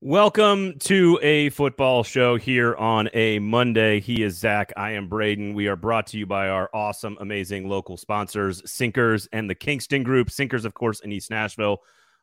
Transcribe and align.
Welcome 0.00 0.78
to 0.84 1.18
a 1.22 1.50
football 1.50 2.04
show 2.04 2.36
here 2.36 2.76
on 2.76 3.08
a 3.14 3.40
Monday. 3.40 3.98
He 3.98 4.22
is 4.22 4.38
Zach. 4.38 4.72
I 4.76 4.92
am 4.92 5.08
Braden. 5.08 5.54
We 5.54 5.66
are 5.66 5.74
brought 5.74 6.06
to 6.08 6.18
you 6.18 6.24
by 6.24 6.50
our 6.50 6.70
awesome, 6.72 7.18
amazing 7.20 7.68
local 7.68 7.96
sponsors, 7.96 8.62
Sinkers 8.64 9.26
and 9.32 9.50
the 9.50 9.56
Kingston 9.56 10.04
Group. 10.04 10.30
Sinkers, 10.30 10.64
of 10.64 10.72
course, 10.72 11.00
in 11.00 11.10
East 11.10 11.30
Nashville, 11.30 11.78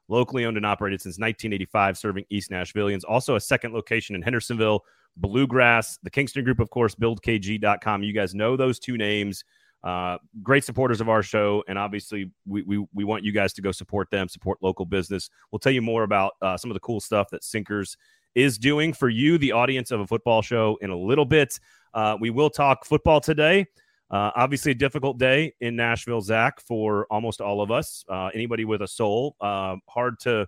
locally 0.07 0.45
owned 0.45 0.55
and 0.55 0.65
operated 0.65 1.01
since 1.01 1.15
1985, 1.15 1.97
serving 1.97 2.23
East 2.29 2.49
Nashvillians. 2.49 3.01
Also, 3.09 3.35
a 3.35 3.41
second 3.41 3.73
location 3.73 4.15
in 4.15 4.21
Hendersonville, 4.21 4.85
Bluegrass. 5.17 5.97
The 6.01 6.09
Kingston 6.09 6.45
Group, 6.45 6.61
of 6.61 6.69
course, 6.69 6.95
buildkg.com. 6.95 8.03
You 8.03 8.13
guys 8.13 8.33
know 8.33 8.55
those 8.55 8.79
two 8.79 8.95
names. 8.95 9.43
Uh, 9.85 10.17
great 10.41 10.63
supporters 10.63 10.99
of 10.99 11.09
our 11.09 11.21
show, 11.21 11.63
and 11.67 11.77
obviously 11.77 12.31
we, 12.47 12.63
we 12.63 12.83
we 12.91 13.03
want 13.03 13.23
you 13.23 13.31
guys 13.31 13.53
to 13.53 13.61
go 13.61 13.71
support 13.71 14.09
them, 14.09 14.27
support 14.27 14.57
local 14.61 14.83
business. 14.83 15.29
We'll 15.51 15.59
tell 15.59 15.71
you 15.71 15.83
more 15.83 16.01
about 16.01 16.33
uh, 16.41 16.57
some 16.57 16.71
of 16.71 16.73
the 16.73 16.79
cool 16.79 16.99
stuff 16.99 17.27
that 17.29 17.43
Sinkers 17.43 17.95
is 18.33 18.57
doing 18.57 18.93
for 18.93 19.09
you, 19.09 19.37
the 19.37 19.51
audience 19.51 19.91
of 19.91 19.99
a 19.99 20.07
football 20.07 20.41
show, 20.41 20.77
in 20.81 20.89
a 20.89 20.97
little 20.97 21.23
bit. 21.23 21.59
Uh, 21.93 22.17
we 22.19 22.31
will 22.31 22.49
talk 22.49 22.83
football 22.83 23.21
today. 23.21 23.67
Uh, 24.09 24.31
obviously, 24.35 24.71
a 24.71 24.75
difficult 24.75 25.19
day 25.19 25.53
in 25.61 25.75
Nashville, 25.75 26.21
Zach, 26.21 26.59
for 26.61 27.05
almost 27.11 27.39
all 27.39 27.61
of 27.61 27.69
us. 27.69 28.03
Uh, 28.09 28.29
anybody 28.33 28.65
with 28.65 28.81
a 28.81 28.87
soul, 28.87 29.35
uh, 29.39 29.75
hard 29.87 30.19
to 30.21 30.47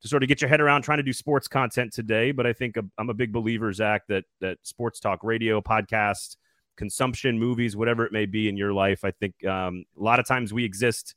to 0.00 0.08
sort 0.08 0.22
of 0.22 0.28
get 0.28 0.40
your 0.40 0.48
head 0.48 0.60
around 0.60 0.82
trying 0.82 0.98
to 0.98 1.02
do 1.02 1.12
sports 1.12 1.48
content 1.48 1.92
today. 1.92 2.32
But 2.32 2.46
I 2.46 2.52
think 2.52 2.76
I'm 2.98 3.10
a 3.10 3.14
big 3.14 3.32
believer, 3.32 3.72
Zach, 3.72 4.06
that 4.08 4.24
that 4.40 4.58
sports 4.62 4.98
talk 4.98 5.22
radio, 5.22 5.60
podcast, 5.60 6.36
consumption, 6.78 7.38
movies, 7.38 7.76
whatever 7.76 8.06
it 8.06 8.12
may 8.12 8.24
be 8.24 8.48
in 8.48 8.56
your 8.56 8.72
life. 8.72 9.04
I 9.04 9.10
think 9.10 9.44
um, 9.44 9.84
a 9.98 10.02
lot 10.02 10.18
of 10.18 10.26
times 10.26 10.54
we 10.54 10.64
exist 10.64 11.14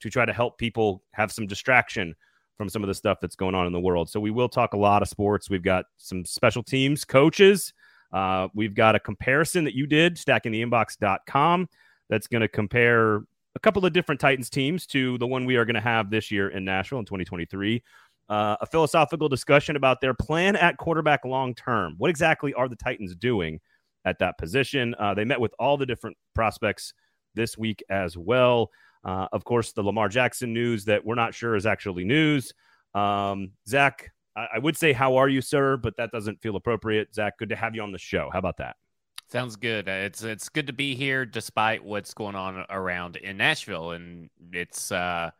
to 0.00 0.10
try 0.10 0.26
to 0.26 0.32
help 0.32 0.58
people 0.58 1.02
have 1.12 1.32
some 1.32 1.46
distraction 1.46 2.14
from 2.58 2.68
some 2.68 2.82
of 2.82 2.88
the 2.88 2.94
stuff 2.94 3.18
that's 3.22 3.36
going 3.36 3.54
on 3.54 3.66
in 3.66 3.72
the 3.72 3.80
world. 3.80 4.10
So 4.10 4.20
we 4.20 4.30
will 4.30 4.48
talk 4.48 4.74
a 4.74 4.76
lot 4.76 5.00
of 5.00 5.08
sports. 5.08 5.48
We've 5.48 5.62
got 5.62 5.86
some 5.96 6.24
special 6.24 6.62
teams, 6.62 7.04
coaches. 7.04 7.72
Uh, 8.12 8.48
we've 8.54 8.74
got 8.74 8.94
a 8.94 9.00
comparison 9.00 9.64
that 9.64 9.74
you 9.74 9.86
did, 9.86 10.16
stackingtheinbox.com, 10.16 11.68
that's 12.10 12.26
going 12.26 12.42
to 12.42 12.48
compare 12.48 13.22
a 13.56 13.60
couple 13.60 13.86
of 13.86 13.92
different 13.92 14.20
Titans 14.20 14.50
teams 14.50 14.86
to 14.88 15.16
the 15.18 15.26
one 15.26 15.44
we 15.44 15.56
are 15.56 15.64
going 15.64 15.74
to 15.74 15.80
have 15.80 16.10
this 16.10 16.30
year 16.30 16.48
in 16.48 16.64
Nashville 16.64 16.98
in 16.98 17.04
2023. 17.04 17.82
Uh, 18.28 18.56
a 18.60 18.66
philosophical 18.66 19.28
discussion 19.28 19.76
about 19.76 20.00
their 20.00 20.14
plan 20.14 20.56
at 20.56 20.76
quarterback 20.76 21.24
long 21.24 21.54
term. 21.54 21.94
What 21.98 22.10
exactly 22.10 22.54
are 22.54 22.68
the 22.68 22.76
Titans 22.76 23.14
doing? 23.14 23.60
At 24.04 24.18
that 24.18 24.38
position. 24.38 24.94
Uh, 24.98 25.14
they 25.14 25.24
met 25.24 25.40
with 25.40 25.54
all 25.58 25.76
the 25.76 25.86
different 25.86 26.16
prospects 26.34 26.94
this 27.34 27.58
week 27.58 27.82
as 27.88 28.16
well. 28.16 28.70
Uh, 29.04 29.28
of 29.32 29.44
course, 29.44 29.72
the 29.72 29.82
Lamar 29.82 30.08
Jackson 30.08 30.52
news 30.52 30.86
that 30.86 31.04
we're 31.04 31.14
not 31.14 31.34
sure 31.34 31.56
is 31.56 31.66
actually 31.66 32.04
news. 32.04 32.52
Um, 32.94 33.50
Zach, 33.68 34.10
I-, 34.36 34.48
I 34.54 34.58
would 34.58 34.76
say, 34.76 34.92
How 34.92 35.16
are 35.16 35.28
you, 35.28 35.40
sir? 35.40 35.76
But 35.76 35.96
that 35.98 36.10
doesn't 36.10 36.40
feel 36.40 36.56
appropriate. 36.56 37.14
Zach, 37.14 37.38
good 37.38 37.50
to 37.50 37.56
have 37.56 37.74
you 37.74 37.82
on 37.82 37.92
the 37.92 37.98
show. 37.98 38.30
How 38.32 38.38
about 38.38 38.58
that? 38.58 38.76
Sounds 39.30 39.56
good. 39.56 39.88
It's 39.88 40.22
it's 40.22 40.48
good 40.48 40.66
to 40.68 40.72
be 40.72 40.94
here 40.94 41.24
despite 41.26 41.82
what's 41.82 42.14
going 42.14 42.36
on 42.36 42.64
around 42.70 43.16
in 43.16 43.36
Nashville, 43.38 43.90
and 43.92 44.28
it's 44.52 44.92
uh, 44.92 45.30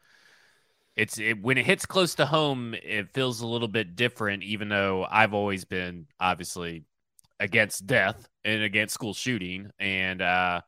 it's 0.96 1.18
it, 1.18 1.40
when 1.40 1.58
it 1.58 1.66
hits 1.66 1.86
close 1.86 2.14
to 2.16 2.26
home, 2.26 2.74
it 2.82 3.12
feels 3.12 3.40
a 3.40 3.46
little 3.46 3.68
bit 3.68 3.94
different. 3.94 4.42
Even 4.42 4.68
though 4.68 5.06
I've 5.08 5.34
always 5.34 5.64
been 5.64 6.06
obviously 6.18 6.84
against 7.40 7.86
death 7.86 8.28
and 8.44 8.62
against 8.62 8.94
school 8.94 9.14
shooting, 9.14 9.70
and 9.78 10.22
uh, 10.22 10.60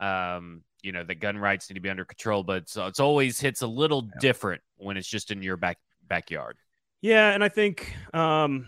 um, 0.00 0.62
you 0.82 0.92
know 0.92 1.04
the 1.04 1.14
gun 1.14 1.38
rights 1.38 1.68
need 1.68 1.74
to 1.74 1.80
be 1.80 1.90
under 1.90 2.04
control. 2.04 2.42
But 2.42 2.68
so 2.68 2.86
it's 2.86 3.00
always 3.00 3.40
hits 3.40 3.62
a 3.62 3.66
little 3.66 4.04
yeah. 4.04 4.20
different 4.20 4.62
when 4.76 4.96
it's 4.96 5.08
just 5.08 5.30
in 5.30 5.42
your 5.42 5.56
back 5.56 5.78
backyard. 6.06 6.56
Yeah, 7.00 7.30
and 7.30 7.44
I 7.44 7.48
think 7.48 7.94
um, 8.12 8.66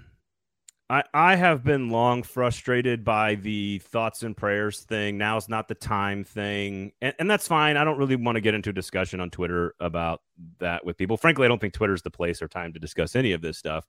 I 0.89 1.05
I 1.14 1.37
have 1.37 1.64
been 1.64 1.91
long 1.91 2.22
frustrated 2.22 3.05
by 3.05 3.37
the 3.37 3.78
thoughts 3.78 4.22
and 4.22 4.37
prayers 4.37 4.81
thing. 4.81 5.19
Now 5.19 5.37
is 5.37 5.48
not 5.48 5.69
the 5.69 5.75
time 5.75 6.25
thing, 6.25 6.92
and, 7.00 7.15
and 7.19 7.31
that's 7.31 7.48
fine. 7.48 7.77
I 7.77 7.84
don't 7.84 7.99
really 7.99 8.16
want 8.16 8.37
to 8.37 8.41
get 8.41 8.54
into 8.54 8.71
a 8.71 8.72
discussion 8.72 9.21
on 9.21 9.31
Twitter 9.31 9.75
about 9.81 10.21
that 10.59 10.84
with 10.84 10.97
people. 10.97 11.16
Frankly, 11.16 11.44
I 11.44 11.49
don't 11.49 11.60
think 11.60 11.75
Twitter's 11.75 12.03
the 12.03 12.10
place 12.10 12.43
or 12.43 12.49
time 12.49 12.72
to 12.72 12.81
discuss 12.81 13.16
any 13.16 13.33
of 13.33 13.41
this 13.41 13.59
stuff. 13.59 13.87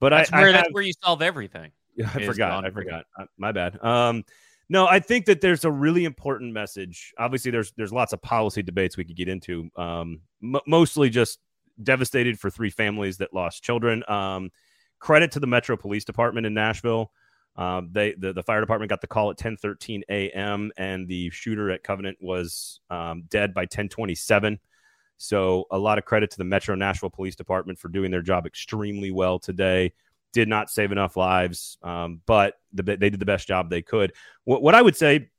But 0.00 0.10
that's 0.10 0.32
I, 0.32 0.40
where 0.40 0.48
I 0.48 0.52
that's 0.52 0.72
where 0.72 0.82
you 0.82 0.94
solve 1.04 1.20
everything. 1.20 1.72
Yeah, 2.00 2.10
I 2.14 2.26
forgot. 2.26 2.64
I 2.64 2.70
forgot. 2.70 3.04
Uh, 3.18 3.26
my 3.38 3.52
bad. 3.52 3.82
Um, 3.84 4.24
no, 4.68 4.86
I 4.86 5.00
think 5.00 5.26
that 5.26 5.40
there's 5.40 5.64
a 5.64 5.70
really 5.70 6.04
important 6.04 6.52
message. 6.52 7.12
Obviously, 7.18 7.50
there's 7.50 7.72
there's 7.72 7.92
lots 7.92 8.12
of 8.12 8.22
policy 8.22 8.62
debates 8.62 8.96
we 8.96 9.04
could 9.04 9.16
get 9.16 9.28
into. 9.28 9.68
Um, 9.76 10.20
m- 10.42 10.60
mostly 10.66 11.10
just 11.10 11.40
devastated 11.82 12.38
for 12.38 12.50
three 12.50 12.70
families 12.70 13.18
that 13.18 13.34
lost 13.34 13.62
children. 13.64 14.04
Um, 14.08 14.50
credit 15.00 15.32
to 15.32 15.40
the 15.40 15.46
Metro 15.46 15.76
Police 15.76 16.04
Department 16.04 16.46
in 16.46 16.54
Nashville. 16.54 17.10
Um, 17.56 17.88
they 17.90 18.14
the, 18.14 18.32
the 18.32 18.44
fire 18.44 18.60
department 18.60 18.90
got 18.90 19.00
the 19.00 19.08
call 19.08 19.30
at 19.30 19.38
10:13 19.38 20.02
a.m. 20.08 20.70
and 20.76 21.08
the 21.08 21.30
shooter 21.30 21.70
at 21.70 21.82
Covenant 21.82 22.18
was 22.20 22.80
um, 22.90 23.24
dead 23.28 23.52
by 23.52 23.66
10:27. 23.66 24.58
So 25.16 25.66
a 25.70 25.78
lot 25.78 25.98
of 25.98 26.04
credit 26.04 26.30
to 26.30 26.38
the 26.38 26.44
Metro 26.44 26.74
Nashville 26.74 27.10
Police 27.10 27.36
Department 27.36 27.78
for 27.78 27.88
doing 27.88 28.10
their 28.10 28.22
job 28.22 28.46
extremely 28.46 29.10
well 29.10 29.38
today 29.38 29.92
did 30.32 30.48
not 30.48 30.70
save 30.70 30.92
enough 30.92 31.16
lives, 31.16 31.78
um, 31.82 32.20
but 32.26 32.54
the, 32.72 32.82
they 32.82 33.10
did 33.10 33.18
the 33.18 33.26
best 33.26 33.48
job 33.48 33.70
they 33.70 33.82
could. 33.82 34.12
What, 34.44 34.62
what 34.62 34.74
I 34.74 34.82
would 34.82 34.96
say, 34.96 35.30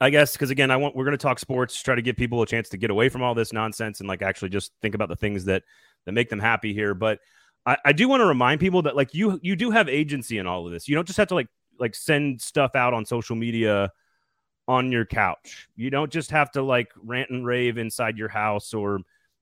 I 0.00 0.10
guess, 0.10 0.32
because 0.32 0.50
again, 0.50 0.70
I 0.70 0.76
want 0.76 0.94
we're 0.94 1.04
going 1.04 1.16
to 1.16 1.22
talk 1.22 1.38
sports, 1.38 1.80
try 1.82 1.94
to 1.94 2.02
give 2.02 2.16
people 2.16 2.40
a 2.42 2.46
chance 2.46 2.68
to 2.70 2.76
get 2.76 2.90
away 2.90 3.08
from 3.08 3.22
all 3.22 3.34
this 3.34 3.52
nonsense 3.52 4.00
and 4.00 4.08
like 4.08 4.22
actually 4.22 4.50
just 4.50 4.72
think 4.80 4.94
about 4.94 5.08
the 5.08 5.16
things 5.16 5.44
that 5.46 5.64
that 6.04 6.12
make 6.12 6.28
them 6.28 6.38
happy 6.38 6.72
here. 6.72 6.94
But 6.94 7.18
I, 7.66 7.76
I 7.86 7.92
do 7.92 8.08
want 8.08 8.20
to 8.20 8.26
remind 8.26 8.60
people 8.60 8.82
that 8.82 8.94
like 8.94 9.12
you 9.12 9.40
you 9.42 9.56
do 9.56 9.70
have 9.70 9.88
agency 9.88 10.38
in 10.38 10.46
all 10.46 10.66
of 10.66 10.72
this. 10.72 10.88
You 10.88 10.94
don't 10.94 11.06
just 11.06 11.18
have 11.18 11.28
to 11.28 11.34
like 11.34 11.48
like 11.80 11.94
send 11.94 12.40
stuff 12.40 12.74
out 12.74 12.94
on 12.94 13.04
social 13.04 13.34
media 13.34 13.92
on 14.68 14.92
your 14.92 15.04
couch. 15.04 15.68
You 15.74 15.90
don't 15.90 16.12
just 16.12 16.30
have 16.30 16.50
to 16.52 16.62
like 16.62 16.92
rant 17.02 17.30
and 17.30 17.44
rave 17.44 17.78
inside 17.78 18.18
your 18.18 18.28
house 18.28 18.74
or 18.74 19.00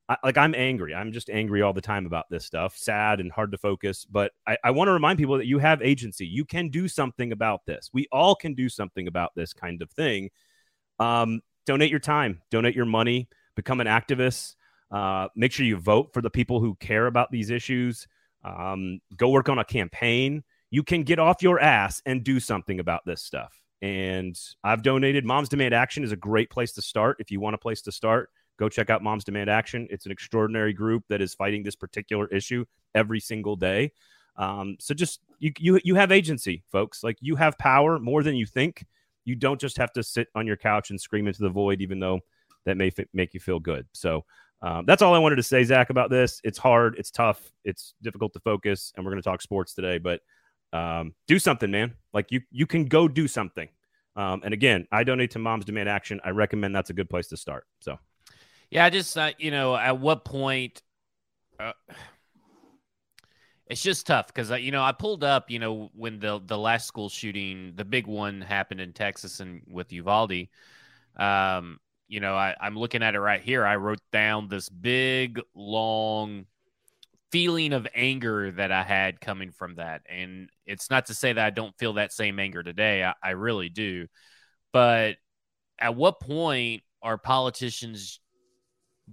I, 0.08 0.16
like 0.22 0.38
I'm 0.38 0.54
angry. 0.54 0.94
I'm 0.94 1.12
just 1.12 1.30
angry 1.30 1.62
all 1.62 1.72
the 1.72 1.80
time 1.80 2.06
about 2.06 2.26
this 2.30 2.44
stuff, 2.44 2.76
sad 2.76 3.20
and 3.20 3.32
hard 3.32 3.52
to 3.52 3.58
focus. 3.58 4.04
But 4.04 4.32
I, 4.46 4.56
I 4.62 4.70
want 4.70 4.88
to 4.88 4.92
remind 4.92 5.18
people 5.18 5.38
that 5.38 5.46
you 5.46 5.58
have 5.58 5.82
agency. 5.82 6.26
You 6.26 6.44
can 6.44 6.68
do 6.68 6.88
something 6.88 7.32
about 7.32 7.66
this. 7.66 7.90
We 7.92 8.06
all 8.12 8.34
can 8.34 8.54
do 8.54 8.68
something 8.68 9.08
about 9.08 9.32
this 9.34 9.52
kind 9.52 9.82
of 9.82 9.90
thing. 9.90 10.30
Um, 10.98 11.40
donate 11.66 11.90
your 11.90 12.00
time, 12.00 12.42
donate 12.50 12.76
your 12.76 12.86
money, 12.86 13.28
become 13.56 13.80
an 13.80 13.86
activist. 13.86 14.54
Uh, 14.90 15.28
make 15.34 15.50
sure 15.50 15.66
you 15.66 15.76
vote 15.76 16.10
for 16.12 16.22
the 16.22 16.30
people 16.30 16.60
who 16.60 16.76
care 16.76 17.06
about 17.06 17.32
these 17.32 17.50
issues. 17.50 18.06
Um, 18.44 19.00
go 19.16 19.30
work 19.30 19.48
on 19.48 19.58
a 19.58 19.64
campaign. 19.64 20.44
You 20.70 20.84
can 20.84 21.02
get 21.02 21.18
off 21.18 21.42
your 21.42 21.58
ass 21.58 22.00
and 22.06 22.22
do 22.22 22.38
something 22.38 22.78
about 22.78 23.04
this 23.04 23.22
stuff. 23.22 23.52
And 23.82 24.38
I've 24.62 24.82
donated. 24.82 25.24
Moms 25.24 25.48
Demand 25.48 25.74
Action 25.74 26.04
is 26.04 26.12
a 26.12 26.16
great 26.16 26.48
place 26.48 26.72
to 26.74 26.82
start 26.82 27.16
if 27.18 27.30
you 27.30 27.40
want 27.40 27.54
a 27.54 27.58
place 27.58 27.82
to 27.82 27.92
start 27.92 28.30
go 28.58 28.68
check 28.68 28.90
out 28.90 29.02
Moms 29.02 29.24
Demand 29.24 29.50
Action. 29.50 29.86
It's 29.90 30.06
an 30.06 30.12
extraordinary 30.12 30.72
group 30.72 31.04
that 31.08 31.20
is 31.20 31.34
fighting 31.34 31.62
this 31.62 31.76
particular 31.76 32.26
issue 32.28 32.64
every 32.94 33.20
single 33.20 33.56
day. 33.56 33.92
Um, 34.36 34.76
so 34.80 34.94
just 34.94 35.20
you 35.38 35.52
you 35.58 35.80
you 35.84 35.94
have 35.94 36.12
agency, 36.12 36.62
folks. 36.70 37.02
Like 37.02 37.16
you 37.20 37.36
have 37.36 37.56
power 37.58 37.98
more 37.98 38.22
than 38.22 38.36
you 38.36 38.46
think. 38.46 38.84
You 39.24 39.34
don't 39.34 39.60
just 39.60 39.76
have 39.78 39.92
to 39.94 40.02
sit 40.02 40.28
on 40.34 40.46
your 40.46 40.56
couch 40.56 40.90
and 40.90 41.00
scream 41.00 41.26
into 41.26 41.42
the 41.42 41.50
void, 41.50 41.80
even 41.80 41.98
though 41.98 42.20
that 42.64 42.76
may 42.76 42.88
f- 42.88 43.06
make 43.12 43.34
you 43.34 43.40
feel 43.40 43.58
good. 43.58 43.86
So 43.92 44.24
um, 44.62 44.84
that's 44.86 45.02
all 45.02 45.14
I 45.14 45.18
wanted 45.18 45.36
to 45.36 45.42
say, 45.42 45.64
Zach, 45.64 45.90
about 45.90 46.10
this. 46.10 46.40
It's 46.44 46.58
hard, 46.58 46.96
it's 46.98 47.10
tough, 47.10 47.52
it's 47.64 47.94
difficult 48.02 48.32
to 48.34 48.40
focus, 48.40 48.92
and 48.96 49.04
we're 49.04 49.10
going 49.10 49.22
to 49.22 49.28
talk 49.28 49.42
sports 49.42 49.74
today. 49.74 49.98
But 49.98 50.20
um, 50.72 51.14
do 51.26 51.38
something, 51.38 51.70
man. 51.70 51.94
Like 52.12 52.30
you 52.30 52.42
you 52.50 52.66
can 52.66 52.84
go 52.84 53.08
do 53.08 53.26
something. 53.28 53.68
Um, 54.16 54.40
and 54.44 54.54
again, 54.54 54.86
I 54.90 55.04
donate 55.04 55.32
to 55.32 55.38
Moms 55.38 55.64
Demand 55.66 55.88
Action. 55.88 56.20
I 56.24 56.30
recommend 56.30 56.74
that's 56.74 56.90
a 56.90 56.94
good 56.94 57.10
place 57.10 57.28
to 57.28 57.36
start. 57.36 57.66
So. 57.80 57.98
Yeah, 58.70 58.84
I 58.84 58.90
just 58.90 59.16
uh, 59.16 59.32
you 59.38 59.50
know, 59.50 59.76
at 59.76 59.98
what 59.98 60.24
point? 60.24 60.82
Uh, 61.58 61.72
it's 63.66 63.82
just 63.82 64.06
tough 64.06 64.28
because 64.28 64.50
uh, 64.50 64.56
you 64.56 64.70
know 64.70 64.82
I 64.82 64.92
pulled 64.92 65.24
up 65.24 65.50
you 65.50 65.58
know 65.58 65.90
when 65.94 66.18
the 66.20 66.40
the 66.44 66.58
last 66.58 66.86
school 66.86 67.08
shooting, 67.08 67.72
the 67.74 67.84
big 67.84 68.06
one 68.06 68.40
happened 68.40 68.80
in 68.80 68.92
Texas 68.92 69.40
and 69.40 69.62
with 69.68 69.92
Uvalde. 69.92 70.48
Um, 71.16 71.78
you 72.08 72.20
know, 72.20 72.36
I, 72.36 72.54
I'm 72.60 72.78
looking 72.78 73.02
at 73.02 73.14
it 73.14 73.20
right 73.20 73.40
here. 73.40 73.66
I 73.66 73.76
wrote 73.76 74.00
down 74.12 74.48
this 74.48 74.68
big 74.68 75.40
long 75.54 76.46
feeling 77.32 77.72
of 77.72 77.86
anger 77.94 78.52
that 78.52 78.72
I 78.72 78.82
had 78.82 79.20
coming 79.20 79.52
from 79.52 79.76
that, 79.76 80.02
and 80.08 80.50
it's 80.66 80.90
not 80.90 81.06
to 81.06 81.14
say 81.14 81.32
that 81.32 81.44
I 81.46 81.50
don't 81.50 81.76
feel 81.78 81.94
that 81.94 82.12
same 82.12 82.38
anger 82.38 82.62
today. 82.62 83.04
I, 83.04 83.14
I 83.22 83.30
really 83.30 83.68
do, 83.68 84.06
but 84.72 85.16
at 85.78 85.96
what 85.96 86.20
point 86.20 86.82
are 87.02 87.18
politicians 87.18 88.20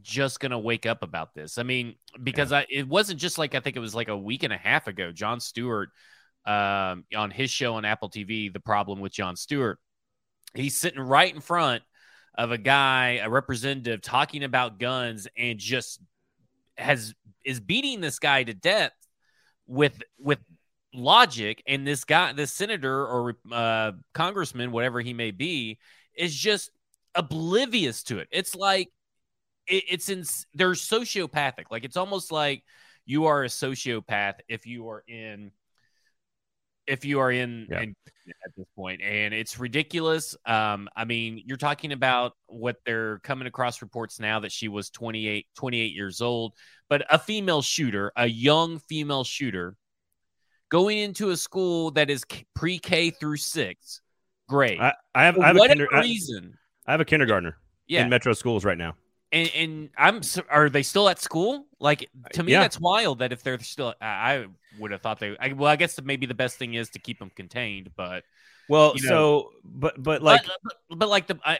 just 0.02 0.40
going 0.40 0.52
to 0.52 0.60
wake 0.60 0.86
up 0.86 1.04
about 1.04 1.34
this. 1.34 1.58
I 1.58 1.64
mean, 1.64 1.96
because 2.22 2.52
yeah. 2.52 2.60
I 2.60 2.66
it 2.70 2.88
wasn't 2.88 3.20
just 3.20 3.38
like 3.38 3.56
I 3.56 3.60
think 3.60 3.76
it 3.76 3.80
was 3.80 3.96
like 3.96 4.08
a 4.08 4.18
week 4.18 4.44
and 4.44 4.54
a 4.54 4.58
half 4.58 4.88
ago. 4.88 5.12
Jon 5.12 5.40
Stewart 5.40 5.90
um, 6.46 7.06
on 7.16 7.32
his 7.32 7.50
show 7.50 7.76
on 7.76 7.86
Apple 7.86 8.10
TV, 8.10 8.52
The 8.52 8.60
Problem 8.60 9.00
with 9.00 9.14
Jon 9.14 9.36
Stewart, 9.36 9.80
he's 10.54 10.78
sitting 10.78 11.00
right 11.00 11.34
in 11.34 11.42
front 11.42 11.84
of 12.36 12.52
a 12.52 12.58
guy, 12.58 13.20
a 13.24 13.30
representative, 13.30 14.02
talking 14.02 14.44
about 14.44 14.80
guns, 14.80 15.28
and 15.38 15.60
just 15.60 16.02
has 16.78 17.14
is 17.46 17.60
beating 17.60 18.02
this 18.02 18.20
guy 18.20 18.44
to 18.44 18.54
death 18.54 18.94
with 19.68 20.02
with 20.18 20.40
logic, 20.94 21.64
and 21.68 21.88
this 21.88 22.04
guy, 22.04 22.34
this 22.34 22.52
senator 22.52 23.06
or 23.06 23.36
uh, 23.52 23.92
congressman, 24.14 24.72
whatever 24.72 25.02
he 25.02 25.14
may 25.14 25.32
be, 25.32 25.80
is 26.18 26.36
just 26.36 26.72
oblivious 27.16 28.04
to 28.04 28.20
it. 28.20 28.28
It's 28.32 28.56
like 28.56 28.90
it, 29.68 29.84
it's 29.90 30.10
in 30.10 30.24
they're 30.54 30.72
sociopathic. 30.72 31.66
Like 31.72 31.84
it's 31.84 31.98
almost 31.98 32.32
like 32.32 32.64
you 33.06 33.26
are 33.26 33.44
a 33.44 33.48
sociopath 33.48 34.36
if 34.48 34.66
you 34.66 34.90
are 34.90 35.04
in 35.08 35.52
if 36.86 37.06
you 37.06 37.20
are 37.20 37.32
in, 37.32 37.66
yeah. 37.70 37.82
in, 37.82 37.96
at 38.46 38.56
this 38.58 38.66
point 38.76 39.02
and 39.02 39.34
it's 39.34 39.60
ridiculous 39.60 40.36
um 40.46 40.88
i 40.96 41.04
mean 41.04 41.42
you're 41.46 41.58
talking 41.58 41.92
about 41.92 42.34
what 42.48 42.78
they're 42.86 43.20
coming 43.20 43.48
across 43.48 43.82
reports 43.82 44.20
now 44.20 44.40
that 44.40 44.52
she 44.52 44.70
was 44.70 44.90
28 44.90 45.46
28 45.56 45.94
years 45.94 46.22
old 46.22 46.54
but 46.90 47.06
a 47.10 47.20
female 47.20 47.62
shooter 47.62 48.14
a 48.16 48.26
young 48.26 48.80
female 48.80 49.26
shooter 49.26 49.76
going 50.70 50.98
into 50.98 51.32
a 51.32 51.38
school 51.38 51.92
that 51.92 52.10
is 52.10 52.24
pre-k 52.56 53.10
through 53.10 53.38
six 53.38 54.02
great 54.48 54.80
i, 54.80 54.94
I 55.14 55.26
have, 55.26 55.38
I 55.38 55.48
have 55.48 55.58
a 55.58 56.00
reason 56.00 56.58
I, 56.86 56.92
I 56.92 56.94
have 56.94 57.02
a 57.02 57.06
kindergartner 57.06 57.58
yeah. 57.88 58.04
in 58.04 58.10
metro 58.10 58.32
schools 58.34 58.64
right 58.64 58.78
now 58.78 58.96
and, 59.34 59.52
and, 59.56 59.90
I'm 59.98 60.22
are 60.50 60.70
they 60.70 60.84
still 60.84 61.10
at 61.10 61.20
school? 61.20 61.66
Like 61.80 62.10
to 62.34 62.44
me, 62.44 62.54
yeah. 62.54 62.62
that's 62.62 62.80
wild. 62.80 63.20
That 63.20 63.34
if 63.34 63.44
they're 63.44 63.60
still, 63.60 63.94
I 64.00 64.46
would 64.80 64.92
have 64.92 65.02
thought 65.02 65.20
they. 65.20 65.36
I, 65.40 65.54
well, 65.54 65.70
I 65.70 65.76
guess 65.76 66.00
maybe 66.02 66.26
the 66.26 66.34
best 66.34 66.58
thing 66.58 66.76
is 66.76 66.90
to 66.92 67.00
keep 67.00 67.20
them 67.20 67.32
contained, 67.36 67.90
but 67.98 68.24
well, 68.70 68.94
you 68.96 69.04
know, 69.04 69.10
so 69.10 69.50
but 69.64 70.02
but 70.02 70.22
like 70.22 70.46
but, 70.46 70.58
but, 70.64 71.00
but 71.00 71.10
like 71.10 71.28
the 71.28 71.40
I, 71.44 71.60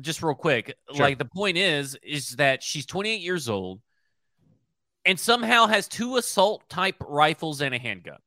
just 0.00 0.22
real 0.22 0.34
quick, 0.34 0.76
sure. 0.92 1.04
like 1.04 1.18
the 1.18 1.26
point 1.26 1.56
is 1.56 1.96
is 2.02 2.30
that 2.36 2.62
she's 2.62 2.86
28 2.86 3.20
years 3.20 3.48
old 3.48 3.80
and 5.04 5.18
somehow 5.18 5.66
has 5.66 5.88
two 5.88 6.16
assault 6.16 6.68
type 6.68 6.96
rifles 7.00 7.60
and 7.60 7.74
a 7.74 7.78
handgun. 7.78 8.18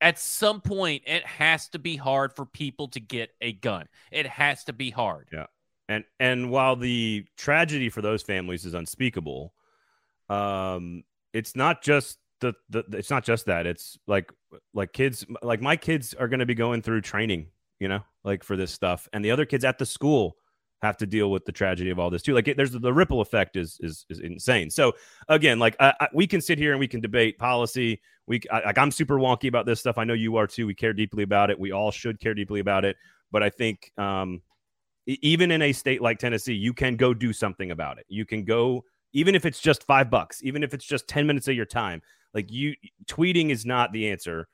At 0.00 0.18
some 0.18 0.60
point, 0.60 1.02
it 1.06 1.26
has 1.26 1.68
to 1.70 1.78
be 1.78 1.96
hard 1.96 2.32
for 2.32 2.46
people 2.46 2.88
to 2.88 3.00
get 3.00 3.30
a 3.40 3.52
gun. 3.52 3.88
It 4.12 4.26
has 4.26 4.64
to 4.64 4.72
be 4.72 4.90
hard. 4.90 5.28
Yeah. 5.32 5.46
And 5.88 6.04
and 6.20 6.50
while 6.50 6.76
the 6.76 7.24
tragedy 7.36 7.88
for 7.88 8.02
those 8.02 8.22
families 8.22 8.66
is 8.66 8.74
unspeakable, 8.74 9.54
um, 10.28 11.02
it's 11.32 11.56
not 11.56 11.82
just 11.82 12.18
the, 12.40 12.54
the 12.68 12.84
it's 12.92 13.10
not 13.10 13.24
just 13.24 13.46
that. 13.46 13.66
It's 13.66 13.98
like 14.06 14.30
like 14.74 14.92
kids 14.92 15.24
like 15.42 15.60
my 15.60 15.76
kids 15.76 16.14
are 16.14 16.28
going 16.28 16.40
to 16.40 16.46
be 16.46 16.54
going 16.54 16.82
through 16.82 17.00
training, 17.00 17.46
you 17.80 17.88
know, 17.88 18.00
like 18.24 18.44
for 18.44 18.56
this 18.56 18.70
stuff, 18.70 19.08
and 19.12 19.24
the 19.24 19.30
other 19.30 19.46
kids 19.46 19.64
at 19.64 19.78
the 19.78 19.86
school 19.86 20.36
have 20.82 20.96
to 20.96 21.06
deal 21.06 21.30
with 21.30 21.44
the 21.44 21.52
tragedy 21.52 21.90
of 21.90 21.98
all 21.98 22.10
this 22.10 22.22
too. 22.22 22.34
Like 22.34 22.48
it, 22.48 22.56
there's 22.56 22.70
the 22.70 22.92
ripple 22.92 23.20
effect 23.20 23.56
is 23.56 23.78
is 23.80 24.04
is 24.10 24.20
insane. 24.20 24.70
So 24.70 24.92
again, 25.28 25.58
like 25.58 25.76
I, 25.80 25.94
I, 26.00 26.08
we 26.12 26.26
can 26.26 26.40
sit 26.40 26.58
here 26.58 26.72
and 26.72 26.80
we 26.80 26.88
can 26.88 27.00
debate 27.00 27.38
policy. 27.38 28.00
We 28.26 28.42
I, 28.50 28.60
like 28.66 28.78
I'm 28.78 28.90
super 28.90 29.16
wonky 29.16 29.48
about 29.48 29.66
this 29.66 29.80
stuff. 29.80 29.98
I 29.98 30.04
know 30.04 30.14
you 30.14 30.36
are 30.36 30.46
too. 30.46 30.66
We 30.66 30.74
care 30.74 30.92
deeply 30.92 31.22
about 31.22 31.50
it. 31.50 31.58
We 31.58 31.72
all 31.72 31.90
should 31.90 32.20
care 32.20 32.34
deeply 32.34 32.60
about 32.60 32.84
it. 32.84 32.96
But 33.30 33.42
I 33.42 33.50
think 33.50 33.92
um, 33.98 34.40
even 35.08 35.50
in 35.50 35.62
a 35.62 35.72
state 35.72 36.02
like 36.02 36.18
Tennessee, 36.18 36.54
you 36.54 36.74
can 36.74 36.96
go 36.96 37.14
do 37.14 37.32
something 37.32 37.70
about 37.70 37.98
it. 37.98 38.04
You 38.08 38.26
can 38.26 38.44
go, 38.44 38.84
even 39.12 39.34
if 39.34 39.46
it's 39.46 39.60
just 39.60 39.84
five 39.84 40.10
bucks, 40.10 40.42
even 40.42 40.62
if 40.62 40.74
it's 40.74 40.84
just 40.84 41.08
10 41.08 41.26
minutes 41.26 41.48
of 41.48 41.54
your 41.54 41.66
time. 41.66 42.02
Like 42.34 42.52
you, 42.52 42.74
tweeting 43.06 43.50
is 43.50 43.64
not 43.64 43.92
the 43.92 44.10
answer. 44.10 44.48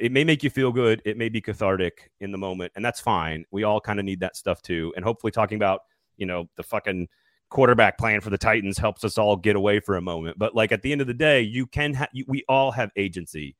It 0.00 0.10
may 0.10 0.24
make 0.24 0.42
you 0.42 0.50
feel 0.50 0.72
good. 0.72 1.02
It 1.04 1.16
may 1.16 1.28
be 1.28 1.40
cathartic 1.40 2.10
in 2.20 2.32
the 2.32 2.38
moment, 2.38 2.72
and 2.74 2.84
that's 2.84 3.00
fine. 3.00 3.44
We 3.50 3.62
all 3.64 3.80
kind 3.80 3.98
of 3.98 4.04
need 4.04 4.20
that 4.20 4.36
stuff 4.36 4.62
too. 4.62 4.92
And 4.96 5.04
hopefully, 5.04 5.30
talking 5.30 5.56
about, 5.56 5.82
you 6.16 6.26
know, 6.26 6.48
the 6.56 6.62
fucking 6.62 7.08
quarterback 7.50 7.98
plan 7.98 8.20
for 8.20 8.30
the 8.30 8.38
Titans 8.38 8.78
helps 8.78 9.04
us 9.04 9.18
all 9.18 9.36
get 9.36 9.54
away 9.54 9.78
for 9.80 9.96
a 9.96 10.00
moment. 10.00 10.38
But 10.38 10.54
like 10.54 10.72
at 10.72 10.82
the 10.82 10.90
end 10.90 11.02
of 11.02 11.06
the 11.06 11.14
day, 11.14 11.42
you 11.42 11.66
can, 11.66 11.92
ha- 11.92 12.08
you, 12.12 12.24
we 12.26 12.42
all 12.48 12.70
have 12.72 12.90
agency 12.96 13.54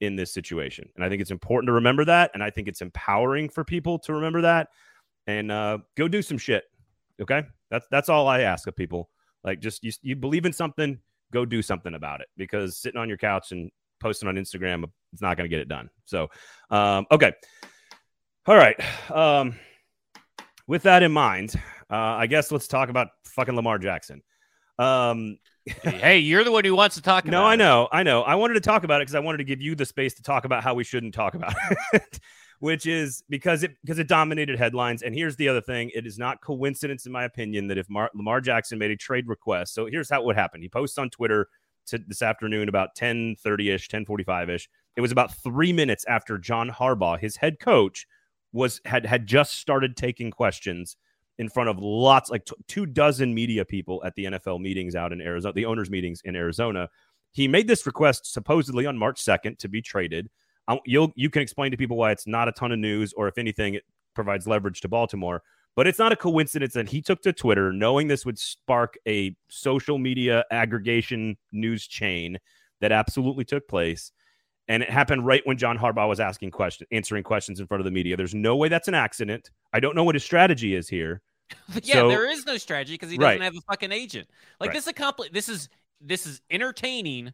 in 0.00 0.16
this 0.16 0.34
situation. 0.34 0.88
And 0.96 1.04
I 1.04 1.08
think 1.08 1.22
it's 1.22 1.30
important 1.30 1.68
to 1.68 1.72
remember 1.72 2.04
that. 2.06 2.32
And 2.34 2.42
I 2.42 2.50
think 2.50 2.66
it's 2.66 2.82
empowering 2.82 3.48
for 3.48 3.62
people 3.64 3.98
to 4.00 4.12
remember 4.12 4.40
that 4.42 4.68
and 5.26 5.50
uh, 5.50 5.78
go 5.96 6.08
do 6.08 6.22
some 6.22 6.38
shit. 6.38 6.64
Okay, 7.20 7.44
that's 7.70 7.86
that's 7.90 8.08
all 8.08 8.28
I 8.28 8.42
ask 8.42 8.66
of 8.66 8.76
people. 8.76 9.10
Like, 9.44 9.60
just 9.60 9.84
you, 9.84 9.92
you 10.02 10.16
believe 10.16 10.44
in 10.44 10.52
something, 10.52 10.98
go 11.32 11.44
do 11.44 11.62
something 11.62 11.94
about 11.94 12.20
it. 12.20 12.28
Because 12.36 12.76
sitting 12.78 13.00
on 13.00 13.08
your 13.08 13.18
couch 13.18 13.52
and 13.52 13.70
posting 14.00 14.28
on 14.28 14.36
Instagram, 14.36 14.84
it's 15.12 15.22
not 15.22 15.36
going 15.36 15.48
to 15.48 15.54
get 15.54 15.60
it 15.60 15.68
done. 15.68 15.88
So, 16.04 16.28
um, 16.70 17.06
okay, 17.10 17.32
all 18.46 18.56
right. 18.56 18.76
Um, 19.10 19.56
with 20.66 20.82
that 20.82 21.02
in 21.02 21.12
mind, 21.12 21.54
uh, 21.90 21.94
I 21.94 22.26
guess 22.26 22.50
let's 22.50 22.68
talk 22.68 22.88
about 22.88 23.08
fucking 23.24 23.54
Lamar 23.54 23.78
Jackson. 23.78 24.22
Um, 24.78 25.38
hey, 25.82 26.18
you're 26.18 26.44
the 26.44 26.52
one 26.52 26.64
who 26.64 26.74
wants 26.74 26.96
to 26.96 27.02
talk 27.02 27.24
no, 27.24 27.44
I 27.44 27.56
know, 27.56 27.88
I 27.90 28.02
know. 28.02 28.22
I 28.22 28.34
wanted 28.34 28.54
to 28.54 28.60
talk 28.60 28.84
about 28.84 29.00
it 29.00 29.04
because 29.04 29.14
I 29.14 29.20
wanted 29.20 29.38
to 29.38 29.44
give 29.44 29.60
you 29.60 29.74
the 29.74 29.86
space 29.86 30.14
to 30.14 30.22
talk 30.22 30.44
about 30.44 30.62
how 30.62 30.74
we 30.74 30.84
shouldn't 30.84 31.14
talk 31.14 31.34
about 31.34 31.54
it 31.92 32.20
which 32.60 32.86
is 32.86 33.22
because 33.28 33.62
it 33.62 33.76
because 33.82 33.98
it 33.98 34.08
dominated 34.08 34.58
headlines. 34.58 35.02
And 35.02 35.14
here's 35.14 35.36
the 35.36 35.48
other 35.48 35.60
thing: 35.60 35.90
it 35.94 36.06
is 36.06 36.18
not 36.18 36.40
coincidence, 36.40 37.06
in 37.06 37.12
my 37.12 37.24
opinion, 37.24 37.68
that 37.68 37.78
if 37.78 37.88
Mar- 37.88 38.10
Lamar 38.14 38.40
Jackson 38.40 38.78
made 38.78 38.90
a 38.90 38.96
trade 38.96 39.28
request. 39.28 39.74
So 39.74 39.86
here's 39.86 40.10
how 40.10 40.22
what 40.22 40.36
happened: 40.36 40.62
he 40.62 40.68
posts 40.68 40.98
on 40.98 41.10
Twitter 41.10 41.48
to 41.86 41.98
this 41.98 42.22
afternoon 42.22 42.68
about 42.68 42.94
10 42.94 43.36
30 43.36 43.70
ish, 43.70 43.88
10 43.88 44.04
45 44.04 44.50
ish. 44.50 44.68
It 44.96 45.00
was 45.00 45.12
about 45.12 45.34
three 45.36 45.72
minutes 45.72 46.04
after 46.08 46.38
John 46.38 46.70
Harbaugh, 46.70 47.18
his 47.18 47.36
head 47.36 47.60
coach, 47.60 48.06
was 48.52 48.80
had 48.84 49.06
had 49.06 49.26
just 49.26 49.54
started 49.54 49.96
taking 49.96 50.30
questions 50.30 50.96
in 51.38 51.48
front 51.48 51.68
of 51.68 51.78
lots 51.78 52.30
like 52.30 52.44
t- 52.46 52.54
two 52.66 52.86
dozen 52.86 53.34
media 53.34 53.64
people 53.64 54.02
at 54.04 54.14
the 54.14 54.24
NFL 54.24 54.60
meetings 54.60 54.94
out 54.94 55.12
in 55.12 55.20
Arizona, 55.20 55.52
the 55.52 55.66
owners 55.66 55.90
meetings 55.90 56.22
in 56.24 56.34
Arizona. 56.34 56.88
He 57.32 57.46
made 57.46 57.68
this 57.68 57.84
request 57.84 58.32
supposedly 58.32 58.86
on 58.86 58.96
March 58.96 59.22
2nd 59.22 59.58
to 59.58 59.68
be 59.68 59.82
traded 59.82 60.30
you'll 60.84 61.12
you 61.14 61.30
can 61.30 61.42
explain 61.42 61.70
to 61.70 61.76
people 61.76 61.96
why 61.96 62.12
it's 62.12 62.26
not 62.26 62.48
a 62.48 62.52
ton 62.52 62.72
of 62.72 62.78
news, 62.78 63.12
or 63.12 63.28
if 63.28 63.38
anything, 63.38 63.74
it 63.74 63.84
provides 64.14 64.46
leverage 64.46 64.80
to 64.82 64.88
Baltimore. 64.88 65.42
But 65.76 65.86
it's 65.86 65.98
not 65.98 66.10
a 66.10 66.16
coincidence 66.16 66.72
that 66.72 66.88
he 66.88 67.02
took 67.02 67.20
to 67.22 67.32
Twitter, 67.34 67.70
knowing 67.70 68.08
this 68.08 68.24
would 68.24 68.38
spark 68.38 68.96
a 69.06 69.36
social 69.48 69.98
media 69.98 70.44
aggregation 70.50 71.36
news 71.52 71.86
chain 71.86 72.38
that 72.80 72.92
absolutely 72.92 73.44
took 73.44 73.68
place. 73.68 74.10
And 74.68 74.82
it 74.82 74.90
happened 74.90 75.26
right 75.26 75.42
when 75.46 75.58
John 75.58 75.78
Harbaugh 75.78 76.08
was 76.08 76.18
asking 76.18 76.50
questions, 76.50 76.88
answering 76.90 77.22
questions 77.22 77.60
in 77.60 77.66
front 77.66 77.80
of 77.80 77.84
the 77.84 77.90
media. 77.90 78.16
There's 78.16 78.34
no 78.34 78.56
way 78.56 78.68
that's 78.68 78.88
an 78.88 78.94
accident. 78.94 79.50
I 79.72 79.80
don't 79.80 79.94
know 79.94 80.02
what 80.02 80.14
his 80.14 80.24
strategy 80.24 80.74
is 80.74 80.88
here. 80.88 81.20
yeah, 81.82 81.94
so, 81.94 82.08
there 82.08 82.28
is 82.28 82.44
no 82.46 82.56
strategy 82.56 82.94
because 82.94 83.10
he 83.10 83.18
doesn't 83.18 83.38
right. 83.38 83.42
have 83.42 83.54
a 83.54 83.60
fucking 83.68 83.92
agent. 83.92 84.28
Like 84.58 84.68
right. 84.68 84.74
this, 84.74 84.86
accompli- 84.88 85.28
this 85.32 85.48
is 85.48 85.68
this 86.00 86.26
is 86.26 86.40
entertaining, 86.50 87.32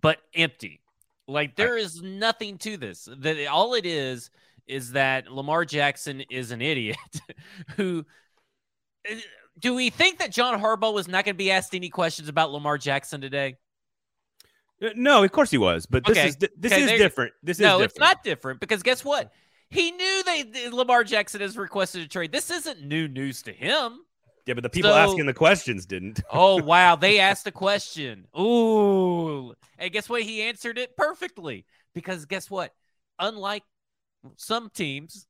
but 0.00 0.18
empty. 0.34 0.80
Like 1.26 1.56
there 1.56 1.76
is 1.76 2.02
nothing 2.02 2.58
to 2.58 2.76
this. 2.76 3.08
That 3.18 3.46
all 3.46 3.74
it 3.74 3.86
is 3.86 4.30
is 4.66 4.92
that 4.92 5.30
Lamar 5.30 5.64
Jackson 5.64 6.22
is 6.30 6.50
an 6.50 6.62
idiot 6.62 6.96
who 7.76 8.04
eh, 9.08 9.20
do 9.58 9.74
we 9.74 9.90
think 9.90 10.18
that 10.18 10.32
John 10.32 10.60
Harbaugh 10.60 10.92
was 10.92 11.08
not 11.08 11.24
going 11.24 11.34
to 11.34 11.38
be 11.38 11.50
asked 11.50 11.74
any 11.74 11.88
questions 11.88 12.28
about 12.28 12.50
Lamar 12.50 12.78
Jackson 12.78 13.20
today? 13.20 13.56
Uh, 14.82 14.88
no, 14.96 15.22
of 15.22 15.32
course 15.32 15.50
he 15.50 15.58
was, 15.58 15.86
but 15.86 16.04
this 16.04 16.18
okay. 16.18 16.28
is 16.28 16.36
this 16.36 16.72
okay, 16.72 16.82
is 16.82 16.98
different. 16.98 17.32
This 17.42 17.58
no, 17.58 17.78
is 17.78 17.86
it's 17.86 17.98
not 17.98 18.22
different 18.24 18.60
because 18.60 18.82
guess 18.82 19.04
what? 19.04 19.32
He 19.70 19.90
knew 19.92 20.22
that 20.24 20.72
Lamar 20.72 21.04
Jackson 21.04 21.40
has 21.40 21.56
requested 21.56 22.02
a 22.02 22.08
trade. 22.08 22.32
This 22.32 22.50
isn't 22.50 22.82
new 22.82 23.08
news 23.08 23.42
to 23.42 23.52
him. 23.52 24.00
Yeah, 24.46 24.54
but 24.54 24.62
the 24.62 24.68
people 24.68 24.90
so, 24.90 24.96
asking 24.96 25.26
the 25.26 25.34
questions 25.34 25.86
didn't. 25.86 26.20
oh 26.30 26.62
wow, 26.62 26.96
they 26.96 27.18
asked 27.20 27.46
a 27.46 27.52
question. 27.52 28.26
Ooh, 28.38 29.54
and 29.84 29.92
guess 29.92 30.08
what? 30.08 30.22
He 30.22 30.42
answered 30.42 30.78
it 30.78 30.96
perfectly 30.96 31.66
because 31.94 32.24
guess 32.24 32.50
what? 32.50 32.72
Unlike 33.18 33.62
some 34.36 34.70
teams, 34.74 35.26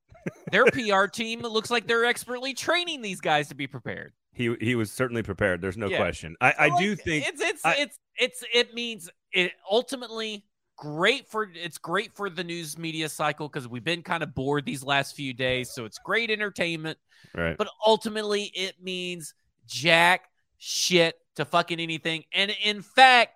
their 0.51 0.65
PR 0.73 1.07
team 1.07 1.41
looks 1.41 1.71
like 1.71 1.87
they're 1.87 2.05
expertly 2.05 2.55
training 2.55 3.03
these 3.03 3.21
guys 3.21 3.49
to 3.49 3.55
be 3.55 3.67
prepared. 3.67 4.13
He 4.33 4.57
he 4.61 4.75
was 4.75 4.91
certainly 4.91 5.23
prepared. 5.23 5.61
There's 5.61 5.77
no 5.77 5.89
yeah. 5.89 5.99
question. 5.99 6.37
I, 6.41 6.55
I 6.59 6.79
do 6.79 6.97
think 6.97 7.29
it's 7.29 7.41
it's 7.41 7.65
I, 7.65 7.77
it's 7.79 7.99
it's 8.19 8.45
it 8.53 8.75
means 8.75 9.09
it 9.33 9.53
ultimately 9.71 10.45
great 10.77 11.29
for 11.29 11.49
it's 11.55 11.79
great 11.79 12.13
for 12.15 12.29
the 12.29 12.43
news 12.43 12.77
media 12.77 13.09
cycle 13.09 13.49
because 13.49 13.69
we've 13.69 13.85
been 13.85 14.03
kind 14.03 14.23
of 14.23 14.35
bored 14.35 14.65
these 14.65 14.83
last 14.83 15.15
few 15.15 15.33
days. 15.33 15.71
So 15.71 15.85
it's 15.85 15.99
great 15.99 16.31
entertainment. 16.31 16.99
Right. 17.35 17.57
But 17.57 17.69
ultimately 17.87 18.51
it 18.55 18.75
means 18.83 19.35
jack 19.67 20.29
shit 20.59 21.15
to 21.37 21.45
fucking 21.45 21.81
anything. 21.81 22.25
And 22.33 22.55
in 22.65 22.83
fact, 22.83 23.35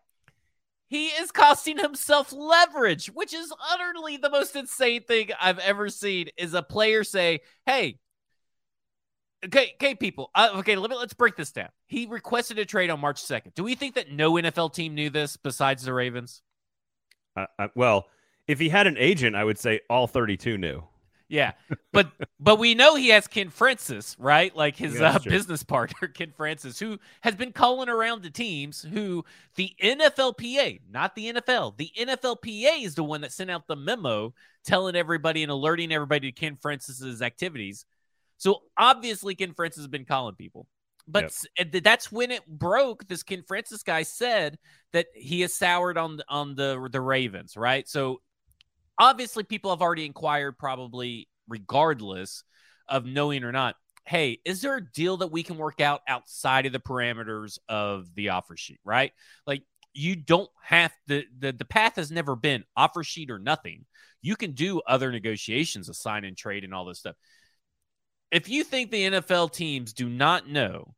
he 0.88 1.08
is 1.08 1.30
costing 1.30 1.78
himself 1.78 2.32
leverage, 2.32 3.06
which 3.08 3.34
is 3.34 3.52
utterly 3.70 4.16
the 4.16 4.30
most 4.30 4.56
insane 4.56 5.02
thing 5.02 5.30
I've 5.40 5.58
ever 5.58 5.88
seen. 5.90 6.28
Is 6.36 6.54
a 6.54 6.62
player 6.62 7.04
say, 7.04 7.40
"Hey, 7.66 7.98
okay, 9.44 9.72
okay, 9.74 9.94
people, 9.94 10.30
uh, 10.34 10.50
okay, 10.56 10.76
let 10.76 10.90
me 10.90 10.96
let's 10.96 11.14
break 11.14 11.36
this 11.36 11.52
down." 11.52 11.68
He 11.86 12.06
requested 12.06 12.58
a 12.58 12.64
trade 12.64 12.90
on 12.90 13.00
March 13.00 13.20
second. 13.22 13.54
Do 13.54 13.64
we 13.64 13.74
think 13.74 13.94
that 13.94 14.10
no 14.10 14.32
NFL 14.32 14.72
team 14.74 14.94
knew 14.94 15.10
this 15.10 15.36
besides 15.36 15.84
the 15.84 15.92
Ravens? 15.92 16.42
Uh, 17.36 17.46
uh, 17.58 17.68
well, 17.74 18.08
if 18.46 18.58
he 18.58 18.70
had 18.70 18.86
an 18.86 18.96
agent, 18.98 19.36
I 19.36 19.44
would 19.44 19.58
say 19.58 19.80
all 19.90 20.06
32 20.06 20.56
knew. 20.56 20.82
Yeah, 21.28 21.52
but 21.92 22.10
but 22.40 22.56
we 22.58 22.74
know 22.74 22.94
he 22.94 23.08
has 23.08 23.26
Ken 23.26 23.50
Francis, 23.50 24.16
right? 24.18 24.54
Like 24.56 24.76
his 24.76 25.00
Yeah, 25.00 25.02
uh, 25.02 25.18
business 25.18 25.62
partner, 25.62 26.08
Ken 26.14 26.32
Francis, 26.36 26.78
who 26.78 26.98
has 27.20 27.34
been 27.34 27.52
calling 27.52 27.88
around 27.90 28.22
the 28.22 28.30
teams. 28.30 28.80
Who 28.82 29.24
the 29.56 29.74
NFLPA, 29.82 30.80
not 30.90 31.14
the 31.14 31.28
NFL, 31.28 31.76
the 31.76 31.90
NFLPA 31.98 32.82
is 32.82 32.94
the 32.94 33.04
one 33.04 33.20
that 33.22 33.32
sent 33.32 33.50
out 33.50 33.66
the 33.66 33.76
memo 33.76 34.32
telling 34.64 34.96
everybody 34.96 35.42
and 35.42 35.52
alerting 35.52 35.92
everybody 35.92 36.32
to 36.32 36.40
Ken 36.40 36.56
Francis's 36.56 37.20
activities. 37.20 37.84
So 38.38 38.62
obviously, 38.76 39.34
Ken 39.34 39.52
Francis 39.54 39.82
has 39.82 39.88
been 39.88 40.04
calling 40.04 40.34
people. 40.36 40.66
But 41.06 41.24
Yep. 41.24 41.26
s- 41.26 41.46
and 41.58 41.72
th- 41.72 41.84
that's 41.84 42.12
when 42.12 42.30
it 42.30 42.46
broke. 42.46 43.06
This 43.08 43.22
Ken 43.22 43.42
Francis 43.46 43.82
guy 43.82 44.02
said 44.02 44.58
that 44.92 45.06
he 45.14 45.42
is 45.42 45.54
soured 45.54 45.98
on 45.98 46.16
the, 46.18 46.24
on 46.28 46.54
the 46.54 46.88
the 46.92 47.00
Ravens, 47.00 47.56
right? 47.56 47.88
So 47.88 48.20
obviously 48.98 49.44
people 49.44 49.70
have 49.70 49.82
already 49.82 50.06
inquired 50.06 50.58
probably 50.58 51.28
regardless 51.48 52.44
of 52.88 53.04
knowing 53.04 53.44
or 53.44 53.52
not 53.52 53.76
hey 54.08 54.38
is 54.44 54.62
there 54.62 54.76
a 54.76 54.92
deal 54.92 55.18
that 55.18 55.30
we 55.30 55.42
can 55.42 55.58
work 55.58 55.80
out 55.80 56.00
outside 56.08 56.64
of 56.64 56.72
the 56.72 56.80
parameters 56.80 57.58
of 57.68 58.12
the 58.14 58.30
offer 58.30 58.56
sheet? 58.56 58.80
Right? 58.84 59.12
Like 59.46 59.62
you 59.92 60.16
don't 60.16 60.50
have 60.62 60.92
the 61.06 61.24
the, 61.38 61.52
the 61.52 61.64
path 61.64 61.96
has 61.96 62.10
never 62.10 62.34
been 62.34 62.64
offer 62.76 63.04
sheet 63.04 63.30
or 63.30 63.38
nothing. 63.38 63.84
You 64.22 64.34
can 64.34 64.52
do 64.52 64.80
other 64.86 65.12
negotiations 65.12 65.88
a 65.88 65.94
sign 65.94 66.24
and 66.24 66.36
trade 66.36 66.64
and 66.64 66.74
all 66.74 66.86
this 66.86 66.98
stuff. 66.98 67.16
If 68.30 68.48
you 68.48 68.64
think 68.64 68.90
the 68.90 69.10
nfl 69.10 69.52
teams 69.52 69.92
do 69.92 70.08
not 70.08 70.48
know 70.48 70.94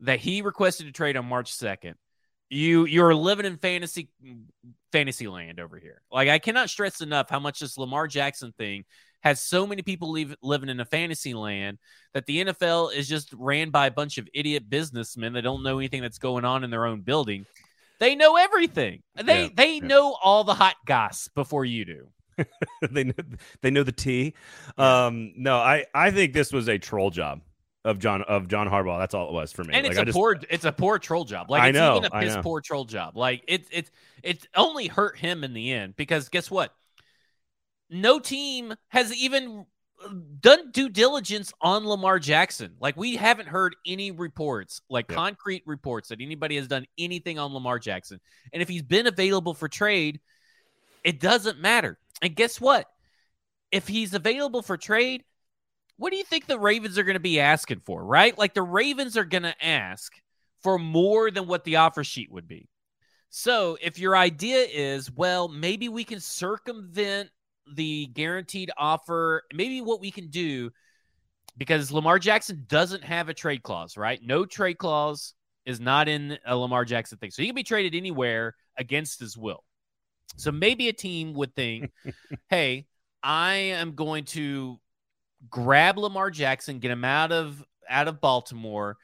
that 0.00 0.20
he 0.20 0.42
requested 0.42 0.86
a 0.86 0.92
trade 0.92 1.16
on 1.16 1.26
march 1.26 1.52
2nd 1.52 1.94
you 2.54 2.86
you're 2.86 3.14
living 3.14 3.46
in 3.46 3.56
fantasy 3.56 4.08
fantasy 4.92 5.26
land 5.26 5.60
over 5.60 5.78
here. 5.78 6.00
Like 6.10 6.28
I 6.28 6.38
cannot 6.38 6.70
stress 6.70 7.00
enough 7.00 7.28
how 7.28 7.40
much 7.40 7.60
this 7.60 7.76
Lamar 7.76 8.06
Jackson 8.06 8.52
thing 8.56 8.84
has 9.22 9.40
so 9.40 9.66
many 9.66 9.82
people 9.82 10.10
leave, 10.10 10.34
living 10.42 10.68
in 10.68 10.80
a 10.80 10.84
fantasy 10.84 11.34
land 11.34 11.78
that 12.12 12.26
the 12.26 12.44
NFL 12.44 12.94
is 12.94 13.08
just 13.08 13.32
ran 13.32 13.70
by 13.70 13.86
a 13.86 13.90
bunch 13.90 14.18
of 14.18 14.28
idiot 14.34 14.68
businessmen 14.68 15.32
that 15.32 15.42
don't 15.42 15.62
know 15.62 15.78
anything 15.78 16.02
that's 16.02 16.18
going 16.18 16.44
on 16.44 16.62
in 16.62 16.70
their 16.70 16.86
own 16.86 17.00
building. 17.00 17.46
They 18.00 18.14
know 18.14 18.36
everything. 18.36 19.02
They 19.16 19.44
Yeah, 19.44 19.48
they 19.54 19.74
yeah. 19.76 19.86
know 19.86 20.16
all 20.22 20.44
the 20.44 20.54
hot 20.54 20.76
goss 20.86 21.28
before 21.28 21.64
you 21.64 21.84
do. 21.84 22.08
they 22.90 23.04
know 23.04 23.14
they 23.62 23.70
know 23.70 23.82
the 23.82 23.92
T. 23.92 24.34
Yeah. 24.78 25.06
Um, 25.06 25.32
no, 25.36 25.56
I 25.56 25.84
I 25.94 26.10
think 26.10 26.32
this 26.32 26.52
was 26.52 26.68
a 26.68 26.78
troll 26.78 27.10
job 27.10 27.40
of 27.84 27.98
John 27.98 28.22
of 28.22 28.48
John 28.48 28.68
Harbaugh. 28.68 28.98
That's 28.98 29.14
all 29.14 29.28
it 29.28 29.32
was 29.32 29.52
for 29.52 29.62
me. 29.64 29.74
And 29.74 29.84
Like, 29.84 29.92
it's 29.92 29.98
I 29.98 30.02
a 30.02 30.04
just- 30.06 30.16
poor 30.16 30.38
it's 30.48 30.64
a 30.64 30.72
poor 30.72 30.98
troll 30.98 31.24
job. 31.24 31.50
Like 31.50 31.62
I 31.62 31.68
it's 31.68 31.76
know, 31.76 31.96
even 31.98 32.10
a 32.12 32.20
piss 32.20 32.36
poor 32.42 32.60
troll 32.60 32.84
job. 32.84 33.16
Like 33.16 33.44
it's 33.46 33.68
it's 33.72 33.90
it's 34.22 34.46
only 34.56 34.86
hurt 34.88 35.18
him 35.18 35.44
in 35.44 35.52
the 35.54 35.72
end 35.72 35.94
because 35.96 36.28
guess 36.28 36.50
what? 36.50 36.74
No 37.90 38.18
team 38.18 38.74
has 38.88 39.14
even 39.14 39.66
done 40.40 40.70
due 40.70 40.88
diligence 40.88 41.52
on 41.60 41.86
Lamar 41.86 42.18
Jackson. 42.18 42.74
Like 42.80 42.96
we 42.96 43.16
haven't 43.16 43.48
heard 43.48 43.76
any 43.86 44.10
reports, 44.10 44.80
like 44.88 45.06
Yep. 45.10 45.16
concrete 45.16 45.62
reports 45.66 46.08
that 46.08 46.20
anybody 46.20 46.56
has 46.56 46.66
done 46.66 46.86
anything 46.98 47.38
on 47.38 47.52
Lamar 47.54 47.78
Jackson. 47.78 48.20
And 48.52 48.60
if 48.62 48.68
he's 48.68 48.82
been 48.82 49.06
available 49.06 49.54
for 49.54 49.68
trade, 49.68 50.20
it 51.04 51.20
doesn't 51.20 51.58
matter. 51.60 51.98
And 52.22 52.34
guess 52.34 52.60
what? 52.60 52.90
If 53.70 53.86
he's 53.88 54.14
available 54.14 54.62
for 54.62 54.76
trade, 54.76 55.24
what 55.96 56.10
do 56.10 56.16
you 56.16 56.24
think 56.24 56.46
the 56.46 56.58
Ravens 56.58 56.98
are 56.98 57.04
going 57.04 57.14
to 57.14 57.20
be 57.20 57.40
asking 57.40 57.80
for, 57.80 58.04
right? 58.04 58.36
Like 58.36 58.54
the 58.54 58.62
Ravens 58.62 59.16
are 59.16 59.24
going 59.24 59.44
to 59.44 59.64
ask 59.64 60.12
for 60.62 60.78
more 60.78 61.30
than 61.30 61.46
what 61.46 61.64
the 61.64 61.76
offer 61.76 62.02
sheet 62.02 62.32
would 62.32 62.48
be. 62.48 62.68
So 63.30 63.76
if 63.80 63.98
your 63.98 64.16
idea 64.16 64.66
is, 64.72 65.10
well, 65.10 65.48
maybe 65.48 65.88
we 65.88 66.04
can 66.04 66.20
circumvent 66.20 67.30
the 67.72 68.06
guaranteed 68.06 68.70
offer, 68.76 69.42
maybe 69.52 69.80
what 69.80 70.00
we 70.00 70.10
can 70.10 70.28
do, 70.28 70.70
because 71.56 71.92
Lamar 71.92 72.18
Jackson 72.18 72.64
doesn't 72.68 73.04
have 73.04 73.28
a 73.28 73.34
trade 73.34 73.62
clause, 73.62 73.96
right? 73.96 74.20
No 74.22 74.44
trade 74.44 74.78
clause 74.78 75.34
is 75.66 75.80
not 75.80 76.08
in 76.08 76.38
a 76.46 76.56
Lamar 76.56 76.84
Jackson 76.84 77.18
thing. 77.18 77.30
So 77.30 77.42
he 77.42 77.48
can 77.48 77.54
be 77.54 77.62
traded 77.62 77.94
anywhere 77.94 78.54
against 78.76 79.20
his 79.20 79.36
will. 79.36 79.64
So 80.36 80.50
maybe 80.50 80.88
a 80.88 80.92
team 80.92 81.34
would 81.34 81.54
think, 81.54 81.92
hey, 82.48 82.86
I 83.22 83.54
am 83.54 83.94
going 83.94 84.24
to 84.26 84.78
grab 85.50 85.98
Lamar 85.98 86.30
Jackson, 86.30 86.78
get 86.78 86.90
him 86.90 87.04
out 87.04 87.32
of 87.32 87.64
out 87.88 88.08
of 88.08 88.20
Baltimore. 88.20 88.96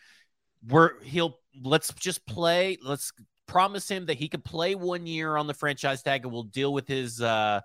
We're 0.68 1.00
he'll 1.02 1.38
let's 1.62 1.92
just 1.94 2.26
play. 2.26 2.78
Let's 2.82 3.12
promise 3.46 3.88
him 3.88 4.06
that 4.06 4.16
he 4.18 4.28
could 4.28 4.44
play 4.44 4.74
one 4.74 5.06
year 5.06 5.36
on 5.36 5.46
the 5.46 5.54
franchise 5.54 6.02
tag, 6.02 6.24
and 6.24 6.32
we'll 6.32 6.44
deal 6.44 6.72
with 6.72 6.86
his 6.86 7.20
uh, 7.20 7.60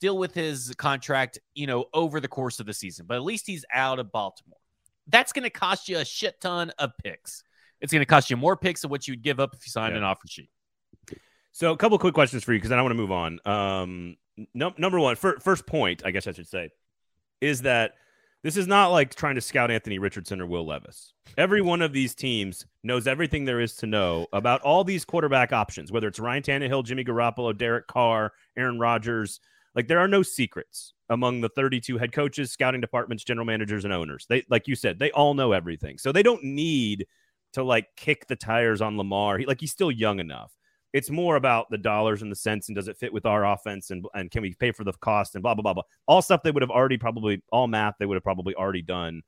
deal 0.00 0.16
with 0.18 0.34
his 0.34 0.74
contract. 0.76 1.38
You 1.54 1.66
know, 1.66 1.86
over 1.92 2.20
the 2.20 2.28
course 2.28 2.60
of 2.60 2.66
the 2.66 2.74
season. 2.74 3.06
But 3.06 3.16
at 3.16 3.22
least 3.24 3.46
he's 3.46 3.64
out 3.72 3.98
of 3.98 4.10
Baltimore. 4.12 4.58
That's 5.06 5.32
going 5.32 5.44
to 5.44 5.50
cost 5.50 5.88
you 5.88 5.98
a 5.98 6.04
shit 6.04 6.40
ton 6.40 6.70
of 6.78 6.92
picks. 7.02 7.42
It's 7.80 7.92
going 7.92 8.02
to 8.02 8.06
cost 8.06 8.28
you 8.30 8.36
more 8.36 8.56
picks 8.56 8.82
than 8.82 8.90
what 8.90 9.06
you 9.06 9.12
would 9.12 9.22
give 9.22 9.40
up 9.40 9.54
if 9.54 9.64
you 9.66 9.70
signed 9.70 9.92
Yeah. 9.92 9.98
an 9.98 10.04
offer 10.04 10.26
sheet. 10.28 10.50
So, 11.52 11.72
a 11.72 11.76
couple 11.76 11.98
quick 11.98 12.14
questions 12.14 12.44
for 12.44 12.52
you 12.52 12.58
because 12.58 12.70
then 12.70 12.78
I 12.78 12.82
want 12.82 12.92
to 12.92 12.96
move 12.96 13.10
on. 13.12 13.40
Um, 13.44 14.16
num- 14.54 14.74
number 14.78 15.00
one, 15.00 15.16
fir- 15.16 15.38
first 15.38 15.66
point, 15.66 16.02
I 16.04 16.10
guess 16.10 16.26
I 16.26 16.32
should 16.32 16.46
say, 16.46 16.70
is 17.40 17.62
that 17.62 17.92
this 18.42 18.56
is 18.56 18.66
not 18.66 18.88
like 18.88 19.14
trying 19.14 19.34
to 19.34 19.40
scout 19.40 19.70
Anthony 19.70 19.98
Richardson 19.98 20.40
or 20.40 20.46
Will 20.46 20.66
Levis. 20.66 21.12
Every 21.36 21.60
one 21.60 21.82
of 21.82 21.92
these 21.92 22.14
teams 22.14 22.66
knows 22.84 23.06
everything 23.06 23.44
there 23.44 23.60
is 23.60 23.74
to 23.76 23.86
know 23.86 24.26
about 24.32 24.60
all 24.62 24.84
these 24.84 25.04
quarterback 25.04 25.52
options, 25.52 25.90
whether 25.90 26.08
it's 26.08 26.20
Ryan 26.20 26.42
Tannehill, 26.42 26.84
Jimmy 26.84 27.04
Garoppolo, 27.04 27.56
Derek 27.56 27.88
Carr, 27.88 28.32
Aaron 28.56 28.78
Rodgers. 28.78 29.40
Like 29.74 29.88
there 29.88 29.98
are 29.98 30.08
no 30.08 30.22
secrets 30.22 30.94
among 31.08 31.40
the 31.40 31.48
32 31.48 31.98
head 31.98 32.12
coaches, 32.12 32.52
scouting 32.52 32.80
departments, 32.80 33.24
general 33.24 33.46
managers, 33.46 33.84
and 33.84 33.92
owners. 33.92 34.26
They, 34.28 34.44
like 34.48 34.68
you 34.68 34.76
said, 34.76 34.98
they 34.98 35.10
all 35.10 35.34
know 35.34 35.52
everything. 35.52 35.98
So 35.98 36.12
they 36.12 36.22
don't 36.22 36.44
need 36.44 37.06
to 37.54 37.62
like 37.62 37.86
kick 37.96 38.26
the 38.28 38.36
tires 38.36 38.80
on 38.80 38.96
Lamar. 38.96 39.38
He, 39.38 39.46
like 39.46 39.60
he's 39.60 39.72
still 39.72 39.90
young 39.90 40.20
enough 40.20 40.52
it's 40.92 41.10
more 41.10 41.36
about 41.36 41.66
the 41.70 41.78
dollars 41.78 42.22
and 42.22 42.32
the 42.32 42.36
cents 42.36 42.68
and 42.68 42.76
does 42.76 42.88
it 42.88 42.96
fit 42.96 43.12
with 43.12 43.26
our 43.26 43.44
offense 43.46 43.90
and 43.90 44.04
and 44.14 44.30
can 44.30 44.42
we 44.42 44.54
pay 44.54 44.72
for 44.72 44.84
the 44.84 44.92
cost 44.94 45.34
and 45.34 45.42
blah 45.42 45.54
blah 45.54 45.62
blah 45.62 45.74
blah. 45.74 45.82
All 46.06 46.22
stuff 46.22 46.42
they 46.42 46.50
would 46.50 46.62
have 46.62 46.70
already 46.70 46.96
probably 46.98 47.42
all 47.52 47.66
math 47.66 47.94
they 47.98 48.06
would 48.06 48.14
have 48.16 48.24
probably 48.24 48.54
already 48.54 48.82
done 48.82 49.22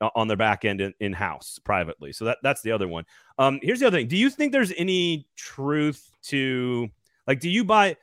uh, 0.00 0.10
on 0.14 0.28
their 0.28 0.36
back 0.36 0.64
end 0.64 0.80
in, 1.00 1.12
house 1.12 1.58
privately. 1.64 2.12
So 2.12 2.24
that 2.26 2.38
that's 2.42 2.60
the 2.62 2.72
other 2.72 2.88
one. 2.88 3.04
Um 3.38 3.60
here's 3.62 3.80
the 3.80 3.86
other 3.86 3.98
thing. 3.98 4.08
Do 4.08 4.16
you 4.16 4.30
think 4.30 4.52
there's 4.52 4.72
any 4.76 5.26
truth 5.36 6.10
to 6.24 6.88
like 7.26 7.40
do 7.40 7.48
you 7.48 7.64
buy 7.64 7.96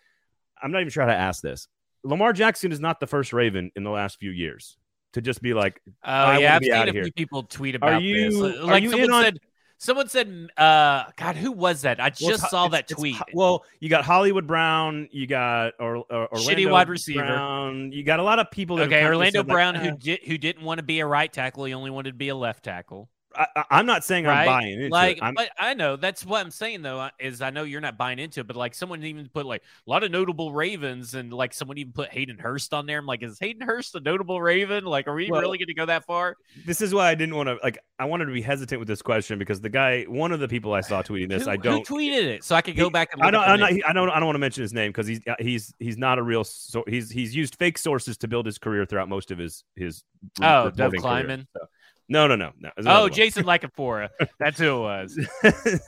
i'm 0.61 0.71
not 0.71 0.79
even 0.79 0.89
sure 0.89 1.03
how 1.03 1.09
to 1.09 1.15
ask 1.15 1.41
this. 1.41 1.67
Lamar 2.05 2.31
jackson 2.33 2.71
is 2.71 2.79
not 2.79 2.99
the 2.99 3.07
first 3.07 3.33
raven 3.33 3.71
in 3.75 3.83
the 3.83 3.89
last 3.91 4.17
few 4.19 4.31
years 4.31 4.77
to 5.13 5.21
just 5.21 5.41
be 5.41 5.53
like 5.53 5.81
Oh 5.85 5.91
I 6.11 6.37
yeah, 6.39 6.55
I've 6.55 6.61
be 6.61 6.67
seen 6.71 6.87
a 6.87 6.91
here. 6.91 7.03
few 7.03 7.11
people 7.13 7.43
tweet 7.43 7.75
about 7.75 8.01
you- 8.01 8.31
this. 8.31 8.59
are 8.61 8.63
Like 8.65 8.81
you 8.83 8.89
someone 8.91 9.09
in 9.09 9.13
on- 9.13 9.23
said, 9.23 9.39
someone 9.83 10.07
said, 10.07 10.49
uh, 10.57 11.03
God, 11.17 11.35
who 11.35 11.51
was 11.51 11.81
that? 11.81 11.99
I 11.99 12.09
just 12.09 12.21
it's- 12.23 12.49
saw 12.49 12.67
that 12.69 12.89
it's 12.89 12.93
tweet. 12.93 13.15
ho- 13.15 13.23
well, 13.33 13.65
you 13.79 13.89
got 13.89 14.03
Hollywood 14.05 14.47
Brown, 14.47 15.09
you 15.11 15.27
got 15.27 15.73
or, 15.79 15.97
or 15.97 16.05
Orlando 16.33 16.37
Shitty 16.37 16.71
wide 16.71 16.89
receiver. 16.89 17.19
Brown, 17.21 17.91
you 17.91 18.03
got 18.03 18.19
a 18.19 18.23
lot 18.23 18.39
of 18.39 18.49
people. 18.51 18.79
Okay, 18.79 19.05
Orlando 19.05 19.39
said, 19.39 19.47
like, 19.47 19.53
Brown, 19.53 19.75
"Eh." 19.75 19.89
who 19.91 19.97
did 19.97 20.19
who 20.25 20.37
didn't 20.37 20.63
want 20.63 20.79
to 20.79 20.83
be 20.83 20.99
a 20.99 21.05
right 21.05 21.31
tackle, 21.31 21.65
he 21.65 21.73
only 21.73 21.89
wanted 21.91 22.11
to 22.11 22.17
be 22.17 22.29
a 22.29 22.35
left 22.35 22.63
tackle. 22.63 23.09
I, 23.35 23.47
I- 23.55 23.63
I'm 23.71 23.85
not 23.85 24.03
saying 24.03 24.25
Right? 24.25 24.41
I'm 24.41 24.45
buying 24.45 24.73
into 24.73 24.89
like, 24.89 25.17
it. 25.17 25.23
I'm, 25.23 25.33
but 25.33 25.49
I 25.57 25.73
know 25.73 25.95
that's 25.95 26.25
what 26.25 26.43
I'm 26.45 26.51
saying 26.51 26.81
though. 26.81 27.09
Is 27.19 27.41
I 27.41 27.49
know 27.49 27.63
you're 27.63 27.81
not 27.81 27.97
buying 27.97 28.19
into 28.19 28.41
it, 28.41 28.47
but 28.47 28.55
like 28.55 28.73
someone 28.75 29.03
even 29.03 29.29
put 29.33 29.45
like 29.45 29.61
a 29.85 29.89
lot 29.89 30.03
of 30.03 30.11
notable 30.11 30.53
Ravens, 30.53 31.13
and 31.13 31.31
like 31.33 31.53
someone 31.53 31.77
even 31.77 31.93
put 31.93 32.09
Hayden 32.09 32.37
Hurst 32.37 32.73
on 32.73 32.85
there. 32.85 32.99
I'm 32.99 33.05
like, 33.05 33.23
is 33.23 33.39
Hayden 33.39 33.61
Hurst 33.61 33.95
a 33.95 33.99
notable 33.99 34.41
Raven? 34.41 34.85
Like, 34.85 35.07
are 35.07 35.15
we 35.15 35.29
Well, 35.29 35.41
really 35.41 35.57
going 35.57 35.67
to 35.67 35.73
go 35.73 35.85
that 35.87 36.05
far? 36.05 36.35
this 36.65 36.81
is 36.81 36.93
why 36.93 37.09
I 37.09 37.15
didn't 37.15 37.35
want 37.35 37.47
to 37.49 37.57
like. 37.63 37.79
I 37.99 38.05
wanted 38.05 38.25
to 38.25 38.33
be 38.33 38.41
hesitant 38.41 38.79
with 38.79 38.87
this 38.87 39.01
question 39.01 39.39
because 39.39 39.61
the 39.61 39.69
guy, 39.69 40.03
one 40.03 40.31
of 40.31 40.39
the 40.39 40.47
people 40.47 40.73
I 40.73 40.81
saw 40.81 41.01
tweeting 41.01 41.29
this, 41.29 41.45
who, 41.45 41.51
I 41.51 41.57
don't. 41.57 41.87
tweeted 41.87 42.23
it 42.25 42.43
so 42.43 42.55
I 42.55 42.61
could 42.61 42.75
go 42.75 42.85
He- 42.85 42.89
back 42.89 43.13
and 43.13 43.21
I 43.21 43.31
don't. 43.31 43.43
I'm 43.43 43.59
not, 43.59 43.71
he- 43.71 43.83
I 43.83 43.93
don't. 43.93 44.09
I 44.09 44.15
don't 44.19 44.25
want 44.25 44.35
to 44.35 44.39
mention 44.39 44.61
his 44.61 44.73
name 44.73 44.91
because 44.91 45.07
he's 45.07 45.21
uh, 45.27 45.35
he's 45.39 45.73
he's 45.79 45.97
not 45.97 46.19
a 46.19 46.23
real. 46.23 46.43
So 46.43 46.83
he's 46.87 47.09
he's 47.09 47.35
used 47.35 47.55
fake 47.55 47.77
sources 47.77 48.17
to 48.17 48.27
build 48.27 48.45
his 48.45 48.57
career 48.57 48.85
throughout 48.85 49.09
most 49.09 49.31
of 49.31 49.37
his 49.37 49.63
his. 49.75 50.03
Oh, 50.41 50.69
Doug 50.71 50.93
reporting 50.93 51.27
career. 51.27 51.45
So- 51.53 51.65
no, 52.09 52.27
no, 52.27 52.35
no, 52.35 52.51
no. 52.59 52.71
Oh, 52.85 53.01
one. 53.03 53.13
Jason 53.13 53.45
La 53.45 53.57
Canfora. 53.57 54.09
That's 54.39 54.59
who 54.59 54.77
it 54.77 54.79
was. 54.79 55.19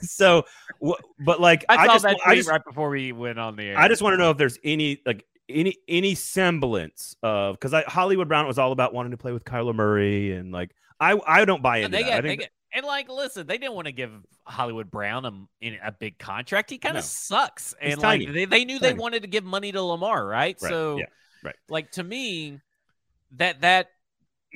so, 0.00 0.44
but 1.24 1.40
like 1.40 1.64
I 1.68 1.86
saw 1.86 1.92
just, 1.92 2.04
that 2.04 2.16
I 2.24 2.28
tweet 2.30 2.36
just, 2.38 2.48
right 2.48 2.64
before 2.64 2.90
we 2.90 3.12
went 3.12 3.38
on 3.38 3.56
the 3.56 3.64
air. 3.64 3.78
I 3.78 3.88
just 3.88 4.02
want 4.02 4.14
to 4.14 4.18
know 4.18 4.30
if 4.30 4.36
there's 4.36 4.58
any 4.64 5.00
like 5.04 5.24
any 5.48 5.76
any 5.88 6.14
semblance 6.14 7.16
of 7.22 7.54
because 7.54 7.74
I 7.74 7.82
Hollywood 7.82 8.28
Brown 8.28 8.46
was 8.46 8.58
all 8.58 8.72
about 8.72 8.92
wanting 8.94 9.12
to 9.12 9.16
play 9.16 9.32
with 9.32 9.44
Kyler 9.44 9.74
Murray 9.74 10.32
and 10.32 10.52
like 10.52 10.74
I 11.00 11.18
I 11.26 11.44
don't 11.44 11.62
buy 11.62 11.78
into 11.78 11.90
that. 11.96 12.04
I 12.04 12.08
got, 12.08 12.22
think 12.24 12.40
got, 12.40 12.50
and 12.72 12.84
like, 12.84 13.08
listen, 13.08 13.46
they 13.46 13.58
didn't 13.58 13.74
want 13.74 13.86
to 13.86 13.92
give 13.92 14.10
Hollywood 14.44 14.90
Brown 14.90 15.24
a, 15.24 15.78
a 15.82 15.92
big 15.92 16.18
contract. 16.18 16.70
He 16.70 16.78
kind 16.78 16.94
No. 16.94 16.98
of 16.98 17.04
sucks, 17.04 17.74
He's 17.80 17.94
and 17.94 18.02
like 18.02 18.32
they, 18.32 18.44
they 18.44 18.64
knew 18.64 18.78
they 18.78 18.92
wanted 18.92 19.22
to 19.22 19.28
give 19.28 19.44
money 19.44 19.72
to 19.72 19.82
Lamar, 19.82 20.26
right? 20.26 20.56
Right, 20.60 20.70
So, 20.70 20.98
yeah, 20.98 21.06
right. 21.42 21.56
Like 21.68 21.92
to 21.92 22.04
me, 22.04 22.60
that 23.32 23.62
that 23.62 23.90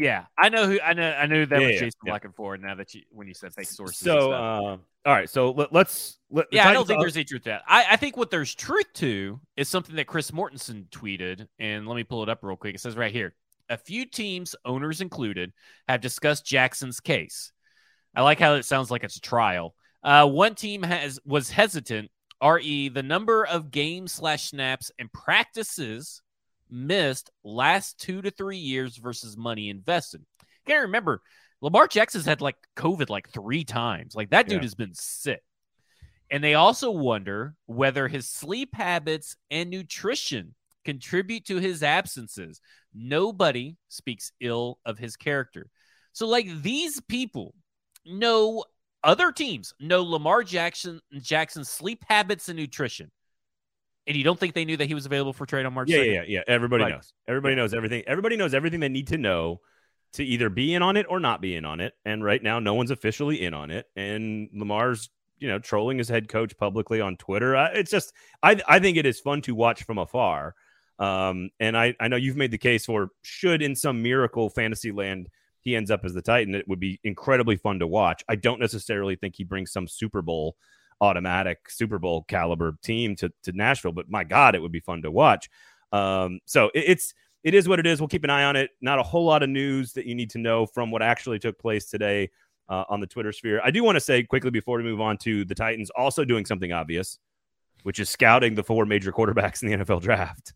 yeah, 0.01 0.25
I 0.39 0.49
know 0.49 0.67
who 0.67 0.81
I 0.81 0.93
know. 0.95 1.11
I 1.13 1.27
knew 1.27 1.47
that 1.47 1.61
Yeah, 1.61 1.67
was 1.69 1.79
Jason 1.79 2.01
yeah. 2.07 2.13
La 2.13 2.19
Canfora 2.19 2.61
now 2.61 2.75
that 2.75 2.95
you 2.95 3.03
when 3.11 3.29
you 3.29 3.35
said 3.35 3.53
fake 3.55 3.67
sources. 3.67 3.99
so. 3.99 4.33
Uh, 4.33 4.77
all 5.07 5.15
right, 5.15 5.31
so 5.31 5.53
let, 5.53 5.73
let's 5.73 6.19
let, 6.31 6.47
Yeah, 6.53 6.69
I 6.69 6.75
don't 6.75 6.87
think 6.87 7.01
there's 7.01 7.17
any 7.17 7.25
truth 7.25 7.45
to 7.45 7.51
that. 7.51 7.63
I, 7.67 7.87
I 7.93 7.97
think 7.97 8.19
what 8.19 8.31
there's 8.31 8.55
truth 8.55 8.93
to 8.95 9.41
is 9.57 9.67
something 9.69 9.97
that 9.97 10.07
Chris 10.07 10.31
Mortensen 10.31 10.89
tweeted, 10.91 11.47
and 11.59 11.87
let 11.87 11.97
me 11.97 12.05
pull 12.05 12.23
it 12.23 12.29
up 12.29 12.41
real 12.43 12.57
quick. 12.57 12.75
It 12.75 12.81
says 12.81 12.97
right 12.97 13.13
here. 13.13 13.35
a 13.71 13.79
few 13.79 14.05
teams, 14.05 14.55
owners 14.65 15.01
included, 15.01 15.53
have 15.89 16.01
discussed 16.03 16.45
Jackson's 16.45 17.01
case. 17.01 17.53
I 18.15 18.23
like 18.23 18.41
how 18.41 18.55
it 18.55 18.65
sounds 18.65 18.91
like 18.91 19.05
it's 19.05 19.17
a 19.17 19.21
trial. 19.21 19.75
Uh, 20.03 20.27
one 20.27 20.55
team 20.55 20.83
has 20.83 21.19
was 21.25 21.51
hesitant. 21.51 22.11
Re 22.43 22.89
the 22.89 23.03
number 23.03 23.47
of 23.47 23.71
games 23.71 24.13
slash 24.13 24.51
snaps 24.51 24.91
and 24.99 25.13
practices 25.13 26.21
missed 26.71 27.31
last 27.45 27.99
two 27.99 28.23
to 28.23 28.31
three 28.31 28.59
years 28.59 28.97
versus 28.97 29.37
money 29.37 29.69
invested. 29.69 30.25
You 30.67 30.75
gotta 30.75 30.83
remember, 30.83 31.23
Lamar 31.61 31.89
Jackson's 31.89 32.25
had 32.25 32.41
like 32.41 32.57
COVID 32.77 33.11
like 33.11 33.29
three 33.31 33.65
times. 33.65 34.15
Like 34.15 34.31
that 34.31 34.49
dude 34.49 34.59
yeah. 34.59 34.63
has 34.63 34.75
been 34.75 34.95
sick. 34.95 35.43
And 36.31 36.43
they 36.45 36.55
also 36.55 36.91
wonder 36.91 37.55
whether 37.67 38.07
his 38.07 38.29
sleep 38.29 38.75
habits 38.75 39.37
and 39.51 39.69
nutrition 39.69 40.55
contribute 40.85 41.45
to 41.47 41.57
his 41.57 41.83
absences. 41.83 42.61
Nobody 42.95 43.77
speaks 43.89 44.33
ill 44.41 44.79
of 44.85 44.99
his 44.99 45.17
character. 45.17 45.69
So, 46.13 46.27
like 46.27 46.63
these 46.63 47.01
people 47.01 47.55
know 48.07 48.65
other 49.03 49.33
teams 49.33 49.75
know 49.81 50.03
Lamar 50.03 50.43
Jackson 50.43 51.01
Jackson's 51.21 51.69
sleep 51.69 52.05
habits 52.09 52.49
and 52.49 52.59
nutrition. 52.59 53.11
And 54.07 54.17
you 54.17 54.25
don't 54.25 54.39
think 54.39 54.55
they 54.55 54.65
knew 54.65 54.77
that 54.77 54.87
he 54.87 54.95
was 54.95 55.07
available 55.07 55.33
for 55.33 55.47
trade 55.47 55.67
on 55.67 55.75
March? 55.75 55.89
Yeah, 55.89 55.99
2nd? 55.99 56.15
yeah, 56.15 56.23
yeah. 56.27 56.41
Everybody 56.49 56.85
knows. 56.85 57.13
Everybody 57.29 57.55
knows 57.55 57.75
everything. 57.75 58.03
Everybody 58.07 58.37
knows 58.37 58.55
everything 58.55 58.81
they 58.81 58.89
need 58.89 59.09
to 59.09 59.19
know 59.19 59.61
to 60.15 60.25
either 60.25 60.49
be 60.49 60.75
in 60.75 60.83
on 60.83 60.97
it 60.97 61.07
or 61.09 61.21
not 61.21 61.41
be 61.41 61.55
in 61.55 61.65
on 61.65 61.81
it. 61.81 61.95
And 62.05 62.25
right 62.25 62.43
now, 62.43 62.59
no 62.59 62.75
one's 62.75 62.91
officially 62.91 63.43
in 63.43 63.55
on 63.55 63.71
it. 63.71 63.87
And 63.95 64.49
Lamar's, 64.53 65.11
you 65.39 65.49
know, 65.49 65.59
trolling 65.59 65.99
his 65.99 66.09
head 66.09 66.29
coach 66.29 66.57
publicly 66.57 67.01
on 67.01 67.17
Twitter. 67.17 67.55
It's 67.75 67.91
just, 67.91 68.13
I, 68.43 68.61
I 68.67 68.81
think 68.81 68.97
it 68.97 69.07
is 69.07 69.21
fun 69.21 69.43
to 69.43 69.55
watch 69.55 69.85
from 69.85 69.99
afar. 69.99 70.55
Um, 70.99 71.51
and 71.61 71.77
I, 71.77 71.95
I 72.01 72.09
know 72.09 72.17
you've 72.17 72.37
made 72.37 72.51
the 72.51 72.59
case 72.59 72.87
for 72.87 73.11
should 73.23 73.63
in 73.63 73.77
some 73.77 74.03
miracle 74.03 74.51
fantasy 74.51 74.93
land 74.93 75.29
he 75.61 75.77
ends 75.77 75.91
up 75.91 76.05
as 76.05 76.15
the 76.15 76.23
Titan, 76.23 76.55
it 76.55 76.67
would 76.69 76.81
be 76.81 77.01
incredibly 77.05 77.57
fun 77.57 77.79
to 77.81 77.87
watch. 77.87 78.25
I 78.29 78.37
don't 78.37 78.61
necessarily 78.61 79.17
think 79.17 79.37
he 79.37 79.45
brings 79.45 79.73
some 79.73 79.87
Super 79.87 80.23
Bowl 80.23 80.57
automatic 81.01 81.71
Super 81.71 81.99
Bowl 81.99 82.25
caliber 82.29 82.77
team 82.83 83.17
to, 83.17 83.33
to 83.45 83.53
Nashville, 83.53 83.93
but 83.93 84.11
my 84.11 84.25
God, 84.25 84.55
it 84.55 84.63
would 84.63 84.73
be 84.73 84.81
fun 84.81 85.03
to 85.03 85.11
watch. 85.11 85.49
Um, 85.93 86.41
so 86.47 86.71
it, 86.75 86.85
it's 86.87 87.15
it 87.43 87.55
is 87.55 87.69
what 87.69 87.79
it 87.79 87.87
is. 87.87 88.01
We'll 88.01 88.09
keep 88.09 88.25
an 88.25 88.31
eye 88.31 88.45
on 88.45 88.57
it. 88.57 88.71
Not 88.81 88.99
a 88.99 89.03
whole 89.03 89.25
lot 89.25 89.43
of 89.43 89.49
news 89.49 89.95
that 89.95 90.07
you 90.07 90.15
need 90.15 90.31
to 90.31 90.39
know 90.39 90.67
from 90.67 90.91
what 90.91 91.03
actually 91.03 91.39
took 91.39 91.59
place 91.59 91.87
today 91.87 92.31
uh, 92.69 92.85
on 92.89 93.01
the 93.01 93.07
Twitter 93.07 93.33
sphere. 93.33 93.61
I 93.65 93.71
do 93.71 93.83
want 93.83 93.97
to 93.97 94.01
say 94.01 94.23
quickly 94.23 94.51
before 94.51 94.77
we 94.77 94.85
move 94.85 95.01
on 95.01 95.17
to 95.19 95.45
the 95.45 95.55
Titans 95.55 95.91
also 95.91 96.25
doing 96.25 96.45
something 96.45 96.73
obvious, 96.73 97.19
which 97.83 97.99
is 97.99 98.11
scouting 98.11 98.55
the 98.55 98.63
four 98.63 98.85
major 98.85 99.13
quarterbacks 99.13 99.63
in 99.63 99.71
the 99.71 99.85
NFL 99.85 100.03
draft. 100.03 100.53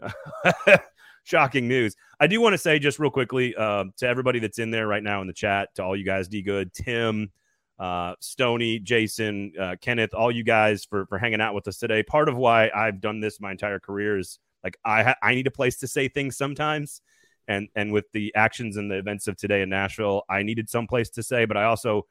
Shocking 1.24 1.66
news. 1.66 1.96
I 2.20 2.28
do 2.28 2.40
want 2.40 2.52
to 2.52 2.58
say 2.58 2.78
just 2.78 2.98
real 2.98 3.10
quickly 3.10 3.54
uh, 3.56 3.84
to 3.96 4.06
everybody 4.06 4.38
that's 4.38 4.60
in 4.60 4.70
there 4.70 4.86
right 4.86 5.02
now 5.02 5.22
in 5.22 5.26
the 5.26 5.32
chat, 5.32 5.74
to 5.74 5.82
all 5.82 5.96
you 5.96 6.04
guys, 6.04 6.28
D 6.28 6.42
Good, 6.42 6.72
Tim, 6.72 7.32
uh, 7.78 8.14
Stony, 8.20 8.78
Jason, 8.78 9.52
uh, 9.60 9.76
Kenneth, 9.80 10.14
all 10.14 10.30
you 10.30 10.44
guys 10.44 10.84
for 10.84 11.06
for 11.06 11.18
hanging 11.18 11.40
out 11.40 11.54
with 11.54 11.68
us 11.68 11.78
today. 11.78 12.02
Part 12.02 12.28
of 12.28 12.36
why 12.36 12.70
I've 12.74 13.00
done 13.00 13.20
this 13.20 13.40
my 13.40 13.52
entire 13.52 13.78
career 13.78 14.18
is 14.18 14.38
like 14.64 14.78
I 14.84 15.02
ha- 15.02 15.16
I 15.22 15.34
need 15.34 15.46
a 15.46 15.50
place 15.50 15.78
to 15.78 15.86
say 15.86 16.08
things 16.08 16.36
sometimes, 16.36 17.02
and 17.48 17.68
and 17.74 17.92
with 17.92 18.06
the 18.12 18.34
actions 18.34 18.76
and 18.76 18.90
the 18.90 18.96
events 18.96 19.28
of 19.28 19.36
today 19.36 19.62
in 19.62 19.68
Nashville, 19.68 20.22
I 20.28 20.42
needed 20.42 20.70
some 20.70 20.86
place 20.86 21.10
to 21.10 21.22
say, 21.22 21.44
but 21.44 21.56
I 21.56 21.64
also 21.64 22.06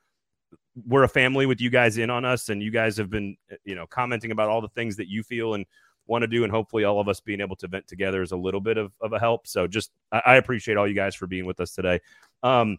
we're 0.88 1.04
a 1.04 1.10
family 1.10 1.46
with 1.46 1.62
you 1.62 1.70
guys 1.70 1.98
in 1.98 2.10
on 2.10 2.26
us, 2.26 2.50
and 2.50 2.62
you 2.62 2.72
guys 2.72 2.98
have 2.98 3.10
been 3.10 3.36
you 3.64 3.76
know 3.76 3.88
commenting 3.88 4.32
about 4.32 4.50
all 4.50 4.62
the 4.62 4.70
things 4.70 4.98
that 4.98 5.08
you 5.08 5.24
feel 5.24 5.56
and 5.56 5.66
want 6.08 6.22
to 6.22 6.28
do, 6.28 6.44
and 6.44 6.52
hopefully 6.52 6.84
all 6.84 7.00
of 7.00 7.08
us 7.08 7.20
being 7.20 7.42
able 7.42 7.56
to 7.56 7.68
vent 7.68 7.88
together 7.88 8.22
is 8.22 8.32
a 8.32 8.38
little 8.38 8.62
bit 8.62 8.78
of, 8.78 8.92
of 9.02 9.14
a 9.14 9.20
help. 9.20 9.48
So 9.48 9.66
just 9.66 9.92
I, 10.12 10.22
I 10.26 10.36
appreciate 10.36 10.78
all 10.78 10.88
you 10.88 10.94
guys 10.94 11.16
for 11.16 11.26
being 11.26 11.46
with 11.46 11.60
us 11.60 11.72
today. 11.72 12.02
Um, 12.44 12.78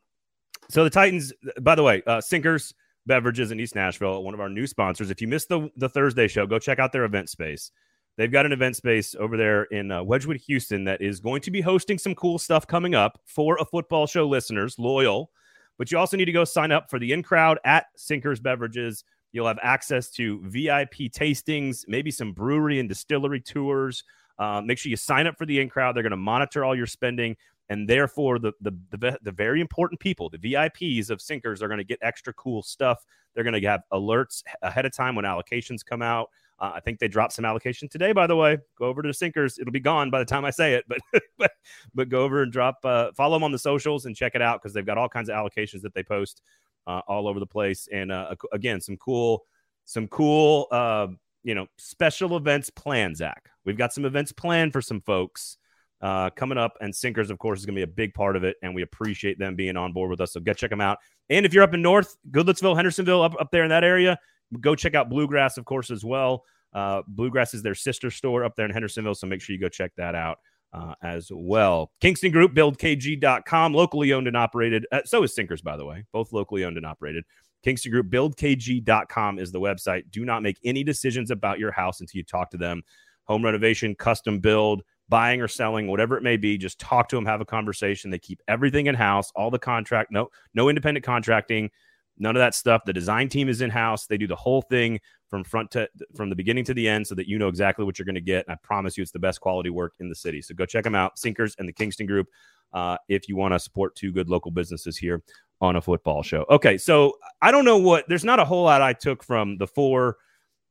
so 0.69 0.85
the 0.85 0.91
Titans, 0.91 1.33
by 1.61 1.75
the 1.75 1.83
way, 1.83 2.03
uh, 2.07 2.21
Sinkers 2.21 2.75
Beverages 3.07 3.53
in 3.53 3.61
East 3.61 3.75
Nashville, 3.75 4.23
one 4.23 4.35
of 4.35 4.41
our 4.41 4.49
new 4.49 4.67
sponsors. 4.67 5.11
If 5.11 5.21
you 5.21 5.29
missed 5.29 5.49
the 5.49 5.71
the 5.77 5.89
Thursday 5.89 6.29
show, 6.29 6.47
go 6.47 6.59
check 6.59 6.79
out 6.79 6.93
their 6.93 7.05
event 7.05 7.29
space. 7.29 7.71
They've 8.17 8.33
got 8.33 8.47
an 8.47 8.53
event 8.53 8.77
space 8.77 9.15
over 9.15 9.37
there 9.37 9.65
in 9.65 9.91
uh, 9.93 10.03
Wedgewood, 10.03 10.39
Houston, 10.47 10.85
that 10.85 11.03
is 11.03 11.21
going 11.21 11.43
to 11.43 11.51
be 11.51 11.61
hosting 11.61 11.99
some 11.99 12.15
cool 12.15 12.39
stuff 12.39 12.67
coming 12.67 12.95
up 12.95 13.21
for 13.27 13.59
a 13.59 13.65
football 13.65 14.07
show 14.07 14.27
listeners, 14.27 14.79
loyal. 14.79 15.31
But 15.79 15.93
you 15.93 15.99
also 15.99 16.17
need 16.17 16.25
to 16.25 16.33
go 16.33 16.45
sign 16.45 16.73
up 16.73 16.89
for 16.89 16.99
the 16.99 17.13
in 17.13 17.23
crowd 17.23 17.59
at 17.65 17.87
Sinkers 17.95 18.41
Beverages. 18.41 19.05
You'll 19.33 19.47
have 19.47 19.59
access 19.63 20.11
to 20.13 20.41
VIP 20.45 21.13
tastings, 21.13 21.85
maybe 21.89 22.11
some 22.11 22.33
brewery 22.33 22.81
and 22.81 22.89
distillery 22.89 23.41
tours. 23.41 24.03
Uh, 24.39 24.63
make 24.63 24.79
sure 24.79 24.89
you 24.89 24.97
sign 24.97 25.27
up 25.27 25.37
for 25.37 25.45
the 25.45 25.61
in 25.61 25.69
crowd. 25.69 25.95
They're 25.95 26.03
going 26.03 26.11
to 26.11 26.17
monitor 26.17 26.65
all 26.65 26.75
your 26.75 26.87
spending, 26.87 27.37
and 27.69 27.89
therefore 27.89 28.39
the, 28.39 28.53
the 28.61 28.73
the 28.91 29.19
the 29.23 29.33
very 29.33 29.61
important 29.61 30.01
people, 30.01 30.29
the 30.29 30.39
VIPs 30.39 31.11
of 31.11 31.21
Sinkers, 31.21 31.63
are 31.63 31.69
going 31.69 31.79
to 31.79 31.85
get 31.85 31.99
extra 32.03 32.33
cool 32.35 32.63
stuff. 32.63 33.05
They're 33.35 33.45
going 33.45 33.61
to 33.61 33.69
have 33.69 33.83
alerts 33.93 34.43
ahead 34.63 34.87
of 34.87 34.93
time 34.93 35.15
when 35.15 35.25
allocations 35.25 35.85
come 35.85 36.03
out. 36.03 36.31
Uh, 36.59 36.73
I 36.75 36.81
think 36.81 36.99
they 36.99 37.09
dropped 37.09 37.35
some 37.35 37.45
allocation 37.45 37.89
today, 37.89 38.13
by 38.13 38.27
the 38.27 38.37
way. 38.37 38.59
Go 38.79 38.87
over 38.87 39.03
to 39.03 39.13
Sinkers; 39.13 39.59
it'll 39.59 39.73
be 39.73 39.81
gone 39.81 40.11
by 40.11 40.21
the 40.21 40.25
time 40.25 40.45
I 40.45 40.51
say 40.51 40.75
it. 40.75 40.85
But 40.89 41.01
but, 41.39 41.53
but 41.95 42.09
go 42.09 42.23
over 42.23 42.43
and 42.43 42.53
drop, 42.53 42.79
uh, 42.85 43.13
follow 43.13 43.37
them 43.37 43.45
on 43.45 43.53
the 43.53 43.59
socials 43.59 44.07
and 44.07 44.17
check 44.17 44.35
it 44.35 44.43
out 44.43 44.63
because 44.63 44.73
they've 44.73 44.87
got 44.87 44.99
all 44.99 45.09
kinds 45.09 45.29
of 45.29 45.37
allocations 45.37 45.83
that 45.83 45.95
they 45.95 46.03
post 46.03 46.43
uh, 46.87 47.03
all 47.09 47.29
over 47.29 47.41
the 47.41 47.47
place. 47.47 47.89
And 47.93 48.13
uh, 48.13 48.35
again, 48.53 48.81
some 48.81 48.97
cool, 48.97 49.45
some 49.85 50.09
cool, 50.09 50.69
uh, 50.71 51.09
you 51.43 51.55
know, 51.55 51.67
special 51.77 52.37
events 52.37 52.71
planned. 52.71 53.17
Zach, 53.17 53.51
we've 53.65 53.77
got 53.77 53.93
some 53.93 54.05
events 54.05 54.33
planned 54.33 54.73
for 54.73 54.81
some 54.81 55.01
folks 55.01 55.59
uh, 56.01 56.31
coming 56.31 56.59
up, 56.59 56.77
and 56.81 56.95
Sinkers, 56.95 57.31
of 57.31 57.39
course, 57.39 57.61
is 57.61 57.67
going 57.67 57.75
to 57.75 57.79
be 57.79 57.91
a 57.91 57.95
big 57.95 58.15
part 58.15 58.37
of 58.37 58.45
it, 58.45 58.57
and 58.63 58.75
we 58.75 58.83
appreciate 58.83 59.39
them 59.39 59.57
being 59.57 59.77
on 59.77 59.93
board 59.93 60.11
with 60.11 60.21
us. 60.21 60.33
So 60.33 60.41
go 60.41 60.53
check 60.53 60.71
them 60.71 60.81
out. 60.81 60.99
And 61.31 61.47
if 61.47 61.55
you're 61.55 61.65
up 61.65 61.75
in 61.75 61.83
North 61.83 62.17
Goodlettsville, 62.31 62.77
Hendersonville, 62.77 63.23
up 63.23 63.35
up 63.41 63.51
there 63.51 63.65
in 63.65 63.71
that 63.71 63.85
area, 63.85 64.19
go 64.61 64.75
check 64.75 64.95
out 64.95 65.09
Bluegrass, 65.09 65.57
of 65.57 65.65
course, 65.65 65.91
as 65.91 66.05
well. 66.05 66.45
Uh, 66.73 67.03
Bluegrass 67.09 67.55
is 67.55 67.63
their 67.63 67.75
sister 67.75 68.11
store 68.11 68.45
up 68.45 68.55
there 68.57 68.67
in 68.67 68.73
Hendersonville, 68.73 69.15
so 69.15 69.27
make 69.27 69.41
sure 69.41 69.55
you 69.55 69.61
go 69.61 69.69
check 69.69 69.93
that 69.97 70.15
out 70.15 70.39
uh, 70.73 70.95
as 71.03 71.31
well. 71.33 71.91
Kingston 72.01 72.31
Group, 72.33 72.55
buildkg.com, 72.55 73.73
locally 73.73 74.13
owned 74.13 74.29
and 74.29 74.37
operated. 74.37 74.87
Uh, 74.93 75.01
so 75.05 75.23
is 75.23 75.35
Sinkers, 75.35 75.63
by 75.63 75.77
the 75.77 75.85
way, 75.85 76.05
both 76.13 76.33
locally 76.33 76.65
owned 76.65 76.77
and 76.77 76.87
operated. 76.87 77.25
Kingston 77.63 77.91
Group, 77.91 78.11
buildkg.com 78.11 79.39
is 79.39 79.53
the 79.53 79.61
website. 79.61 80.03
Do 80.11 80.25
not 80.25 80.43
make 80.43 80.59
any 80.65 80.85
decisions 80.85 81.31
about 81.31 81.59
your 81.59 81.73
house 81.73 82.01
until 82.01 82.19
you 82.19 82.25
talk 82.25 82.51
to 82.51 82.59
them. 82.59 82.83
Home 83.25 83.45
renovation, 83.45 83.95
custom 83.95 84.39
build, 84.39 84.83
buying 85.09 85.41
or 85.41 85.49
selling, 85.49 85.87
whatever 85.87 86.17
it 86.17 86.23
may 86.23 86.37
be, 86.37 86.59
just 86.59 86.79
talk 86.79 87.09
to 87.09 87.17
them, 87.17 87.27
have 87.27 87.41
a 87.41 87.45
conversation. 87.45 88.11
They 88.11 88.19
keep 88.19 88.43
everything 88.49 88.87
in 88.87 88.95
house, 88.95 89.31
all 89.35 89.51
the 89.51 89.59
contract, 89.59 90.11
no, 90.11 90.31
no 90.55 90.69
independent 90.69 91.05
contracting, 91.05 91.71
none 92.19 92.37
of 92.37 92.41
that 92.41 92.55
stuff. 92.55 92.83
The 92.85 92.93
design 92.93 93.29
team 93.29 93.49
is 93.49 93.61
in 93.61 93.71
house. 93.71 94.07
They 94.07 94.19
do 94.19 94.27
the 94.27 94.37
whole 94.37 94.63
thing 94.63 95.01
from 95.29 95.45
front 95.45 95.71
to 95.73 95.89
from 96.15 96.31
the 96.31 96.37
beginning 96.37 96.65
to 96.65 96.75
the 96.75 96.89
end 96.89 97.07
so 97.07 97.15
that 97.17 97.29
you 97.29 97.39
know 97.39 97.49
exactly 97.49 97.85
what 97.85 97.99
you're 97.99 98.07
going 98.07 98.15
to 98.15 98.21
get. 98.21 98.47
And 98.47 98.53
I 98.53 98.57
promise 98.63 98.97
you, 98.97 99.03
it's 99.03 99.13
the 99.13 99.19
best 99.19 99.41
quality 99.41 99.71
work 99.71 99.95
in 100.01 100.09
the 100.09 100.15
city. 100.15 100.41
So 100.41 100.55
go 100.55 100.67
check 100.67 100.85
them 100.85 100.95
out, 100.95 101.19
Sinkers 101.19 101.55
and 101.59 101.69
the 101.69 101.73
Kingston 101.73 102.07
Group, 102.07 102.29
uh, 102.73 102.97
if 103.09 103.29
you 103.29 103.37
want 103.37 103.55
to 103.55 103.59
support 103.59 103.95
two 103.95 104.13
good 104.13 104.29
local 104.29 104.51
businesses 104.51 104.97
here 104.97 105.23
on 105.61 105.77
a 105.77 105.81
football 105.81 106.23
show. 106.23 106.45
Okay, 106.51 106.79
so 106.79 107.15
I 107.43 107.51
don't 107.51 107.65
know 107.65 107.79
what. 107.79 108.05
There's 108.09 108.25
not 108.25 108.39
a 108.39 108.45
whole 108.45 108.65
lot 108.65 108.83
I 108.83 108.93
took 108.93 109.23
from 109.23 109.57
the 109.59 109.67
four 109.67 110.17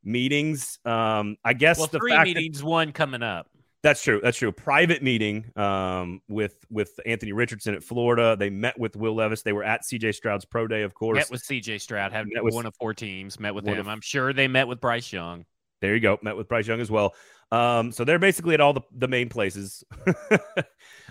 meetings. 0.04 0.80
Um, 0.86 1.38
I 1.44 1.54
guess 1.54 1.80
well, 1.80 1.88
the 1.88 2.00
three 2.00 2.18
meetings, 2.20 2.60
that, 2.60 2.66
one 2.66 2.92
coming 2.92 3.24
up. 3.24 3.48
That's 3.86 4.02
true. 4.02 4.20
That's 4.24 4.36
true. 4.36 4.52
Private 4.52 5.04
meeting 5.04 5.46
um, 5.56 6.20
with 6.28 6.56
with 6.72 7.00
Anthony 7.06 7.34
Richardson 7.34 7.76
at 7.76 7.84
Florida. 7.84 8.36
They 8.36 8.50
met 8.50 8.80
with 8.80 8.96
Will 8.96 9.14
Levis. 9.14 9.44
They 9.44 9.54
were 9.54 9.64
at 9.64 9.84
CJ 9.84 10.16
Stroud's 10.16 10.44
pro 10.44 10.66
day, 10.66 10.82
of 10.82 10.96
course. 10.96 11.18
Met 11.18 11.30
with 11.30 11.44
CJ 11.44 11.80
Stroud. 11.80 12.12
Had 12.12 12.26
met 12.34 12.44
with, 12.44 12.56
one 12.56 12.66
of 12.66 12.74
four 12.80 12.96
teams. 12.96 13.40
Met 13.40 13.54
with 13.54 13.64
him. 13.64 13.78
Of, 13.78 13.88
I'm 13.88 14.02
sure 14.02 14.34
they 14.34 14.48
met 14.48 14.68
with 14.68 14.82
Bryce 14.82 15.14
Young. 15.14 15.46
There 15.82 15.94
you 15.94 16.00
go. 16.00 16.18
Met 16.24 16.36
with 16.36 16.48
Bryce 16.48 16.66
Young 16.66 16.82
as 16.82 16.90
well. 16.90 17.14
Um, 17.52 17.92
so 17.92 18.04
they're 18.04 18.18
basically 18.18 18.56
at 18.56 18.60
all 18.60 18.74
the, 18.74 18.82
the 18.92 19.08
main 19.08 19.30
places. 19.30 19.84
uh, 20.08 20.34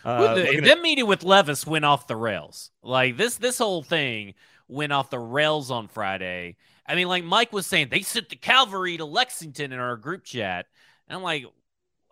well, 0.05 0.35
the, 0.35 0.61
them 0.61 0.83
meeting 0.83 1.07
with 1.07 1.23
Levis 1.23 1.65
went 1.65 1.85
off 1.85 2.09
the 2.09 2.17
rails. 2.17 2.73
Like 2.83 3.17
this 3.17 3.37
this 3.37 3.59
whole 3.59 3.85
thing 3.85 4.35
went 4.67 4.93
off 4.93 5.11
the 5.11 5.21
rails 5.21 5.71
on 5.71 5.87
Friday. 5.87 6.57
I 6.89 6.97
mean, 6.97 7.07
like 7.07 7.23
Mike 7.23 7.53
was 7.53 7.69
saying, 7.69 7.91
they 7.91 8.03
sent 8.03 8.31
the 8.31 8.37
cavalry 8.37 8.97
to 8.97 9.05
Lexington 9.05 9.71
in 9.71 9.79
our 9.79 9.97
group 9.97 10.25
chat. 10.25 10.67
And 11.07 11.17
I'm 11.17 11.23
like, 11.23 11.45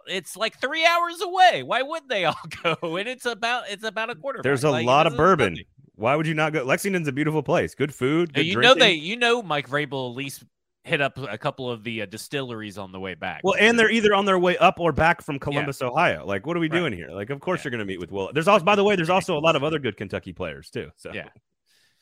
it's 0.07 0.37
like 0.37 0.61
three 0.61 0.85
hours 0.85 1.21
away. 1.21 1.63
Why 1.63 1.83
would 1.83 2.09
they 2.09 2.25
all 2.25 2.37
go? 2.63 2.97
And 2.97 3.09
it's 3.09 3.27
about 3.27 3.65
it's 3.69 3.85
about 3.85 4.11
a 4.11 4.15
quarter. 4.15 4.41
There's 4.43 4.65
a 4.65 4.71
like, 4.71 4.87
lot 4.87 5.07
of 5.07 5.17
bourbon. 5.17 5.57
Why 5.95 6.17
would 6.17 6.27
you 6.27 6.35
not 6.35 6.53
go? 6.53 6.65
Lexington's 6.65 7.09
a 7.09 7.13
beautiful 7.13 7.43
place. 7.43 7.75
Good 7.75 7.95
food. 7.95 8.33
Good 8.33 8.47
you 8.47 8.55
drinking. 8.55 8.79
know 8.79 8.85
they. 8.85 8.93
You 8.93 9.17
know 9.17 9.43
Mike 9.43 9.69
Vrabel 9.69 10.11
at 10.11 10.17
least 10.17 10.45
hit 10.85 11.01
up 11.01 11.17
a 11.17 11.39
couple 11.39 11.71
of 11.71 11.85
the 11.85 12.03
uh, 12.03 12.07
distilleries 12.07 12.77
on 12.77 12.93
the 12.93 12.99
way 12.99 13.15
back. 13.15 13.43
Well, 13.45 13.55
and 13.59 13.79
they're 13.79 13.91
either 13.91 14.15
on 14.15 14.25
their 14.25 14.39
way 14.39 14.57
up 14.59 14.81
or 14.81 14.93
back 14.93 15.23
from 15.23 15.39
Columbus, 15.39 15.81
yeah. 15.81 15.89
Ohio. 15.89 16.27
Like, 16.27 16.47
what 16.47 16.57
are 16.57 16.61
we 16.61 16.69
doing 16.69 16.93
here? 16.93 17.09
Like, 17.11 17.31
of 17.31 17.41
course 17.41 17.61
yeah. 17.61 17.65
you're 17.65 17.71
going 17.71 17.87
to 17.87 17.93
meet 17.93 18.01
with 18.01 18.11
Will. 18.11 18.31
There's 18.33 18.49
also, 18.49 18.65
by 18.65 18.75
the 18.75 18.85
way, 18.85 18.97
there's 18.97 19.11
also 19.11 19.39
a 19.39 19.41
lot 19.41 19.55
of 19.55 19.63
other 19.63 19.79
good 19.79 19.97
Kentucky 19.97 20.33
players 20.33 20.71
too. 20.71 20.91
So 20.97 21.13
yeah. 21.13 21.29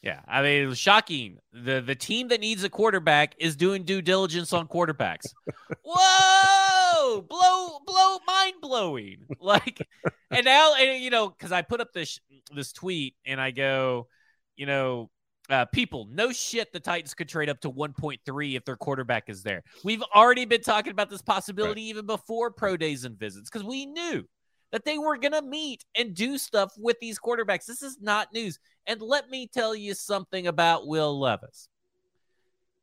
Yeah, 0.03 0.21
I 0.27 0.41
mean, 0.43 0.63
it 0.63 0.67
was 0.67 0.79
shocking. 0.79 1.39
the 1.53 1.83
The 1.83 1.95
team 1.95 2.29
that 2.29 2.41
needs 2.41 2.65
a 2.65 2.71
quarterback 2.71 3.35
is 3.39 3.55
doing 3.55 3.83
due 3.83 4.01
diligence 4.01 4.53
on 4.53 4.67
quarterbacks. 4.67 5.27
Whoa, 5.85 7.21
blow, 7.21 7.81
blow, 7.87 8.19
mind 8.27 8.55
blowing. 8.61 9.19
Like, 9.41 9.87
and 10.31 10.45
now, 10.45 10.75
and, 10.75 11.03
you 11.03 11.11
know, 11.11 11.29
because 11.29 11.51
I 11.51 11.63
put 11.63 11.81
up 11.81 11.93
this 11.93 12.21
this 12.55 12.73
tweet 12.73 13.15
and 13.27 13.41
I 13.41 13.51
go, 13.51 14.09
you 14.57 14.67
know, 14.67 15.11
uh, 15.49 15.65
people, 15.67 16.07
no 16.11 16.31
shit, 16.31 16.73
the 16.73 16.81
Titans 16.81 17.15
could 17.15 17.29
trade 17.29 17.49
up 17.49 17.61
to 17.61 17.71
1.3 17.71 18.57
if 18.57 18.65
their 18.65 18.77
quarterback 18.77 19.29
is 19.29 19.43
there. 19.43 19.63
We've 19.83 20.03
already 20.15 20.45
been 20.45 20.63
talking 20.63 20.93
about 20.93 21.11
this 21.11 21.23
possibility 21.23 21.83
right. 21.83 21.89
even 21.89 22.07
before 22.07 22.51
pro 22.51 22.77
days 22.77 23.05
and 23.05 23.19
visits 23.19 23.51
because 23.51 23.67
we 23.67 23.87
knew 23.87 24.25
that 24.73 24.85
they 24.85 24.99
were 24.99 25.17
going 25.17 25.33
to 25.33 25.43
meet 25.43 25.85
and 25.97 26.15
do 26.15 26.39
stuff 26.39 26.73
with 26.79 26.99
these 27.01 27.19
quarterbacks. 27.19 27.67
This 27.67 27.83
is 27.83 27.99
not 28.01 28.33
news. 28.33 28.59
And 28.87 29.01
let 29.03 29.31
me 29.31 29.47
tell 29.47 29.75
you 29.75 29.95
something 29.95 30.47
about 30.47 30.87
Will 30.87 31.19
Levis. 31.19 31.69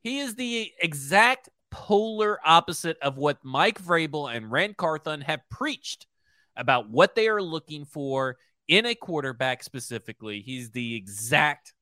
He 0.02 0.20
is 0.20 0.36
the 0.36 0.72
exact 0.82 1.50
polar 1.72 2.40
opposite 2.46 2.98
of 3.02 3.18
what 3.18 3.44
Mike 3.44 3.82
Vrabel 3.82 4.34
and 4.34 4.52
Ran 4.52 4.74
Carthon 4.74 5.22
have 5.22 5.42
preached 5.50 6.08
about 6.56 6.90
what 6.90 7.16
they 7.16 7.28
are 7.28 7.42
looking 7.42 7.86
for 7.86 8.38
in 8.68 8.86
a 8.86 8.96
quarterback 8.96 9.64
specifically. 9.64 10.42
He's 10.42 10.72
the 10.72 10.96
exact 10.96 11.74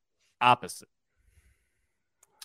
opposite. 0.41 0.89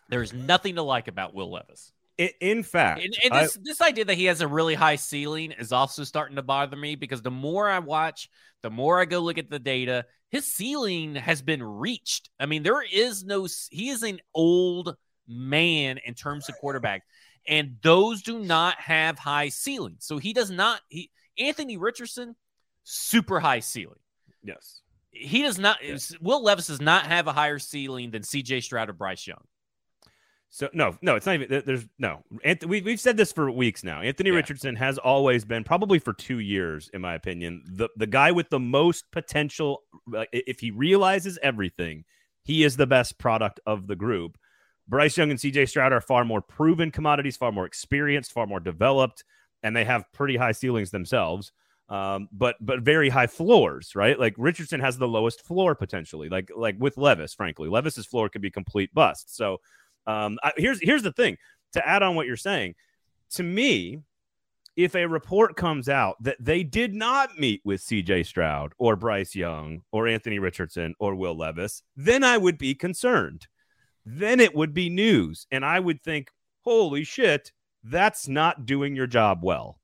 There's 0.09 0.33
nothing 0.33 0.77
to 0.77 0.83
like 0.83 1.09
about 1.09 1.35
Will 1.35 1.53
Levis. 1.53 1.92
In, 2.40 2.62
fact, 2.62 3.02
and, 3.02 3.14
and 3.24 3.33
this, 3.33 3.56
I, 3.56 3.61
this 3.62 3.80
idea 3.80 4.04
that 4.04 4.14
he 4.14 4.26
has 4.26 4.42
a 4.42 4.48
really 4.48 4.74
high 4.74 4.96
ceiling 4.96 5.52
is 5.52 5.72
also 5.72 6.04
starting 6.04 6.37
to 6.37 6.42
bother 6.42 6.76
me 6.76 6.94
because 6.94 7.22
the 7.22 7.30
more 7.30 7.66
I 7.66 7.78
watch, 7.78 8.28
the 8.62 8.68
more 8.68 9.00
I 9.00 9.06
go 9.06 9.20
look 9.20 9.38
at 9.38 9.48
the 9.48 9.59
data, 9.59 10.04
his 10.28 10.46
ceiling 10.46 11.14
has 11.14 11.40
been 11.40 11.62
reached. 11.62 12.28
I 12.38 12.44
mean, 12.44 12.62
there 12.62 12.83
is 12.83 13.24
no, 13.24 13.48
he 13.70 13.88
is 13.88 14.02
an 14.02 14.20
old 14.35 14.96
man 15.26 15.98
in 16.04 16.12
terms 16.12 16.50
of 16.50 16.56
quarterback, 16.56 17.04
and 17.48 17.76
those 17.83 18.20
do 18.20 18.38
not 18.38 18.78
have 18.80 19.18
high 19.18 19.48
ceilings. 19.48 20.04
So 20.04 20.18
he 20.18 20.35
does 20.35 20.50
not, 20.50 20.83
he, 20.88 21.11
Anthony 21.38 21.78
Richardson, 21.78 22.37
super 22.85 23.40
high 23.40 23.61
ceiling. 23.61 24.00
Yes. 24.42 24.83
He 25.11 25.42
does 25.42 25.59
not, 25.59 25.78
Will 26.20 26.42
Levis 26.42 26.66
does 26.66 26.83
not 26.83 27.06
have 27.06 27.28
a 27.28 27.33
higher 27.33 27.59
ceiling 27.59 28.11
than 28.11 28.22
CJ 28.22 28.62
Stroud 28.62 28.90
or 28.90 28.92
Bryce 28.92 29.26
Young. 29.26 29.42
So 30.53 30.69
no, 30.73 30.97
no, 31.01 31.15
it's 31.15 31.27
not 31.27 31.37
even. 31.37 31.63
There's 31.65 31.87
no. 31.99 32.25
Anthony, 32.43 32.69
we, 32.69 32.83
we've 32.83 33.01
said 33.01 33.17
this 33.17 33.31
for 33.31 33.51
weeks 33.53 33.85
now. 33.85 34.01
Anthony 34.01 34.31
yeah. 34.31 34.37
Richardson 34.37 34.75
has 34.77 34.99
always 34.99 35.45
been, 35.45 35.63
probably 35.63 36.01
for 36.01 36.13
two 36.13 36.41
years, 36.41 36.91
in 36.93 37.01
my 37.01 37.15
opinion, 37.15 37.63
the 37.67 37.89
the 37.97 38.07
guy 38.07 38.33
with 38.33 38.51
the 38.51 38.59
most 38.59 39.05
potential. 39.13 39.83
if 40.33 40.59
he 40.59 40.73
realizes 40.73 41.39
everything, 41.41 42.05
he 42.43 42.65
is 42.65 42.77
the 42.77 42.87
best 42.87 43.17
product 43.17 43.61
of 43.65 43.87
the 43.87 43.95
group. 43.95 44.37
Bryce 44.89 45.17
Young 45.17 45.31
and 45.31 45.39
CJ 45.39 45.69
Stroud 45.69 45.93
are 45.93 46.01
far 46.01 46.25
more 46.25 46.43
proven 46.43 46.91
commodities, 46.91 47.37
far 47.37 47.53
more 47.53 47.65
experienced, 47.65 48.33
far 48.33 48.49
more 48.49 48.59
developed, 48.59 49.23
and 49.63 49.75
they 49.77 49.85
have 49.85 50.05
pretty 50.13 50.37
high 50.37 50.53
ceilings 50.53 50.91
themselves. 50.91 51.53
Um, 51.89 52.29
but 52.33 52.57
but 52.61 52.81
very 52.81 53.09
high 53.09 53.29
floors, 53.29 53.95
right? 53.95 54.19
Like 54.19 54.35
Richardson 54.37 54.81
has 54.81 54.99
the 54.99 55.09
lowest 55.09 55.43
floor 55.43 55.77
potentially, 55.77 56.29
like 56.29 56.51
like 56.57 56.75
with 56.79 56.97
Levis, 56.97 57.35
frankly. 57.35 57.69
Levis's 57.69 58.07
floor 58.07 58.29
could 58.29 58.43
be 58.43 58.51
complete 58.51 58.93
bust. 58.93 59.37
So 59.37 59.59
um, 60.07 60.39
I, 60.43 60.53
here's 60.57 60.81
here's 60.83 61.03
the 61.03 61.13
thing 61.13 61.37
to 61.73 61.87
add 61.87 62.03
on 62.03 62.15
what 62.15 62.27
you're 62.27 62.37
saying. 62.37 62.75
To 63.33 63.43
me, 63.43 64.03
if 64.77 64.95
a 64.95 65.07
report 65.07 65.57
comes 65.57 65.89
out 65.89 66.17
that 66.23 66.37
they 66.41 66.63
did 66.63 66.95
not 66.95 67.39
meet 67.39 67.61
with 67.65 67.81
CJ 67.81 68.27
Stroud 68.27 68.73
or 68.79 68.97
Bryce 68.97 69.35
Young 69.35 69.83
or 69.93 70.09
Anthony 70.09 70.39
Richardson 70.39 70.95
or 70.99 71.15
Will 71.15 71.37
Levis, 71.37 71.83
then 71.97 72.25
I 72.25 72.39
would 72.39 72.59
be 72.59 72.75
concerned. 72.75 73.47
Then 74.05 74.41
it 74.41 74.55
would 74.55 74.73
be 74.73 74.89
news. 74.89 75.47
And 75.51 75.65
I 75.65 75.81
would 75.81 76.03
think, 76.03 76.31
holy 76.63 77.05
shit, 77.05 77.53
that's 77.85 78.29
not 78.29 78.67
doing 78.67 78.97
your 78.97 79.07
job 79.07 79.41
well. 79.43 79.79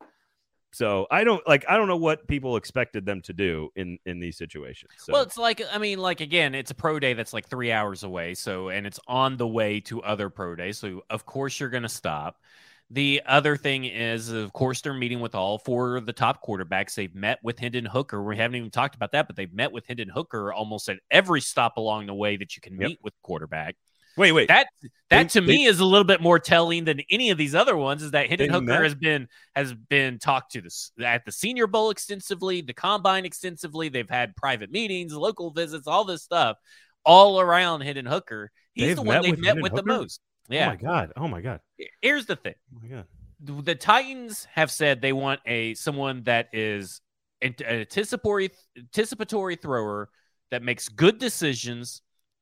So 0.76 1.06
I 1.10 1.24
don't 1.24 1.40
like 1.48 1.64
I 1.70 1.78
don't 1.78 1.88
know 1.88 1.96
what 1.96 2.28
people 2.28 2.56
expected 2.56 3.06
them 3.06 3.22
to 3.22 3.32
do 3.32 3.70
in 3.76 3.98
in 4.04 4.20
these 4.20 4.36
situations. 4.36 4.92
So. 4.98 5.14
Well, 5.14 5.22
it's 5.22 5.38
like 5.38 5.62
I 5.72 5.78
mean, 5.78 5.98
like 5.98 6.20
again, 6.20 6.54
it's 6.54 6.70
a 6.70 6.74
pro 6.74 6.98
day 6.98 7.14
that's 7.14 7.32
like 7.32 7.48
three 7.48 7.72
hours 7.72 8.02
away. 8.02 8.34
So 8.34 8.68
and 8.68 8.86
it's 8.86 9.00
on 9.08 9.38
the 9.38 9.46
way 9.46 9.80
to 9.80 10.02
other 10.02 10.28
pro 10.28 10.54
days. 10.54 10.76
So 10.76 11.02
of 11.08 11.24
course 11.24 11.58
you're 11.58 11.70
gonna 11.70 11.88
stop. 11.88 12.42
The 12.90 13.22
other 13.24 13.56
thing 13.56 13.86
is, 13.86 14.28
of 14.28 14.52
course, 14.52 14.82
they're 14.82 14.92
meeting 14.92 15.20
with 15.20 15.34
all 15.34 15.56
four 15.58 15.96
of 15.96 16.04
the 16.04 16.12
top 16.12 16.44
quarterbacks. 16.46 16.94
They've 16.94 17.14
met 17.14 17.38
with 17.42 17.58
Hendon 17.58 17.86
Hooker. 17.86 18.22
We 18.22 18.36
haven't 18.36 18.56
even 18.56 18.70
talked 18.70 18.94
about 18.94 19.12
that, 19.12 19.26
but 19.26 19.34
they've 19.34 19.52
met 19.52 19.72
with 19.72 19.86
Hendon 19.86 20.10
Hooker 20.10 20.52
almost 20.52 20.90
at 20.90 20.98
every 21.10 21.40
stop 21.40 21.78
along 21.78 22.06
the 22.06 22.14
way 22.14 22.36
that 22.36 22.54
you 22.54 22.60
can 22.60 22.78
yep. 22.78 22.90
meet 22.90 22.98
with 23.02 23.14
quarterback. 23.22 23.76
Wait, 24.16 24.32
wait. 24.32 24.48
That 24.48 24.66
that 24.82 24.90
they, 25.10 25.24
to 25.24 25.40
they, 25.40 25.46
me 25.46 25.64
is 25.66 25.80
a 25.80 25.84
little 25.84 26.04
bit 26.04 26.20
more 26.20 26.38
telling 26.38 26.84
than 26.84 27.00
any 27.10 27.30
of 27.30 27.38
these 27.38 27.54
other 27.54 27.76
ones. 27.76 28.02
Is 28.02 28.12
that 28.12 28.28
Hendon 28.28 28.50
Hooker 28.50 28.64
met. 28.64 28.82
has 28.82 28.94
been 28.94 29.28
has 29.54 29.74
been 29.74 30.18
talked 30.18 30.52
to 30.52 30.60
this 30.60 30.90
at 31.02 31.24
the 31.24 31.32
Senior 31.32 31.66
Bowl 31.66 31.90
extensively, 31.90 32.60
the 32.62 32.72
Combine 32.72 33.24
extensively. 33.24 33.88
They've 33.88 34.08
had 34.08 34.34
private 34.36 34.70
meetings, 34.70 35.12
local 35.12 35.50
visits, 35.50 35.86
all 35.86 36.04
this 36.04 36.22
stuff, 36.22 36.56
all 37.04 37.40
around 37.40 37.82
Hendon 37.82 38.06
Hooker. 38.06 38.50
He's 38.72 38.88
they've 38.88 38.96
the 38.96 39.02
one 39.02 39.22
they've 39.22 39.38
met 39.38 39.60
with 39.60 39.72
Hooker? 39.72 39.82
the 39.82 39.88
most. 39.88 40.20
Yeah. 40.48 40.66
Oh 40.66 40.70
my 40.70 40.76
god. 40.76 41.12
Oh 41.16 41.28
my 41.28 41.40
god. 41.40 41.60
Here's 42.00 42.26
the 42.26 42.36
thing. 42.36 42.54
Oh 42.74 42.78
my 42.82 42.88
god. 42.88 43.04
The 43.40 43.74
Titans 43.74 44.46
have 44.54 44.70
said 44.70 45.02
they 45.02 45.12
want 45.12 45.40
a 45.44 45.74
someone 45.74 46.22
that 46.24 46.48
is 46.54 47.02
an 47.42 47.54
anticipatory 47.68 48.50
anticipatory 48.78 49.56
thrower 49.56 50.08
that 50.50 50.62
makes 50.62 50.88
good 50.88 51.18
decisions 51.18 52.00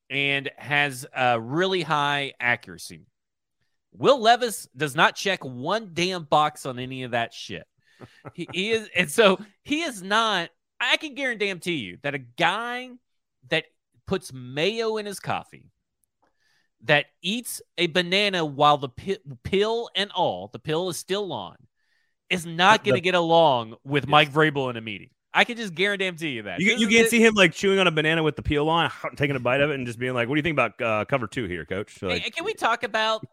and 0.09 0.49
has 0.57 1.05
a 1.15 1.39
really 1.39 1.81
high 1.81 2.33
accuracy. 2.39 3.07
Will 3.93 4.19
Levis 4.19 4.67
does 4.75 4.95
not 4.95 5.15
check 5.15 5.43
one 5.43 5.91
damn 5.93 6.23
box 6.23 6.65
on 6.65 6.79
any 6.79 7.03
of 7.03 7.11
that 7.11 7.33
shit. 7.33 7.65
he, 8.33 8.47
he 8.51 8.71
is, 8.71 8.89
and 8.95 9.09
so 9.09 9.39
he 9.63 9.81
is 9.81 10.01
not. 10.03 10.49
I 10.79 10.97
can 10.97 11.15
guarantee 11.15 11.75
you 11.75 11.97
that 12.03 12.13
a 12.13 12.19
guy 12.19 12.89
that 13.49 13.65
puts 14.05 14.33
mayo 14.33 14.97
in 14.97 15.05
his 15.05 15.19
coffee, 15.19 15.71
that 16.83 17.05
eats 17.21 17.61
a 17.77 17.87
banana 17.87 18.45
while 18.45 18.77
the 18.77 18.89
pill 19.43 19.89
and 19.95 20.11
all, 20.11 20.49
the 20.51 20.59
pill 20.59 20.89
is 20.89 20.97
still 20.97 21.31
on, 21.31 21.55
is 22.29 22.45
not 22.45 22.83
going 22.83 22.95
to 22.95 23.01
get 23.01 23.15
along 23.15 23.75
with 23.83 24.03
yes. 24.03 24.09
Mike 24.09 24.31
Vrabel 24.31 24.69
in 24.69 24.77
a 24.77 24.81
meeting. 24.81 25.09
I 25.35 25.43
can 25.43 25.57
just 25.57 25.75
guarantee 25.75 26.29
you 26.29 26.43
that. 26.43 26.61
You, 26.61 26.77
you 26.77 26.87
can't 26.87 27.09
see 27.09 27.23
him 27.23 27.33
like 27.33 27.51
chewing 27.51 27.77
on 27.77 27.87
a 27.87 27.91
banana 27.91 28.23
with 28.23 28.37
the 28.37 28.41
peel 28.41 28.69
on, 28.69 28.89
taking 29.17 29.35
a 29.35 29.39
bite 29.39 29.59
of 29.59 29.69
it, 29.69 29.75
and 29.75 29.85
just 29.85 29.99
being 29.99 30.13
like, 30.13 30.29
"What 30.29 30.35
do 30.35 30.39
you 30.39 30.43
think 30.43 30.53
about 30.53 30.81
uh, 30.81 31.03
cover 31.05 31.27
two 31.27 31.43
here, 31.45 31.65
Coach?" 31.65 31.99
So, 31.99 32.07
like, 32.07 32.21
hey, 32.23 32.29
can 32.29 32.45
we 32.45 32.53
talk 32.53 32.83
about? 32.83 33.25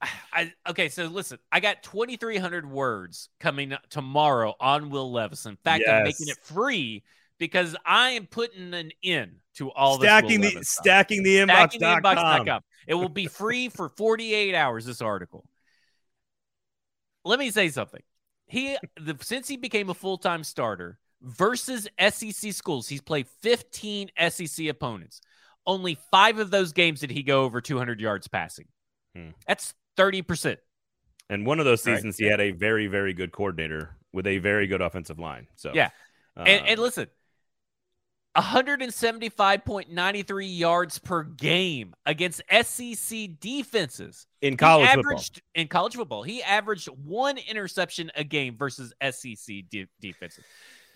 I, 0.32 0.52
okay, 0.66 0.88
so 0.88 1.04
listen, 1.04 1.38
I 1.52 1.60
got 1.60 1.82
2,300 1.82 2.68
words 2.68 3.28
coming 3.38 3.74
tomorrow 3.90 4.54
on 4.58 4.88
Will 4.88 5.12
Levis. 5.12 5.44
In 5.44 5.56
fact, 5.56 5.84
yes. 5.86 5.94
I'm 5.94 6.04
making 6.04 6.28
it 6.28 6.38
free 6.42 7.02
because 7.38 7.76
I 7.84 8.10
am 8.10 8.26
putting 8.26 8.72
an 8.72 8.92
in 9.02 9.36
to 9.56 9.70
all 9.70 10.00
stacking 10.00 10.40
the 10.40 10.62
stacking 10.62 11.22
the 11.22 11.36
inbox. 11.36 11.72
Stacking 11.72 11.80
the 11.80 11.86
inbox. 12.44 12.60
It 12.86 12.94
will 12.94 13.10
be 13.10 13.26
free 13.26 13.68
for 13.68 13.90
48 13.90 14.54
hours. 14.54 14.86
This 14.86 15.02
article. 15.02 15.44
Let 17.22 17.38
me 17.38 17.50
say 17.50 17.68
something. 17.68 18.00
He 18.46 18.78
the, 18.98 19.18
since 19.20 19.46
he 19.46 19.58
became 19.58 19.90
a 19.90 19.94
full 19.94 20.16
time 20.16 20.42
starter 20.42 20.98
versus 21.22 21.88
SEC 21.98 22.52
schools. 22.52 22.88
He's 22.88 23.00
played 23.00 23.28
15 23.42 24.10
SEC 24.28 24.66
opponents. 24.66 25.20
Only 25.66 25.98
five 26.10 26.38
of 26.38 26.50
those 26.50 26.72
games 26.72 27.00
did 27.00 27.10
he 27.10 27.22
go 27.22 27.44
over 27.44 27.60
200 27.60 28.00
yards 28.00 28.28
passing. 28.28 28.66
Hmm. 29.14 29.30
That's 29.46 29.74
30%. 29.96 30.56
And 31.28 31.46
one 31.46 31.60
of 31.60 31.64
those 31.64 31.82
seasons, 31.82 32.16
right. 32.20 32.24
he 32.24 32.30
had 32.30 32.40
a 32.40 32.50
very, 32.50 32.86
very 32.86 33.12
good 33.12 33.32
coordinator 33.32 33.96
with 34.12 34.26
a 34.26 34.38
very 34.38 34.66
good 34.66 34.80
offensive 34.80 35.18
line. 35.18 35.46
So, 35.56 35.70
yeah. 35.72 35.90
Uh, 36.36 36.44
and, 36.46 36.66
and 36.66 36.80
listen, 36.80 37.06
175.93 38.36 40.58
yards 40.58 40.98
per 40.98 41.24
game 41.24 41.94
against 42.06 42.42
SEC 42.50 43.40
defenses 43.40 44.26
in 44.40 44.56
college 44.56 44.88
averaged, 44.88 45.36
football. 45.36 45.60
In 45.60 45.68
college 45.68 45.96
football, 45.96 46.22
he 46.22 46.42
averaged 46.42 46.88
one 46.88 47.38
interception 47.38 48.10
a 48.14 48.22
game 48.22 48.56
versus 48.56 48.92
SEC 49.02 49.64
de- 49.68 49.88
defenses. 50.00 50.44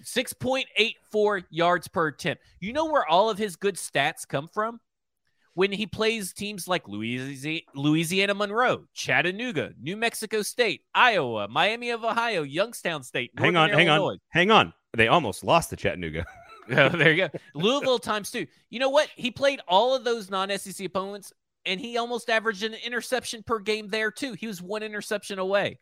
6.84 0.04 1.44
yards 1.50 1.88
per 1.88 2.08
attempt. 2.08 2.42
You 2.60 2.72
know 2.72 2.86
where 2.86 3.06
all 3.06 3.30
of 3.30 3.38
his 3.38 3.56
good 3.56 3.76
stats 3.76 4.26
come 4.26 4.48
from? 4.48 4.80
When 5.54 5.70
he 5.70 5.86
plays 5.86 6.32
teams 6.32 6.66
like 6.66 6.88
Louisiana 6.88 8.34
Monroe, 8.34 8.86
Chattanooga, 8.92 9.72
New 9.80 9.96
Mexico 9.96 10.42
State, 10.42 10.80
Iowa, 10.92 11.46
Miami 11.46 11.90
of 11.90 12.02
Ohio, 12.02 12.42
Youngstown 12.42 13.04
State. 13.04 13.30
Northern 13.36 13.54
hang 13.54 13.62
on, 13.62 13.70
Illinois. 13.70 14.16
hang 14.30 14.50
on, 14.50 14.64
hang 14.64 14.66
on. 14.66 14.72
They 14.96 15.06
almost 15.06 15.44
lost 15.44 15.70
to 15.70 15.76
Chattanooga. 15.76 16.26
oh, 16.70 16.88
there 16.90 17.12
you 17.12 17.28
go. 17.28 17.38
Louisville 17.54 17.98
times 17.98 18.30
two. 18.30 18.46
You 18.70 18.78
know 18.78 18.88
what? 18.88 19.08
He 19.16 19.30
played 19.30 19.60
all 19.68 19.94
of 19.94 20.04
those 20.04 20.30
non 20.30 20.56
SEC 20.58 20.86
opponents 20.86 21.32
and 21.66 21.80
he 21.80 21.96
almost 21.96 22.30
averaged 22.30 22.62
an 22.62 22.74
interception 22.84 23.42
per 23.42 23.58
game 23.58 23.88
there 23.88 24.10
too. 24.10 24.32
He 24.32 24.46
was 24.46 24.62
one 24.62 24.82
interception 24.82 25.38
away, 25.38 25.78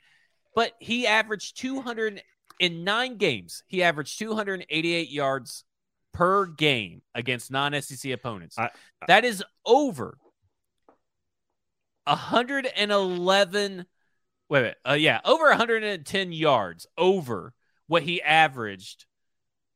but 0.54 0.72
he 0.80 1.06
averaged 1.06 1.58
200 1.58 2.22
in 2.62 2.84
nine 2.84 3.16
games, 3.16 3.64
he 3.66 3.82
averaged 3.82 4.20
288 4.20 5.10
yards 5.10 5.64
per 6.14 6.46
game 6.46 7.02
against 7.12 7.50
non-SEC 7.50 8.12
opponents. 8.12 8.56
I- 8.56 8.70
that 9.08 9.24
is 9.24 9.42
over 9.66 10.16
111 12.06 13.86
wait, 14.48 14.62
wait 14.62 14.74
uh, 14.88 14.92
yeah, 14.92 15.20
over 15.24 15.48
110 15.48 16.32
yards 16.32 16.86
over 16.96 17.52
what 17.88 18.04
he 18.04 18.22
averaged 18.22 19.06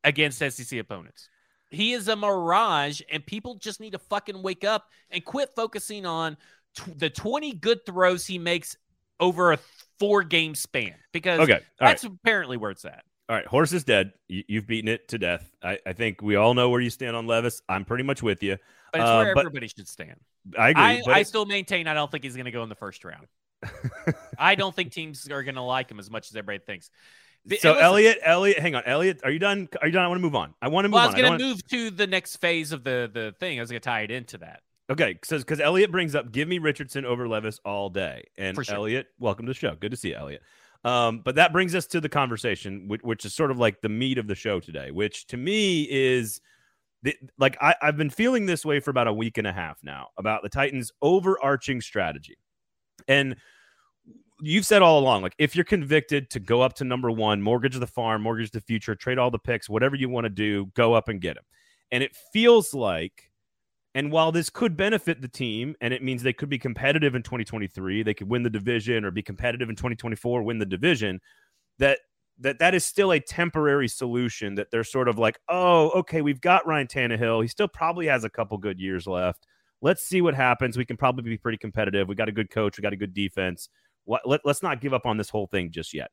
against 0.05 0.39
SEC 0.39 0.79
opponents. 0.79 1.29
He 1.71 1.93
is 1.93 2.07
a 2.07 2.15
mirage, 2.15 3.01
and 3.11 3.27
people 3.27 3.57
just 3.57 3.81
need 3.81 3.93
to 3.93 3.99
fucking 3.99 4.41
wake 4.43 4.63
up 4.63 4.85
and 5.11 5.25
quit 5.25 5.51
focusing 5.57 6.07
on 6.07 6.37
tw- 6.77 6.97
the 6.97 7.11
20 7.11 7.53
good 7.55 7.85
throws 7.85 8.27
he 8.27 8.39
makes 8.39 8.77
over 9.19 9.53
a 9.53 9.59
four 9.99 10.23
game 10.23 10.55
span 10.55 10.95
because 11.13 11.41
Okay. 11.41 11.53
All 11.53 11.59
right. 11.59 11.89
that's 11.91 12.05
apparently 12.05 12.57
where 12.57 12.71
it's 12.71 12.85
at. 12.85 13.05
All 13.29 13.35
right. 13.37 13.47
Horse 13.47 13.73
is 13.73 13.83
dead. 13.85 14.13
You, 14.29 14.45
you've 14.47 14.67
beaten 14.67 14.89
it 14.89 15.09
to 15.09 15.19
death. 15.19 15.51
I, 15.63 15.79
I 15.87 15.93
think 15.93 16.23
we 16.23 16.37
all 16.37 16.55
know 16.55 16.71
where 16.71 16.81
you 16.81 16.91
stand 16.91 17.17
on 17.17 17.27
Levis. 17.27 17.61
I'm 17.69 17.85
pretty 17.85 18.05
much 18.05 18.23
with 18.23 18.43
you. 18.43 18.57
But 18.93 19.01
it's 19.01 19.11
Uh, 19.11 19.17
where 19.25 19.35
but- 19.35 19.41
everybody 19.47 19.69
should 19.69 19.89
stand. 19.89 20.17
I 20.57 20.69
agree. 20.71 20.83
I, 20.83 21.03
but 21.05 21.15
I 21.15 21.23
still 21.25 21.45
maintain 21.45 21.89
I 21.89 21.95
don't 21.95 22.09
think 22.11 22.23
he's 22.23 22.35
going 22.37 22.45
to 22.45 22.53
go 22.53 22.63
in 22.63 22.69
the 22.69 22.77
first 22.77 23.05
round. 23.05 23.27
I 24.39 24.55
don't 24.55 24.75
think 24.75 24.93
teams 24.93 25.29
are 25.31 25.43
going 25.43 25.57
to 25.57 25.63
like 25.63 25.91
him 25.91 25.99
as 25.99 26.11
much 26.11 26.31
as 26.31 26.37
everybody 26.37 26.65
thinks. 26.65 26.91
The- 27.47 27.57
so 27.59 27.71
listen, 27.71 27.85
Elliot, 27.85 28.19
Elliot, 28.25 28.59
hang 28.59 28.75
on, 28.75 28.83
Elliot, 28.87 29.21
are 29.25 29.31
you 29.31 29.39
done? 29.39 29.69
Are 29.81 29.87
you 29.87 29.93
done? 29.93 30.05
I 30.05 30.09
want 30.09 30.19
to 30.19 30.23
move 30.23 30.35
on. 30.37 30.55
I 30.61 30.69
want 30.69 30.85
to 30.85 30.89
move 30.89 30.95
Well, 30.95 31.05
I 31.05 31.07
was 31.07 31.15
going 31.15 31.39
to 31.39 31.45
move 31.45 31.67
to 31.69 31.91
the 31.91 32.07
next 32.07 32.37
phase 32.37 32.73
of 32.73 32.85
the 32.85 33.11
the 33.13 33.35
thing. 33.41 33.59
I 33.59 33.63
was 33.63 33.71
going 33.71 33.81
to 33.81 33.85
tie 33.89 34.03
it 34.03 34.11
into 34.11 34.39
that. 34.39 34.61
Okay, 34.89 35.15
because 35.21 35.43
cause 35.43 35.61
Elliot 35.61 35.91
brings 35.91 36.15
up 36.15 36.31
give 36.31 36.47
me 36.47 36.59
Richardson 36.59 37.05
over 37.05 37.27
Levis 37.27 37.59
all 37.65 37.91
day, 37.91 38.25
and 38.39 38.55
sure. 38.65 38.75
Elliot, 38.75 39.09
welcome 39.19 39.47
to 39.47 39.51
the 39.51 39.55
show. 39.55 39.75
Good 39.75 39.91
to 39.91 39.97
see 39.97 40.11
you, 40.11 40.15
Elliot. 40.15 40.43
Um, 40.85 41.23
but 41.25 41.35
that 41.35 41.53
brings 41.53 41.75
us 41.75 41.87
to 41.89 42.01
the 42.01 42.09
conversation, 42.09 42.87
which, 42.87 43.03
which 43.03 43.25
is 43.25 43.35
sort 43.35 43.51
of 43.51 43.59
like 43.59 43.81
the 43.81 43.89
meat 43.89 44.19
of 44.19 44.29
the 44.29 44.37
show 44.37 44.61
today, 44.61 44.93
which 44.93 45.27
to 45.29 45.37
me 45.37 45.89
is 45.91 46.41
the, 47.03 47.17
like 47.37 47.57
I, 47.61 47.75
I've 47.83 47.97
been 47.97 48.11
feeling 48.11 48.47
this 48.47 48.65
way 48.65 48.79
for 48.79 48.91
about 48.91 49.09
a 49.09 49.13
week 49.13 49.39
and 49.39 49.47
a 49.47 49.53
half 49.53 49.79
now 49.83 50.09
about 50.19 50.45
the 50.45 50.49
Titans' 50.49 50.93
overarching 51.03 51.81
strategy, 51.81 52.37
and 53.09 53.35
you've 54.41 54.67
said 54.67 54.83
all 54.83 55.01
along, 55.01 55.23
like 55.23 55.35
if 55.39 55.57
you're 55.57 55.65
convicted 55.65 56.31
to 56.31 56.39
go 56.39 56.61
up 56.61 56.75
to 56.75 56.85
number 56.85 57.11
one, 57.11 57.43
mortgage 57.43 57.77
the 57.77 57.87
farm, 57.89 58.23
mortgage 58.23 58.53
the 58.53 58.61
future, 58.61 58.95
trade 58.95 59.19
all 59.19 59.33
the 59.33 59.39
picks, 59.39 59.69
whatever 59.69 59.97
you 59.97 60.09
want 60.09 60.27
to 60.27 60.31
do, 60.31 60.67
go 60.75 60.95
up 60.95 61.09
and 61.09 61.21
get 61.21 61.37
him. 61.37 61.45
And 61.91 62.05
it 62.05 62.15
feels 62.33 62.73
like 62.73 63.31
and 63.97 64.13
while 64.13 64.31
this 64.31 64.51
could 64.51 64.77
benefit 64.77 65.23
the 65.23 65.29
team 65.29 65.75
and 65.81 65.95
it 65.95 66.03
means 66.03 66.23
they 66.23 66.35
could 66.35 66.51
be 66.51 66.59
competitive 66.59 67.15
in 67.15 67.23
2023, 67.23 68.03
they 68.03 68.13
could 68.13 68.29
win 68.29 68.43
the 68.43 68.51
division 68.51 69.07
or 69.07 69.11
be 69.11 69.23
competitive 69.23 69.71
in 69.71 69.75
2024, 69.75 70.43
win 70.43 70.59
the 70.59 70.67
division, 70.67 71.19
that 71.79 72.01
that 72.39 72.59
that 72.59 72.75
is 72.75 72.85
still 72.85 73.11
a 73.11 73.19
temporary 73.19 73.89
solution 73.89 74.55
that 74.57 74.71
they're 74.71 74.85
sort 74.85 75.09
of 75.09 75.19
like, 75.19 75.39
"Oh, 75.49 75.89
okay, 75.93 76.21
we've 76.21 76.43
got 76.43 76.67
Ryan 76.67 76.87
Tannehill. 76.87 77.41
He 77.41 77.49
still 77.49 77.69
probably 77.69 78.07
has 78.07 78.23
a 78.23 78.29
couple 78.29 78.59
good 78.59 78.79
years 78.79 79.07
left. 79.07 79.47
Let's 79.81 80.03
see 80.03 80.21
what 80.21 80.35
happens. 80.35 80.77
We 80.77 80.85
can 80.85 80.99
probably 80.99 81.23
be 81.23 81.39
pretty 81.39 81.57
competitive. 81.57 82.07
We 82.07 82.15
got 82.17 82.29
a 82.29 82.33
good 82.33 82.51
coach, 82.51 82.77
we 82.77 82.83
got 82.83 82.93
a 82.93 82.97
good 82.97 83.15
defense. 83.15 83.71
What 84.05 84.29
let, 84.29 84.43
let's 84.45 84.63
not 84.63 84.83
give 84.83 84.93
up 84.93 85.07
on 85.07 85.17
this 85.17 85.31
whole 85.31 85.47
thing 85.47 85.71
just 85.71 85.95
yet." 85.95 86.11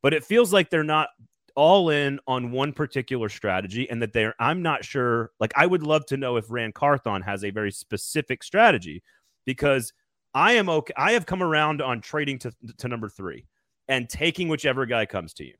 But 0.00 0.14
it 0.14 0.22
feels 0.22 0.52
like 0.52 0.70
they're 0.70 0.84
not 0.84 1.08
all 1.56 1.90
in 1.90 2.20
on 2.26 2.52
one 2.52 2.72
particular 2.72 3.28
strategy 3.28 3.88
and 3.90 4.00
that 4.02 4.12
they're 4.12 4.34
I'm 4.38 4.62
not 4.62 4.84
sure 4.84 5.32
like 5.40 5.52
I 5.56 5.66
would 5.66 5.82
love 5.82 6.06
to 6.06 6.16
know 6.16 6.36
if 6.36 6.50
Ran 6.50 6.72
Carthon 6.72 7.22
has 7.22 7.44
a 7.44 7.50
very 7.50 7.72
specific 7.72 8.42
strategy 8.42 9.02
because 9.44 9.92
I 10.34 10.52
am 10.52 10.68
okay 10.68 10.94
I 10.96 11.12
have 11.12 11.26
come 11.26 11.42
around 11.42 11.82
on 11.82 12.00
trading 12.00 12.38
to 12.40 12.52
to 12.78 12.88
number 12.88 13.08
3 13.08 13.44
and 13.88 14.08
taking 14.08 14.48
whichever 14.48 14.86
guy 14.86 15.06
comes 15.06 15.34
to 15.34 15.44
you. 15.44 15.54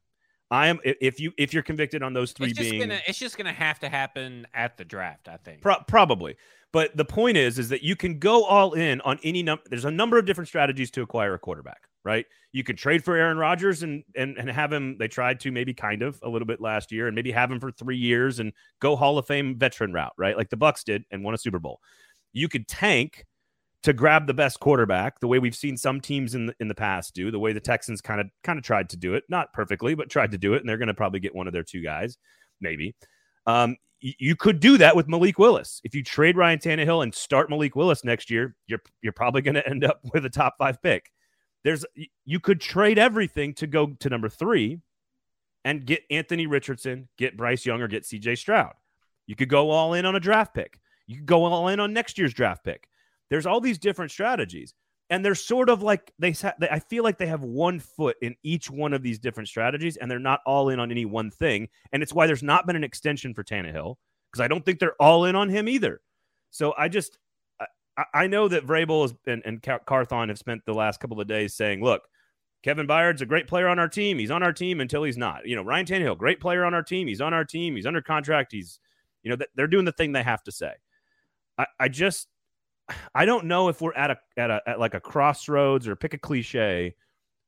I 0.50 0.68
am 0.68 0.78
if 0.84 1.18
you 1.18 1.32
if 1.38 1.52
you're 1.52 1.62
convicted 1.62 2.02
on 2.02 2.12
those 2.12 2.32
three 2.32 2.50
It's 2.50 2.58
just 2.58 2.70
being 2.70 2.82
gonna 2.82 3.00
it's 3.06 3.18
just 3.18 3.36
gonna 3.36 3.52
have 3.52 3.80
to 3.80 3.88
happen 3.88 4.46
at 4.54 4.76
the 4.76 4.84
draft. 4.84 5.28
I 5.28 5.38
think. 5.38 5.60
Pro- 5.60 5.82
probably. 5.88 6.36
But 6.72 6.96
the 6.96 7.04
point 7.04 7.36
is, 7.36 7.58
is 7.58 7.68
that 7.70 7.82
you 7.82 7.96
can 7.96 8.18
go 8.18 8.44
all 8.44 8.74
in 8.74 9.00
on 9.00 9.18
any 9.24 9.42
number. 9.42 9.64
There's 9.68 9.84
a 9.86 9.90
number 9.90 10.18
of 10.18 10.26
different 10.26 10.46
strategies 10.46 10.90
to 10.92 11.02
acquire 11.02 11.34
a 11.34 11.38
quarterback, 11.38 11.88
right? 12.06 12.24
You 12.52 12.62
could 12.62 12.78
trade 12.78 13.04
for 13.04 13.16
Aaron 13.16 13.36
Rodgers 13.36 13.82
and 13.82 14.04
and 14.14 14.38
and 14.38 14.48
have 14.48 14.72
him. 14.72 14.96
They 14.96 15.08
tried 15.08 15.40
to 15.40 15.50
maybe 15.50 15.74
kind 15.74 16.02
of 16.02 16.18
a 16.22 16.28
little 16.28 16.46
bit 16.46 16.60
last 16.60 16.92
year, 16.92 17.08
and 17.08 17.14
maybe 17.16 17.32
have 17.32 17.50
him 17.50 17.58
for 17.58 17.72
three 17.72 17.98
years 17.98 18.38
and 18.38 18.52
go 18.80 18.94
Hall 18.94 19.18
of 19.18 19.26
Fame 19.26 19.58
veteran 19.58 19.92
route, 19.92 20.14
right? 20.16 20.36
Like 20.36 20.48
the 20.48 20.56
Bucs 20.56 20.84
did 20.84 21.02
and 21.10 21.24
won 21.24 21.34
a 21.34 21.38
Super 21.38 21.58
Bowl. 21.58 21.80
You 22.32 22.48
could 22.48 22.68
tank 22.68 23.26
to 23.82 23.92
grab 23.92 24.26
the 24.26 24.34
best 24.34 24.60
quarterback, 24.60 25.20
the 25.20 25.28
way 25.28 25.38
we've 25.40 25.54
seen 25.54 25.76
some 25.76 26.00
teams 26.00 26.34
in 26.34 26.46
the, 26.46 26.54
in 26.60 26.68
the 26.68 26.74
past 26.74 27.14
do, 27.14 27.30
the 27.30 27.38
way 27.38 27.52
the 27.52 27.60
Texans 27.60 28.00
kind 28.00 28.20
of 28.20 28.28
kind 28.44 28.58
of 28.58 28.64
tried 28.64 28.88
to 28.90 28.96
do 28.96 29.14
it, 29.14 29.24
not 29.28 29.52
perfectly, 29.52 29.94
but 29.94 30.08
tried 30.08 30.30
to 30.30 30.38
do 30.38 30.54
it, 30.54 30.60
and 30.60 30.68
they're 30.68 30.78
going 30.78 30.88
to 30.88 30.94
probably 30.94 31.20
get 31.20 31.34
one 31.34 31.46
of 31.46 31.52
their 31.52 31.62
two 31.64 31.82
guys, 31.82 32.16
maybe. 32.60 32.94
Um, 33.46 33.76
y- 34.02 34.14
you 34.18 34.36
could 34.36 34.60
do 34.60 34.78
that 34.78 34.96
with 34.96 35.08
Malik 35.08 35.38
Willis. 35.38 35.80
If 35.84 35.94
you 35.94 36.02
trade 36.02 36.36
Ryan 36.36 36.58
Tannehill 36.58 37.02
and 37.02 37.14
start 37.14 37.50
Malik 37.50 37.76
Willis 37.76 38.04
next 38.04 38.30
year, 38.30 38.56
you're 38.66 38.82
you're 39.02 39.12
probably 39.12 39.42
going 39.42 39.54
to 39.54 39.68
end 39.68 39.84
up 39.84 40.00
with 40.12 40.24
a 40.24 40.30
top 40.30 40.54
five 40.58 40.80
pick. 40.82 41.10
There's 41.66 41.84
you 42.24 42.38
could 42.38 42.60
trade 42.60 42.96
everything 42.96 43.52
to 43.54 43.66
go 43.66 43.88
to 43.88 44.08
number 44.08 44.28
three, 44.28 44.78
and 45.64 45.84
get 45.84 46.04
Anthony 46.12 46.46
Richardson, 46.46 47.08
get 47.18 47.36
Bryce 47.36 47.66
Young, 47.66 47.82
or 47.82 47.88
get 47.88 48.06
C.J. 48.06 48.36
Stroud. 48.36 48.74
You 49.26 49.34
could 49.34 49.48
go 49.48 49.70
all 49.70 49.94
in 49.94 50.06
on 50.06 50.14
a 50.14 50.20
draft 50.20 50.54
pick. 50.54 50.78
You 51.08 51.16
could 51.16 51.26
go 51.26 51.42
all 51.42 51.66
in 51.66 51.80
on 51.80 51.92
next 51.92 52.18
year's 52.18 52.32
draft 52.32 52.62
pick. 52.62 52.88
There's 53.30 53.46
all 53.46 53.60
these 53.60 53.78
different 53.78 54.12
strategies, 54.12 54.74
and 55.10 55.24
they're 55.24 55.34
sort 55.34 55.68
of 55.68 55.82
like 55.82 56.12
they. 56.20 56.36
I 56.70 56.78
feel 56.78 57.02
like 57.02 57.18
they 57.18 57.26
have 57.26 57.42
one 57.42 57.80
foot 57.80 58.16
in 58.22 58.36
each 58.44 58.70
one 58.70 58.92
of 58.92 59.02
these 59.02 59.18
different 59.18 59.48
strategies, 59.48 59.96
and 59.96 60.08
they're 60.08 60.20
not 60.20 60.42
all 60.46 60.68
in 60.68 60.78
on 60.78 60.92
any 60.92 61.04
one 61.04 61.32
thing. 61.32 61.68
And 61.90 62.00
it's 62.00 62.12
why 62.12 62.28
there's 62.28 62.44
not 62.44 62.68
been 62.68 62.76
an 62.76 62.84
extension 62.84 63.34
for 63.34 63.42
Tannehill 63.42 63.96
because 64.30 64.44
I 64.44 64.46
don't 64.46 64.64
think 64.64 64.78
they're 64.78 65.02
all 65.02 65.24
in 65.24 65.34
on 65.34 65.48
him 65.48 65.68
either. 65.68 66.00
So 66.52 66.74
I 66.78 66.86
just 66.86 67.18
I, 68.12 68.26
know 68.26 68.48
that 68.48 68.66
Vrabel 68.66 69.16
and, 69.26 69.42
and 69.44 69.62
Carthon 69.86 70.28
have 70.28 70.38
spent 70.38 70.64
the 70.66 70.74
last 70.74 71.00
couple 71.00 71.20
of 71.20 71.26
days 71.26 71.54
saying, 71.54 71.82
look, 71.82 72.02
Kevin 72.62 72.86
Byard's 72.86 73.22
a 73.22 73.26
great 73.26 73.46
player 73.46 73.68
on 73.68 73.78
our 73.78 73.88
team. 73.88 74.18
He's 74.18 74.30
on 74.30 74.42
our 74.42 74.52
team 74.52 74.80
until 74.80 75.04
he's 75.04 75.16
not. 75.16 75.46
You 75.46 75.56
know, 75.56 75.62
Ryan 75.62 75.86
Tannehill, 75.86 76.18
great 76.18 76.40
player 76.40 76.64
on 76.64 76.74
our 76.74 76.82
team. 76.82 77.06
He's 77.06 77.20
on 77.20 77.32
our 77.32 77.44
team. 77.44 77.76
He's 77.76 77.86
under 77.86 78.02
contract. 78.02 78.52
He's, 78.52 78.80
you 79.22 79.30
know, 79.30 79.44
they're 79.54 79.66
doing 79.66 79.84
the 79.84 79.92
thing 79.92 80.12
they 80.12 80.22
have 80.22 80.42
to 80.44 80.52
say. 80.52 80.72
I, 81.58 81.66
I 81.78 81.88
just, 81.88 82.28
I 83.14 83.24
don't 83.24 83.46
know 83.46 83.68
if 83.68 83.80
we're 83.80 83.94
at 83.94 84.10
a 84.10 84.18
at 84.36 84.50
a 84.50 84.60
at 84.66 84.78
like 84.78 84.94
a 84.94 85.00
crossroads 85.00 85.88
or 85.88 85.96
pick 85.96 86.14
a 86.14 86.18
cliche 86.18 86.94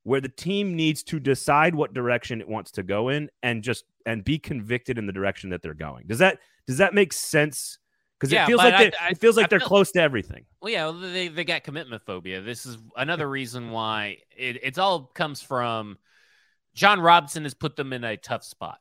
where 0.02 0.20
the 0.20 0.28
team 0.28 0.74
needs 0.74 1.02
to 1.04 1.20
decide 1.20 1.74
what 1.74 1.94
direction 1.94 2.40
it 2.40 2.48
wants 2.48 2.70
to 2.72 2.82
go 2.82 3.08
in 3.08 3.30
and 3.42 3.62
just 3.62 3.84
and 4.06 4.24
be 4.24 4.38
convicted 4.38 4.98
in 4.98 5.06
the 5.06 5.12
direction 5.12 5.50
that 5.50 5.62
they're 5.62 5.74
going. 5.74 6.06
Does 6.06 6.18
that 6.18 6.38
does 6.66 6.78
that 6.78 6.94
make 6.94 7.12
sense? 7.12 7.78
Because 8.18 8.32
Yeah, 8.32 8.44
it 8.44 8.46
feels 8.46 8.58
like 8.58 8.74
I- 8.74 8.92
I- 9.00 9.08
it 9.10 9.18
feels 9.18 9.36
like 9.36 9.44
I 9.44 9.48
they're 9.48 9.60
feel- 9.60 9.68
close 9.68 9.92
to 9.92 10.00
everything. 10.00 10.44
Well, 10.60 10.72
yeah, 10.72 10.84
well, 10.86 10.94
they 10.94 11.28
they 11.28 11.44
got 11.44 11.62
commitment 11.62 12.02
phobia. 12.02 12.40
This 12.40 12.66
is 12.66 12.76
another 12.96 13.28
reason 13.30 13.70
why 13.70 14.18
it 14.36 14.58
it's 14.62 14.78
all 14.78 15.04
comes 15.04 15.40
from 15.40 15.98
Jon 16.74 17.00
Robinson 17.00 17.44
has 17.44 17.54
put 17.54 17.76
them 17.76 17.92
in 17.92 18.02
a 18.04 18.16
tough 18.16 18.42
spot, 18.44 18.80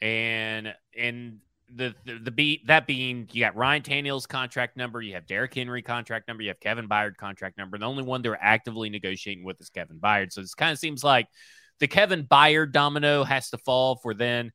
and 0.00 0.74
and 0.96 1.38
the 1.74 1.94
the, 2.04 2.18
the 2.18 2.30
beat 2.30 2.66
that 2.66 2.86
being 2.86 3.28
you 3.32 3.40
got 3.44 3.56
Ryan 3.56 3.82
Tannehill's 3.82 4.26
contract 4.26 4.76
number, 4.76 5.00
you 5.00 5.14
have 5.14 5.26
Derrick 5.26 5.54
Henry 5.54 5.82
contract 5.82 6.28
number, 6.28 6.42
you 6.42 6.50
have 6.50 6.60
Kevin 6.60 6.88
Byard 6.88 7.16
contract 7.16 7.56
number. 7.58 7.78
The 7.78 7.86
only 7.86 8.02
one 8.02 8.22
they're 8.22 8.42
actively 8.42 8.90
negotiating 8.90 9.44
with 9.44 9.60
is 9.60 9.70
Kevin 9.70 9.98
Byard. 9.98 10.32
So 10.32 10.40
it 10.42 10.48
kind 10.56 10.72
of 10.72 10.78
seems 10.78 11.02
like 11.02 11.28
the 11.80 11.86
Kevin 11.88 12.24
Byard 12.24 12.72
domino 12.72 13.24
has 13.24 13.50
to 13.50 13.58
fall 13.58 13.96
for 13.96 14.12
then 14.14 14.52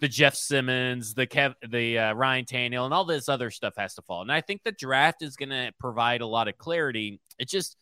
the 0.00 0.08
Jeff 0.08 0.34
Simmons, 0.34 1.14
the 1.14 1.26
Kev, 1.26 1.54
the 1.68 1.98
uh, 1.98 2.12
Ryan 2.14 2.44
Tannehill, 2.44 2.84
and 2.84 2.94
all 2.94 3.04
this 3.04 3.28
other 3.28 3.50
stuff 3.50 3.74
has 3.76 3.94
to 3.94 4.02
fall. 4.02 4.22
And 4.22 4.32
I 4.32 4.40
think 4.40 4.62
the 4.62 4.72
draft 4.72 5.22
is 5.22 5.36
going 5.36 5.50
to 5.50 5.72
provide 5.78 6.20
a 6.20 6.26
lot 6.26 6.48
of 6.48 6.58
clarity. 6.58 7.20
It 7.38 7.48
just, 7.48 7.76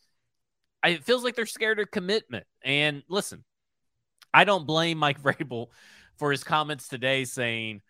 I, 0.83 0.89
it 0.89 1.03
feels 1.03 1.23
like 1.23 1.35
they're 1.35 1.45
scared 1.45 1.79
of 1.79 1.91
commitment. 1.91 2.45
And 2.63 3.03
listen, 3.09 3.43
I 4.33 4.43
don't 4.43 4.65
blame 4.67 4.97
Mike 4.97 5.21
Vrabel 5.23 5.67
for 6.17 6.31
his 6.31 6.43
comments 6.43 6.87
today 6.87 7.25
saying, 7.25 7.81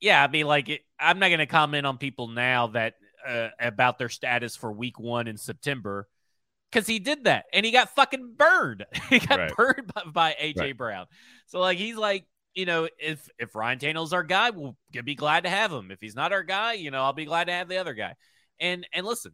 "Yeah, 0.00 0.22
I 0.22 0.28
mean, 0.28 0.46
like, 0.46 0.68
it, 0.68 0.82
I'm 0.98 1.18
not 1.18 1.28
going 1.28 1.38
to 1.38 1.46
comment 1.46 1.86
on 1.86 1.98
people 1.98 2.28
now 2.28 2.68
that 2.68 2.94
uh, 3.26 3.48
about 3.58 3.98
their 3.98 4.08
status 4.08 4.56
for 4.56 4.72
Week 4.72 4.98
One 4.98 5.26
in 5.26 5.36
September." 5.36 6.08
Because 6.72 6.88
he 6.88 6.98
did 6.98 7.24
that 7.24 7.46
and 7.52 7.64
he 7.64 7.70
got 7.70 7.94
fucking 7.94 8.34
burned. 8.36 8.84
he 9.08 9.20
got 9.20 9.38
Right. 9.38 9.56
burned 9.56 9.92
by, 9.94 10.02
by 10.12 10.36
AJ 10.38 10.58
Right. 10.58 10.76
Brown. 10.76 11.06
So 11.46 11.60
like 11.60 11.78
he's 11.78 11.96
like, 11.96 12.26
you 12.56 12.66
know, 12.66 12.88
if 12.98 13.28
if 13.38 13.54
Ryan 13.54 13.78
Tannehill's 13.78 14.12
our 14.12 14.24
guy, 14.24 14.50
we'll 14.50 14.76
be 15.04 15.14
glad 15.14 15.44
to 15.44 15.50
have 15.50 15.70
him. 15.70 15.90
If 15.90 16.00
he's 16.00 16.16
not 16.16 16.32
our 16.32 16.42
guy, 16.42 16.72
you 16.72 16.90
know, 16.90 17.02
I'll 17.02 17.12
be 17.12 17.26
glad 17.26 17.44
to 17.44 17.52
have 17.52 17.68
the 17.68 17.76
other 17.76 17.94
guy. 17.94 18.14
And 18.58 18.86
and 18.92 19.06
listen, 19.06 19.32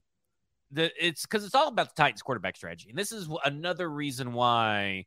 the 0.73 0.91
it's 1.01 1.23
because 1.23 1.45
it's 1.45 1.55
all 1.55 1.69
about 1.69 1.95
the 1.95 2.03
Titans 2.03 2.21
quarterback 2.21 2.57
strategy, 2.57 2.91
and 2.91 2.99
this 2.99 3.13
is 3.13 3.29
another 3.45 3.89
reason 3.89 4.33
why 4.33 5.07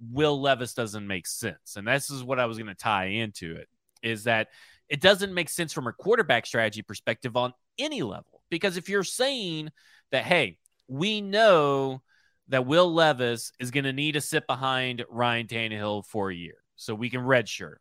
Will 0.00 0.40
Levis 0.40 0.74
doesn't 0.74 1.06
make 1.06 1.26
sense. 1.26 1.76
And 1.76 1.88
this 1.88 2.10
is 2.10 2.22
what 2.22 2.38
I 2.38 2.46
was 2.46 2.58
going 2.58 2.68
to 2.68 2.74
tie 2.74 3.06
into 3.06 3.56
it 3.56 3.68
is 4.02 4.24
that 4.24 4.48
it 4.88 5.00
doesn't 5.00 5.34
make 5.34 5.48
sense 5.48 5.72
from 5.72 5.86
a 5.86 5.92
quarterback 5.92 6.46
strategy 6.46 6.82
perspective 6.82 7.36
on 7.36 7.54
any 7.78 8.02
level. 8.02 8.42
Because 8.50 8.76
if 8.76 8.88
you're 8.88 9.02
saying 9.02 9.70
that, 10.12 10.24
hey, 10.24 10.58
we 10.86 11.20
know 11.20 12.02
that 12.48 12.66
Will 12.66 12.92
Levis 12.92 13.52
is 13.58 13.70
going 13.70 13.84
to 13.84 13.92
need 13.92 14.12
to 14.12 14.20
sit 14.20 14.46
behind 14.46 15.04
Ryan 15.08 15.46
Tannehill 15.46 16.06
for 16.06 16.30
a 16.30 16.34
year, 16.34 16.58
so 16.76 16.94
we 16.94 17.10
can 17.10 17.22
redshirt. 17.22 17.76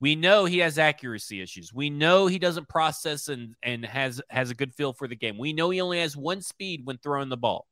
We 0.00 0.16
know 0.16 0.44
he 0.44 0.58
has 0.58 0.78
accuracy 0.78 1.40
issues. 1.40 1.72
We 1.72 1.88
know 1.88 2.26
he 2.26 2.38
doesn't 2.38 2.68
process 2.68 3.28
and 3.28 3.54
and 3.62 3.84
has 3.84 4.20
has 4.28 4.50
a 4.50 4.54
good 4.54 4.74
feel 4.74 4.92
for 4.92 5.08
the 5.08 5.16
game. 5.16 5.38
We 5.38 5.52
know 5.52 5.70
he 5.70 5.80
only 5.80 6.00
has 6.00 6.16
one 6.16 6.42
speed 6.42 6.82
when 6.84 6.98
throwing 6.98 7.28
the 7.28 7.36
ball. 7.36 7.66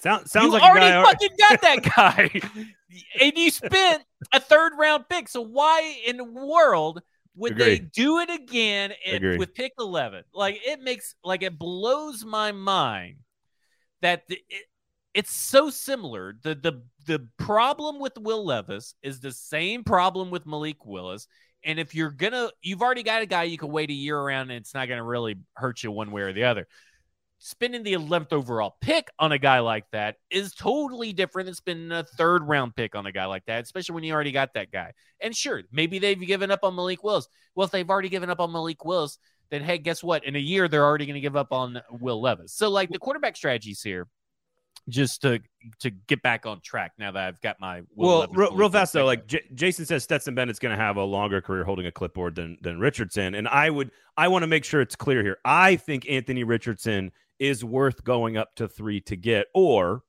Sound, 0.00 0.28
sounds 0.30 0.46
you 0.46 0.52
like 0.52 0.62
already 0.62 0.86
a 0.86 0.90
guy 0.90 1.04
fucking 1.04 1.36
got 1.38 1.60
that 1.62 1.82
guy, 1.96 2.40
and 3.20 3.32
you 3.36 3.50
spent 3.50 4.04
a 4.32 4.38
third 4.38 4.72
round 4.78 5.08
pick. 5.08 5.28
So 5.28 5.40
why 5.40 5.96
in 6.06 6.18
the 6.18 6.24
world 6.24 7.02
would 7.34 7.56
they 7.56 7.80
do 7.80 8.18
it 8.18 8.30
again 8.30 8.92
in- 9.04 9.16
Agree. 9.16 9.38
with 9.38 9.54
pick 9.54 9.72
eleven? 9.80 10.22
Like 10.32 10.60
it 10.64 10.80
makes 10.80 11.16
like 11.24 11.42
it 11.42 11.58
blows 11.58 12.24
my 12.24 12.52
mind 12.52 13.16
that 14.02 14.28
the, 14.28 14.38
it, 14.48 14.66
it's 15.18 15.34
so 15.34 15.68
similar. 15.68 16.36
The 16.42 16.54
the 16.54 16.82
the 17.06 17.26
problem 17.38 17.98
with 17.98 18.16
Will 18.16 18.44
Levis 18.44 18.94
is 19.02 19.18
the 19.18 19.32
same 19.32 19.82
problem 19.82 20.30
with 20.30 20.46
Malik 20.46 20.86
Willis. 20.86 21.26
And 21.64 21.80
if 21.80 21.92
you're 21.92 22.12
gonna, 22.12 22.50
you've 22.62 22.82
already 22.82 23.02
got 23.02 23.22
a 23.22 23.26
guy 23.26 23.42
you 23.42 23.58
can 23.58 23.72
wait 23.72 23.90
a 23.90 23.94
year 23.94 24.16
around, 24.16 24.50
and 24.50 24.60
it's 24.60 24.74
not 24.74 24.86
gonna 24.86 25.02
really 25.02 25.34
hurt 25.54 25.82
you 25.82 25.90
one 25.90 26.12
way 26.12 26.22
or 26.22 26.32
the 26.32 26.44
other 26.44 26.68
spending 27.40 27.84
the 27.84 27.92
11th 27.94 28.32
overall 28.32 28.76
pick 28.80 29.08
on 29.18 29.32
a 29.32 29.38
guy 29.38 29.60
like 29.60 29.84
that 29.92 30.16
is 30.30 30.54
totally 30.54 31.12
different 31.12 31.46
than 31.46 31.54
spending 31.54 31.92
a 31.92 32.02
third 32.02 32.42
round 32.42 32.74
pick 32.74 32.94
on 32.94 33.06
a 33.06 33.12
guy 33.12 33.26
like 33.26 33.44
that, 33.46 33.62
especially 33.62 33.94
when 33.94 34.04
you 34.04 34.12
already 34.12 34.32
got 34.32 34.54
that 34.54 34.72
guy. 34.72 34.92
And 35.20 35.34
sure, 35.34 35.62
maybe 35.70 35.98
they've 35.98 36.20
given 36.20 36.50
up 36.50 36.60
on 36.64 36.74
Malik 36.74 37.04
Willis. 37.04 37.28
Well, 37.54 37.64
if 37.64 37.70
they've 37.70 37.88
already 37.88 38.08
given 38.08 38.30
up 38.30 38.40
on 38.40 38.52
Malik 38.52 38.84
Willis, 38.84 39.18
then 39.50 39.62
hey, 39.62 39.78
guess 39.78 40.02
what? 40.02 40.24
In 40.24 40.36
a 40.36 40.40
year, 40.40 40.68
they're 40.68 40.84
already 40.84 41.06
going 41.06 41.14
to 41.14 41.20
give 41.20 41.36
up 41.36 41.52
on 41.52 41.80
Will 41.90 42.20
Levis. 42.20 42.52
So, 42.52 42.68
like 42.68 42.90
the 42.90 42.98
quarterback 42.98 43.36
strategies 43.36 43.82
here, 43.82 44.06
just 44.88 45.22
to 45.22 45.40
to 45.80 45.90
get 45.90 46.22
back 46.22 46.46
on 46.46 46.60
track 46.60 46.92
now 46.98 47.10
that 47.12 47.28
I've 47.28 47.40
got 47.40 47.60
my 47.60 47.82
well, 47.94 48.26
real, 48.32 48.54
real 48.54 48.70
fast 48.70 48.92
though, 48.92 49.04
like 49.04 49.26
J- 49.26 49.44
Jason 49.54 49.84
says, 49.84 50.04
Stetson 50.04 50.34
Bennett's 50.34 50.58
going 50.58 50.76
to 50.76 50.82
have 50.82 50.96
a 50.96 51.04
longer 51.04 51.40
career 51.40 51.64
holding 51.64 51.86
a 51.86 51.92
clipboard 51.92 52.34
than 52.34 52.56
than 52.62 52.80
Richardson, 52.80 53.34
and 53.34 53.46
I 53.48 53.70
would 53.70 53.90
I 54.16 54.28
want 54.28 54.42
to 54.42 54.46
make 54.46 54.64
sure 54.64 54.80
it's 54.80 54.96
clear 54.96 55.22
here. 55.22 55.38
I 55.44 55.76
think 55.76 56.08
Anthony 56.08 56.44
Richardson 56.44 57.12
is 57.38 57.64
worth 57.64 58.02
going 58.04 58.36
up 58.36 58.54
to 58.56 58.66
three 58.66 59.00
to 59.02 59.16
get, 59.16 59.46
or 59.54 60.02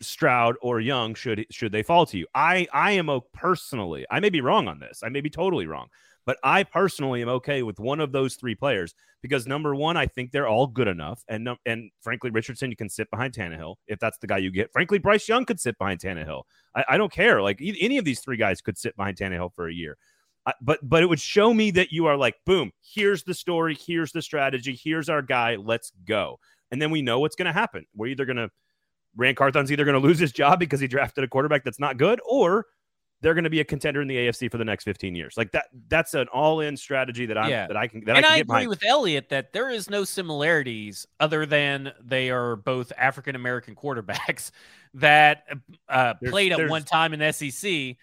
Stroud 0.00 0.56
or 0.62 0.80
Young 0.80 1.14
should 1.14 1.46
should 1.50 1.72
they 1.72 1.82
fall 1.82 2.06
to 2.06 2.18
you. 2.18 2.26
I 2.34 2.66
I 2.72 2.92
am 2.92 3.08
a, 3.08 3.20
personally, 3.20 4.06
I 4.10 4.20
may 4.20 4.30
be 4.30 4.40
wrong 4.40 4.68
on 4.68 4.78
this. 4.78 5.02
I 5.02 5.08
may 5.08 5.20
be 5.20 5.30
totally 5.30 5.66
wrong, 5.66 5.88
but 6.28 6.36
I 6.44 6.62
personally 6.62 7.22
am 7.22 7.30
okay 7.30 7.62
with 7.62 7.80
one 7.80 8.00
of 8.00 8.12
those 8.12 8.34
three 8.34 8.54
players 8.54 8.94
because 9.22 9.46
number 9.46 9.74
one, 9.74 9.96
I 9.96 10.04
think 10.04 10.30
they're 10.30 10.46
all 10.46 10.66
good 10.66 10.86
enough, 10.86 11.24
and 11.26 11.48
and 11.64 11.90
frankly, 12.02 12.28
Richardson 12.28 12.68
you 12.68 12.76
can 12.76 12.90
sit 12.90 13.10
behind 13.10 13.32
Tannehill 13.32 13.76
if 13.86 13.98
that's 13.98 14.18
the 14.18 14.26
guy 14.26 14.36
you 14.36 14.50
get. 14.50 14.70
Frankly, 14.70 14.98
Bryce 14.98 15.26
Young 15.26 15.46
could 15.46 15.58
sit 15.58 15.78
behind 15.78 16.00
Tannehill. 16.00 16.42
I, 16.74 16.84
I 16.86 16.98
don't 16.98 17.10
care. 17.10 17.40
Like 17.40 17.62
any 17.62 17.96
of 17.96 18.04
these 18.04 18.20
three 18.20 18.36
guys 18.36 18.60
could 18.60 18.76
sit 18.76 18.94
behind 18.94 19.16
Tannehill 19.16 19.54
for 19.54 19.68
a 19.68 19.72
year. 19.72 19.96
I- 20.44 20.52
but 20.60 20.80
but 20.86 21.02
it 21.02 21.06
would 21.06 21.18
show 21.18 21.54
me 21.54 21.70
that 21.70 21.92
you 21.92 22.04
are 22.04 22.16
like, 22.18 22.34
boom, 22.44 22.72
here's 22.82 23.22
the 23.22 23.32
story, 23.32 23.74
here's 23.74 24.12
the 24.12 24.20
strategy, 24.20 24.78
here's 24.84 25.08
our 25.08 25.22
guy, 25.22 25.56
let's 25.56 25.92
go. 26.04 26.40
And 26.70 26.82
then 26.82 26.90
we 26.90 27.00
know 27.00 27.20
what's 27.20 27.36
going 27.36 27.46
to 27.46 27.52
happen. 27.52 27.86
We're 27.96 28.08
either 28.08 28.26
going 28.26 28.36
to 28.36 28.50
Ran 29.16 29.34
Carthon's 29.34 29.72
either 29.72 29.86
going 29.86 29.94
to 30.00 30.06
lose 30.06 30.18
his 30.18 30.32
job 30.32 30.58
because 30.60 30.78
he 30.78 30.88
drafted 30.88 31.24
a 31.24 31.28
quarterback 31.28 31.64
that's 31.64 31.80
not 31.80 31.96
good, 31.96 32.20
or 32.28 32.66
they're 33.20 33.34
going 33.34 33.44
to 33.44 33.50
be 33.50 33.60
a 33.60 33.64
contender 33.64 34.00
in 34.00 34.06
the 34.08 34.16
AFC 34.16 34.50
for 34.50 34.58
the 34.58 34.64
next 34.64 34.84
15 34.84 35.14
years. 35.14 35.34
Like 35.36 35.50
that, 35.52 35.66
that's 35.88 36.14
an 36.14 36.28
all-in 36.28 36.76
strategy 36.76 37.26
that 37.26 37.36
I 37.36 37.48
Yeah. 37.48 37.66
that 37.66 37.76
I 37.76 37.88
can 37.88 38.04
that 38.04 38.16
and 38.16 38.24
I 38.24 38.28
can 38.28 38.30
I 38.32 38.36
agree 38.38 38.44
behind. 38.46 38.68
with 38.68 38.84
Elliot 38.84 39.28
that 39.30 39.52
there 39.52 39.70
is 39.70 39.90
no 39.90 40.04
similarities 40.04 41.06
other 41.18 41.44
than 41.46 41.92
they 42.00 42.30
are 42.30 42.56
both 42.56 42.92
African 42.96 43.34
American 43.34 43.74
quarterbacks 43.74 44.50
that 44.94 45.44
uh, 45.88 46.14
There's- 46.20 46.30
played 46.30 46.52
at 46.52 46.58
there's- 46.58 46.70
one 46.70 46.84
time 46.84 47.12
in 47.12 47.32
SEC. 47.32 47.96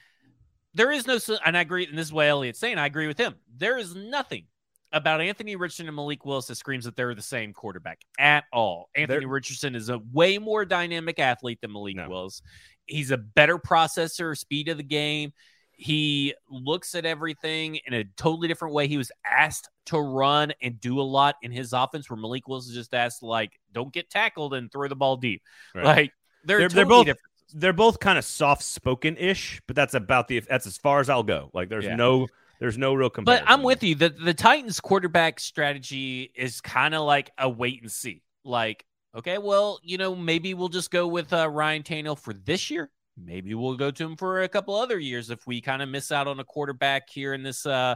There 0.73 0.91
is 0.91 1.07
no, 1.07 1.17
and 1.45 1.57
I 1.57 1.61
agree, 1.61 1.85
and 1.87 1.97
this 1.97 2.07
is 2.07 2.13
what 2.13 2.27
Elliot's 2.27 2.59
saying. 2.59 2.77
I 2.77 2.85
agree 2.85 3.07
with 3.07 3.17
him. 3.17 3.35
There 3.55 3.77
is 3.77 3.95
nothing 3.95 4.43
about 4.91 5.21
Anthony 5.21 5.55
Richardson 5.55 5.87
and 5.87 5.95
Malik 5.95 6.25
Willis 6.25 6.47
that 6.47 6.55
screams 6.55 6.83
that 6.85 6.97
they're 6.97 7.15
the 7.15 7.21
same 7.21 7.53
quarterback 7.53 7.99
at 8.19 8.43
all. 8.51 8.89
Anthony 8.95 9.19
They're- 9.21 9.27
Richardson 9.29 9.75
is 9.75 9.87
a 9.89 9.99
way 10.11 10.37
more 10.37 10.65
dynamic 10.65 11.17
athlete 11.19 11.59
than 11.61 11.71
Malik 11.71 11.95
No. 11.95 12.09
Willis. 12.09 12.41
He's 12.85 13.11
a 13.11 13.17
better 13.17 13.57
processor, 13.57 14.37
speed 14.37 14.69
of 14.69 14.77
the 14.77 14.83
game. 14.83 15.33
He 15.77 16.33
looks 16.49 16.95
at 16.95 17.05
everything 17.05 17.79
in 17.85 17.93
a 17.93 18.05
totally 18.15 18.47
different 18.47 18.73
way. 18.73 18.87
He 18.87 18.97
was 18.97 19.11
asked 19.29 19.69
to 19.87 19.99
run 19.99 20.53
and 20.61 20.79
do 20.79 20.99
a 20.99 21.03
lot 21.03 21.35
in 21.41 21.51
his 21.51 21.73
offense, 21.73 22.09
where 22.09 22.15
Malik 22.17 22.47
Willis 22.47 22.67
is 22.67 22.73
just 22.75 22.93
asked 22.93 23.21
like, 23.21 23.59
"Don't 23.73 23.91
get 23.93 24.09
tackled 24.09 24.53
and 24.53 24.71
throw 24.71 24.87
the 24.87 24.95
ball 24.95 25.17
deep." 25.17 25.41
Right. 25.73 25.83
Like 25.83 26.11
they're 26.45 26.59
They're- 26.59 26.69
they're 26.69 26.85
both- 26.85 27.05
different. 27.07 27.31
They're 27.53 27.73
both 27.73 27.99
kind 27.99 28.17
of 28.17 28.25
soft-spoken 28.25 29.17
ish, 29.17 29.61
but 29.67 29.75
that's 29.75 29.93
about 29.93 30.27
the 30.27 30.39
that's 30.39 30.65
as 30.65 30.77
far 30.77 30.99
as 30.99 31.09
I'll 31.09 31.23
go. 31.23 31.51
Like 31.53 31.69
there's 31.69 31.85
Yeah. 31.85 31.95
no 31.95 32.27
there's 32.59 32.77
no 32.77 32.93
real 32.93 33.09
comparison. 33.09 33.45
But. 33.45 33.51
I'm 33.53 33.61
with 33.61 33.83
you. 33.83 33.95
The 33.95 34.09
the 34.09 34.33
Titans 34.33 34.79
quarterback 34.79 35.39
strategy 35.39 36.31
is 36.35 36.61
kind 36.61 36.95
of 36.95 37.03
like 37.05 37.31
a 37.37 37.49
wait 37.49 37.81
and 37.81 37.91
see. 37.91 38.23
Like, 38.45 38.85
okay, 39.15 39.37
well, 39.37 39.79
you 39.83 39.97
know, 39.97 40.15
maybe 40.15 40.53
we'll 40.53 40.69
just 40.69 40.91
go 40.91 41.07
with 41.07 41.31
uh, 41.33 41.49
Ryan 41.49 41.83
Tannehill 41.83 42.19
for 42.19 42.33
this 42.33 42.69
year. 42.69 42.89
Maybe 43.17 43.53
we'll 43.53 43.77
go 43.77 43.91
to 43.91 44.03
him 44.03 44.17
for 44.17 44.43
a 44.43 44.49
couple 44.49 44.75
other 44.75 44.99
years 44.99 45.29
if 45.29 45.47
we 45.47 45.61
kind 45.61 45.81
of 45.81 45.89
miss 45.89 46.11
out 46.11 46.27
on 46.27 46.39
a 46.39 46.43
quarterback 46.43 47.09
here 47.09 47.33
in 47.33 47.43
this 47.43 47.65
uh 47.65 47.95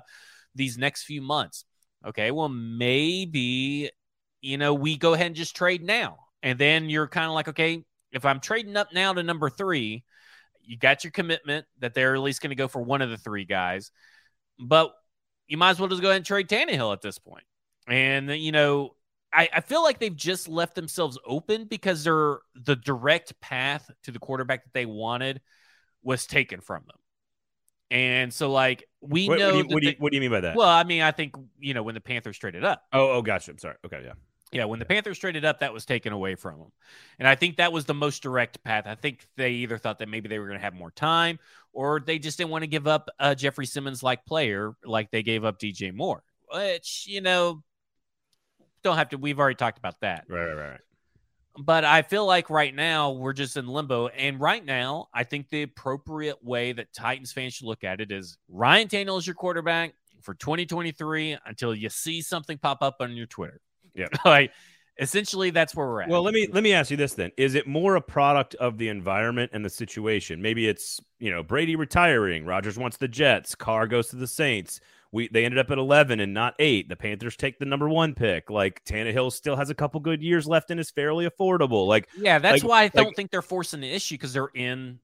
these 0.56 0.78
next 0.78 1.04
few 1.04 1.22
months. 1.22 1.66
Okay, 2.06 2.32
well, 2.32 2.50
maybe 2.50 3.90
you 4.42 4.58
know 4.58 4.74
we 4.74 4.98
go 4.98 5.14
ahead 5.14 5.28
and 5.28 5.36
just 5.36 5.56
trade 5.56 5.84
now, 5.84 6.20
and 6.42 6.58
then 6.58 6.90
you're 6.90 7.08
kind 7.08 7.28
of 7.28 7.34
like, 7.34 7.50
okay, 7.50 7.84
if 8.14 8.24
I'm 8.26 8.40
trading 8.40 8.78
up 8.78 8.94
now 8.94 9.12
to 9.12 9.22
number 9.22 9.50
three, 9.50 10.06
you 10.64 10.78
got 10.78 11.04
your 11.04 11.12
commitment 11.12 11.66
that 11.80 11.94
they're 11.94 12.16
at 12.16 12.22
least 12.22 12.42
going 12.42 12.52
to 12.52 12.56
go 12.56 12.70
for 12.70 12.82
one 12.82 13.02
of 13.02 13.10
the 13.10 13.18
three 13.18 13.46
guys 13.46 13.92
but 14.60 14.94
you 15.48 15.58
might 15.58 15.72
as 15.72 15.80
well 15.80 15.90
just 15.90 16.02
go 16.02 16.10
ahead 16.10 16.18
and 16.18 16.26
trade 16.26 16.50
Tannehill 16.50 16.94
at 16.94 17.02
this 17.02 17.18
point. 17.18 17.46
And 17.88 18.30
you 18.30 18.52
know, 18.52 18.96
I, 19.32 19.50
I 19.54 19.62
feel 19.62 19.84
like 19.84 20.00
they've 20.00 20.16
just 20.16 20.48
left 20.48 20.76
themselves 20.76 21.18
open 21.26 21.66
because 21.66 22.04
they're 22.04 22.40
the 22.56 22.76
direct 22.76 23.40
path 23.42 23.90
to 24.04 24.12
the 24.12 24.20
quarterback 24.20 24.64
that 24.64 24.74
they 24.74 24.86
wanted 24.86 25.42
was 26.02 26.26
taken 26.26 26.62
from 26.62 26.84
them. 26.88 26.98
And 27.92 28.34
so, 28.34 28.52
like, 28.52 28.84
we 29.02 29.28
What, 29.28 29.40
what 29.40 29.40
know. 29.40 29.52
do 29.52 29.58
you, 29.58 29.64
what, 29.66 29.82
do 29.82 29.88
you, 29.88 29.92
they- 29.94 29.98
what 30.00 30.12
do 30.12 30.16
you 30.18 30.22
mean 30.22 30.32
by 30.32 30.42
that? 30.42 30.56
well, 30.56 30.68
I 30.70 30.84
mean, 30.84 31.02
I 31.02 31.12
think 31.12 31.36
you 31.60 31.74
know 31.74 31.84
when 31.84 31.96
the 31.96 32.02
Panthers 32.02 32.38
traded 32.38 32.64
up. 32.64 32.84
oh, 32.94 33.12
oh, 33.14 33.22
gotcha. 33.22 33.52
I'm 33.52 33.58
sorry. 33.58 33.76
Okay, 33.86 34.02
yeah. 34.06 34.14
Yeah, 34.52 34.66
when 34.66 34.80
the 34.80 34.86
Panthers 34.86 35.20
traded 35.20 35.46
up, 35.46 35.60
that 35.60 35.74
was 35.74 35.86
taken 35.86 36.12
away 36.12 36.34
from 36.34 36.58
them. 36.58 36.72
And 37.20 37.28
I 37.28 37.36
think 37.36 37.58
that 37.58 37.72
was 37.72 37.86
the 37.86 37.94
most 37.94 38.24
direct 38.24 38.64
path. 38.64 38.86
I 38.88 38.96
think 38.96 39.28
they 39.38 39.52
either 39.52 39.78
thought 39.78 40.00
that 40.00 40.10
maybe 40.10 40.28
they 40.28 40.40
were 40.40 40.48
going 40.48 40.58
to 40.58 40.64
have 40.64 40.74
more 40.74 40.90
time 40.90 41.38
or 41.72 42.00
they 42.00 42.18
just 42.18 42.40
didn't 42.40 42.50
want 42.50 42.64
to 42.64 42.68
give 42.68 42.88
up 42.88 43.10
a 43.20 43.36
Jeffrey 43.36 43.68
Simmons 43.68 44.02
like 44.02 44.26
player 44.26 44.74
like 44.84 45.12
they 45.12 45.22
gave 45.22 45.46
up 45.46 45.60
DJ 45.60 45.94
Moore, 45.94 46.24
which, 46.52 47.06
you 47.08 47.22
know, 47.22 47.62
don't 48.84 48.98
have 48.98 49.10
to. 49.10 49.18
We've 49.18 49.40
already 49.40 49.56
talked 49.56 49.78
about 49.78 50.00
that. 50.02 50.26
Right, 50.30 50.46
right, 50.46 50.70
right. 50.72 50.80
But 51.58 51.84
I 51.84 52.04
feel 52.04 52.26
like 52.26 52.50
right 52.50 52.74
now 52.74 53.12
we're 53.12 53.34
just 53.34 53.58
in 53.58 53.68
limbo. 53.68 54.08
And 54.08 54.40
right 54.40 54.64
now, 54.64 55.10
I 55.14 55.24
think 55.24 55.50
the 55.50 55.64
appropriate 55.64 56.44
way 56.44 56.72
that 56.72 56.94
Titans 56.94 57.34
fans 57.34 57.56
should 57.56 57.68
look 57.68 57.84
at 57.84 58.00
it 58.00 58.12
is 58.12 58.38
Ryan 58.48 58.88
Tannehill 58.88 59.20
is 59.20 59.28
your 59.28 59.36
quarterback 59.36 59.94
for 60.22 60.34
2023 60.36 61.38
until 61.46 61.76
you 61.76 61.90
see 61.90 62.22
something 62.22 62.58
pop 62.58 62.82
up 62.82 62.98
on 63.00 63.14
your 63.14 63.26
Twitter. 63.26 63.60
Yeah. 63.94 64.08
like 64.26 64.52
essentially 65.00 65.50
that's 65.50 65.76
where 65.76 65.88
we're 65.88 66.02
at. 66.02 66.10
Well, 66.10 66.24
let 66.24 66.34
me 66.34 66.48
let 66.52 66.64
me 66.64 66.74
ask 66.74 66.92
you 66.92 66.98
this 66.98 67.14
then: 67.14 67.32
Is 67.38 67.56
it 67.56 67.68
more 67.68 67.96
a 67.96 68.02
product 68.02 68.56
of 68.56 68.78
the 68.78 68.90
environment 68.90 69.52
and 69.54 69.64
the 69.64 69.70
situation? 69.70 70.42
Maybe 70.42 70.68
it's 70.68 71.00
you 71.20 71.32
know 71.32 71.44
Brady 71.44 71.76
retiring, 71.76 72.46
Rodgers 72.46 72.78
wants 72.78 72.98
the 72.98 73.08
Jets, 73.08 73.56
Carr 73.56 73.88
goes 73.88 74.10
to 74.10 74.16
the 74.16 74.28
Saints. 74.28 74.80
We 75.12 75.28
they 75.28 75.44
ended 75.46 75.58
up 75.58 75.72
at 75.72 75.78
eleven 75.78 76.20
and 76.20 76.34
not 76.34 76.54
eight. 76.60 76.88
The 76.90 76.96
Panthers 76.96 77.36
take 77.36 77.58
the 77.58 77.66
number 77.66 77.90
one 77.90 78.14
pick. 78.14 78.50
Like 78.50 78.84
Tannehill 78.86 79.32
still 79.32 79.56
has 79.56 79.70
a 79.72 79.76
couple 79.76 80.00
good 80.02 80.22
years 80.22 80.48
left 80.48 80.70
and 80.70 80.80
is 80.80 80.92
fairly 80.92 81.28
affordable. 81.28 81.88
Like 81.88 82.08
yeah, 82.18 82.38
that's 82.40 82.64
like- 82.64 82.70
why 82.70 82.84
I 82.84 82.88
don't 82.90 83.06
like- 83.08 83.16
think 83.16 83.32
they're 83.32 83.42
forcing 83.42 83.82
the 83.82 83.92
issue 83.92 84.16
because 84.16 84.34
they're 84.34 84.52
in 84.54 85.00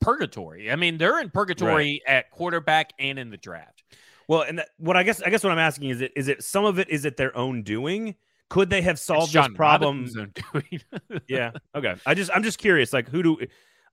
purgatory. 0.00 0.70
I 0.70 0.76
mean, 0.76 0.98
they're 0.98 1.20
in 1.20 1.30
purgatory 1.30 2.02
at 2.06 2.30
quarterback 2.30 2.92
and 2.98 3.18
in 3.18 3.30
the 3.30 3.36
draft. 3.36 3.82
Well, 4.26 4.42
and 4.42 4.58
that, 4.58 4.68
what 4.78 4.96
I 4.96 5.02
guess 5.02 5.22
I 5.22 5.30
guess 5.30 5.42
what 5.42 5.52
I'm 5.52 5.58
asking 5.58 5.90
is 5.90 6.00
it 6.00 6.12
is 6.16 6.28
it 6.28 6.42
some 6.44 6.64
of 6.64 6.78
it 6.78 6.88
is 6.90 7.04
it 7.04 7.16
their 7.16 7.36
own 7.36 7.62
doing? 7.62 8.14
Could 8.50 8.70
they 8.70 8.80
have 8.82 8.98
solved 8.98 9.32
this 9.34 9.48
problem? 9.54 10.06
Robinson's 10.06 10.16
own 10.54 10.62
doing. 11.10 11.20
yeah. 11.28 11.50
Okay. 11.74 11.94
I 12.06 12.14
just 12.14 12.30
I'm 12.34 12.42
just 12.42 12.58
curious. 12.58 12.92
Like, 12.92 13.08
who 13.08 13.22
do 13.22 13.38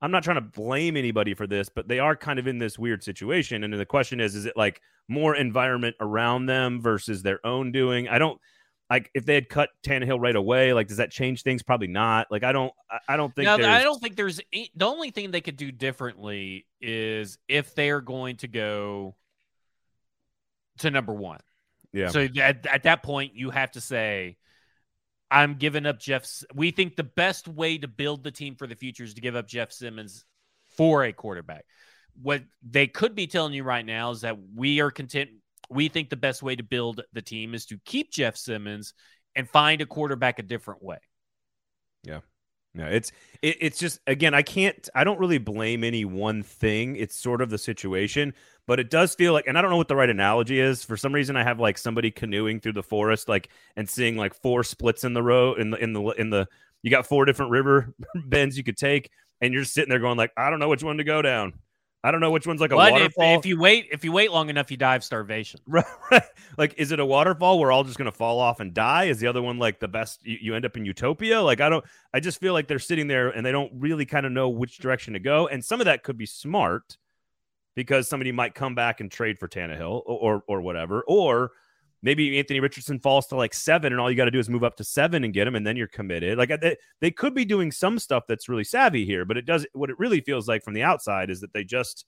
I'm 0.06 0.12
not 0.12 0.24
trying 0.24 0.36
to 0.36 0.42
blame 0.42 0.98
anybody 0.98 1.34
for 1.34 1.48
this, 1.48 1.68
but 1.68 1.88
they 1.88 1.98
are 1.98 2.16
kind 2.16 2.38
of 2.38 2.46
in 2.46 2.60
this 2.60 2.78
weird 2.78 3.04
situation. 3.04 3.64
And 3.64 3.74
the 3.74 3.88
question 3.88 4.20
is, 4.20 4.36
is 4.36 4.46
it 4.46 4.56
like 4.56 4.80
more 5.08 5.36
environment 5.36 5.96
around 6.00 6.46
them 6.46 6.80
versus 6.80 7.24
their 7.24 7.44
own 7.44 7.72
doing? 7.72 8.08
I 8.08 8.20
don't 8.20 8.40
like 8.88 9.10
if 9.16 9.26
they 9.26 9.34
had 9.34 9.50
cut 9.50 9.70
Tannehill 9.84 10.22
right 10.22 10.36
away. 10.36 10.74
Like, 10.74 10.90
does 10.90 10.98
that 10.98 11.10
change 11.10 11.42
things? 11.42 11.64
Probably 11.64 11.88
not. 11.88 12.28
Like, 12.30 12.44
I 12.44 12.52
don't. 12.52 12.72
I- 13.10 13.18
don't 13.18 13.34
think. 13.36 13.46
No, 13.46 13.56
I 13.56 13.82
don't 13.82 14.00
think 14.00 14.16
there's 14.16 14.40
the 14.54 14.86
only 14.86 15.10
thing 15.10 15.32
they 15.32 15.42
could 15.42 15.58
do 15.58 15.72
differently 15.72 16.68
is 16.80 17.40
if 17.48 17.74
they're 17.74 18.02
going 18.02 18.38
to 18.38 18.48
go 18.48 19.16
to 20.78 20.92
number 20.92 21.16
one. 21.16 21.40
Yeah. 21.94 22.10
So 22.10 22.28
at, 22.40 22.64
at 22.68 22.84
that 22.84 23.02
point, 23.02 23.34
you 23.34 23.50
have 23.50 23.72
to 23.72 23.82
say, 23.82 24.38
I'm 25.32 25.56
giving 25.56 25.86
up 25.86 26.00
Jeff. 26.00 26.26
We 26.54 26.72
think 26.72 26.96
the 26.96 27.04
best 27.04 27.48
way 27.48 27.78
to 27.80 27.88
build 27.88 28.24
the 28.24 28.32
team 28.32 28.56
for 28.56 28.68
the 28.68 28.76
future 28.76 29.04
is 29.04 29.16
to 29.16 29.22
give 29.22 29.36
up 29.36 29.48
Jeff 29.48 29.72
Simmons 29.72 30.26
for 30.78 31.04
a 31.04 31.14
quarterback. 31.14 31.66
what 32.22 32.44
they 32.64 32.88
could 32.88 33.16
be 33.16 33.28
telling 33.28 33.54
you 33.54 33.64
right 33.64 33.86
now 33.86 34.12
is 34.12 34.22
that 34.22 34.38
we 34.56 34.80
are 34.80 34.92
content. 34.92 35.30
We 35.70 35.90
think 35.90 36.10
the 36.10 36.16
best 36.16 36.44
way 36.44 36.56
to 36.56 36.64
build 36.64 37.02
the 37.14 37.22
team 37.22 37.54
is 37.54 37.66
to 37.68 37.78
keep 37.86 38.12
Jeff 38.12 38.38
Simmons 38.38 38.94
and 39.36 39.50
find 39.50 39.82
a 39.82 39.86
quarterback 39.86 40.40
a 40.40 40.44
different 40.44 40.84
way. 40.84 41.00
Yeah. 42.04 42.20
No, 42.76 42.86
it's 42.86 43.12
it, 43.42 43.56
it's 43.62 43.80
just 43.80 44.02
again, 44.06 44.34
I 44.34 44.42
can't 44.42 44.88
I 44.94 45.06
don't 45.06 45.18
really 45.18 45.38
blame 45.38 45.84
any 45.84 46.04
one 46.04 46.44
thing. 46.44 46.98
It's 46.98 47.16
sort 47.16 47.42
of 47.42 47.50
the 47.50 47.58
situation, 47.58 48.34
but 48.68 48.82
it 48.82 48.90
does 48.90 49.16
feel 49.16 49.32
like 49.32 49.48
and 49.48 49.58
I 49.58 49.62
don't 49.62 49.72
know 49.72 49.78
what 49.78 49.88
the 49.88 49.96
right 49.96 50.10
analogy 50.10 50.60
is. 50.60 50.84
For 50.84 50.98
some 50.98 51.14
reason 51.14 51.38
I 51.38 51.44
have 51.44 51.58
like 51.60 51.78
somebody 51.78 52.12
canoeing 52.12 52.60
through 52.60 52.74
the 52.74 52.84
forest 52.84 53.30
like 53.30 53.50
and 53.78 53.90
seeing 53.90 54.18
like 54.18 54.34
four 54.34 54.64
splits 54.64 55.06
in 55.06 55.14
the 55.14 55.24
road 55.24 55.60
in 55.60 55.72
the 55.72 55.78
in 55.78 55.94
the 55.94 56.02
in 56.12 56.30
the 56.30 56.48
you 56.84 56.92
got 56.92 57.08
four 57.08 57.24
different 57.24 57.52
river 57.52 57.94
bends 58.26 58.58
you 58.58 58.64
could 58.64 58.78
take 58.78 59.10
and 59.40 59.54
you're 59.54 59.64
sitting 59.64 59.90
there 59.90 60.00
going 60.00 60.18
like 60.18 60.34
I 60.36 60.50
don't 60.50 60.60
know 60.60 60.70
which 60.70 60.84
one 60.84 60.98
to 60.98 61.06
go 61.06 61.22
down. 61.22 61.54
I 62.06 62.12
don't 62.12 62.22
know 62.22 62.30
which 62.30 62.46
one's 62.46 62.62
like 62.62 62.72
a 62.72 62.76
but 62.76 62.92
waterfall. 62.92 63.34
If, 63.34 63.40
if, 63.40 63.46
you 63.48 63.60
wait, 63.60 63.88
if 63.92 64.06
you 64.06 64.12
wait 64.12 64.32
long 64.32 64.52
enough, 64.52 64.70
you 64.70 64.78
die 64.78 64.96
of 64.96 65.04
starvation. 65.04 65.60
Right, 65.68 65.86
right. 66.12 66.22
Like, 66.56 66.76
is 66.78 66.92
it 66.92 67.00
a 67.00 67.06
waterfall 67.06 67.58
where 67.58 67.68
we're 67.68 67.72
all 67.72 67.84
just 67.84 67.98
going 67.98 68.10
to 68.10 68.16
fall 68.16 68.40
off 68.40 68.60
and 68.60 68.76
die? 68.76 69.06
Is 69.06 69.20
the 69.20 69.26
other 69.26 69.42
one 69.42 69.58
like 69.58 69.80
the 69.80 69.88
best? 69.88 70.24
You, 70.24 70.38
you, 70.40 70.56
end 70.56 70.66
up 70.66 70.78
in 70.78 70.86
utopia. 70.86 71.42
Like, 71.42 71.62
I 71.62 71.70
don't. 71.70 71.84
I 72.14 72.20
just 72.20 72.40
feel 72.40 72.54
like 72.54 72.68
they're 72.68 72.78
sitting 72.78 73.08
there 73.08 73.30
and 73.30 73.44
they 73.44 73.52
don't 73.52 73.72
really 73.74 74.06
kind 74.06 74.28
of 74.28 74.32
know 74.32 74.50
which 74.50 74.78
direction 74.78 75.14
to 75.14 75.20
go. 75.20 75.48
And 75.48 75.66
some 75.66 75.82
of 75.82 75.86
that 75.86 76.04
could 76.04 76.16
be 76.16 76.28
smart 76.28 76.98
because 77.76 78.08
somebody 78.08 78.32
might 78.32 78.54
come 78.54 78.76
back 78.76 79.02
and 79.02 79.12
trade 79.12 79.40
for 79.40 79.48
Tannehill 79.48 80.04
or 80.06 80.36
or, 80.36 80.44
or 80.48 80.62
whatever, 80.62 81.04
or 81.08 81.54
maybe 82.06 82.38
Anthony 82.38 82.60
Richardson 82.60 83.00
falls 83.00 83.26
to 83.28 83.36
like 83.36 83.54
seven, 83.54 83.92
and 83.92 84.00
all 84.00 84.10
you 84.12 84.16
got 84.16 84.26
to 84.26 84.32
do 84.32 84.40
is 84.40 84.48
move 84.48 84.64
up 84.64 84.78
to 84.78 84.84
seven 84.84 85.24
and 85.24 85.34
get 85.34 85.48
him, 85.48 85.56
and 85.56 85.66
then 85.66 85.76
you're 85.76 85.88
committed. 85.88 86.38
Like 86.38 86.52
uh, 86.52 86.58
they, 86.62 86.78
they 87.02 87.10
could 87.10 87.34
be 87.34 87.44
doing 87.44 87.72
some 87.72 87.98
stuff 87.98 88.24
that's 88.28 88.48
really 88.48 88.64
savvy 88.64 89.06
here, 89.06 89.26
but 89.26 89.38
it 89.38 89.46
does 89.46 89.66
what 89.74 89.90
it 89.90 89.98
really 89.98 90.22
feels 90.22 90.48
like 90.48 90.64
from 90.64 90.76
the 90.76 90.84
outside 90.84 91.32
is 91.32 91.42
that 91.42 91.52
they 91.52 91.64
just 91.64 92.06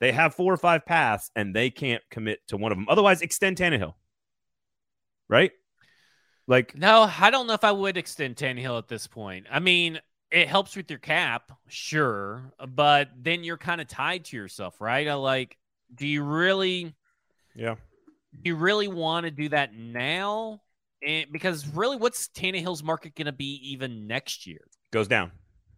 they 0.00 0.12
have 0.12 0.34
four 0.34 0.52
or 0.52 0.56
five 0.56 0.86
paths 0.86 1.30
and 1.36 1.54
they 1.54 1.68
can't 1.70 2.02
commit 2.10 2.40
to 2.48 2.56
one 2.56 2.72
of 2.72 2.78
them. 2.78 2.86
Otherwise, 2.88 3.20
extend 3.20 3.58
Tannehill, 3.58 3.94
right? 5.28 5.52
Like 6.46 6.76
no, 6.76 7.08
I 7.20 7.30
don't 7.30 7.46
know 7.46 7.52
if 7.52 7.64
I 7.64 7.72
would 7.72 7.98
extend 7.98 8.36
Tannehill 8.36 8.78
at 8.78 8.88
this 8.88 9.06
point. 9.06 9.46
I 9.50 9.60
mean, 9.60 10.00
it 10.30 10.48
helps 10.48 10.74
with 10.74 10.88
your 10.90 10.98
cap, 10.98 11.52
sure, 11.68 12.50
but 12.66 13.10
then 13.14 13.44
you're 13.44 13.58
kind 13.58 13.82
of 13.82 13.88
tied 13.88 14.24
to 14.26 14.36
yourself, 14.38 14.80
right? 14.80 15.06
I 15.06 15.14
like, 15.14 15.58
do 15.94 16.06
you 16.06 16.22
really? 16.22 16.94
Yeah 17.54 17.74
you 18.44 18.56
really 18.56 18.88
want 18.88 19.24
to 19.24 19.30
do 19.30 19.48
that 19.50 19.74
now? 19.74 20.60
And 21.06 21.26
because 21.30 21.66
really, 21.68 21.96
what's 21.96 22.28
Tannehill's 22.28 22.82
market 22.82 23.14
going 23.14 23.26
to 23.26 23.32
be 23.32 23.60
even 23.72 24.06
next 24.06 24.46
year? 24.46 24.60
Goes 24.90 25.08
down. 25.08 25.30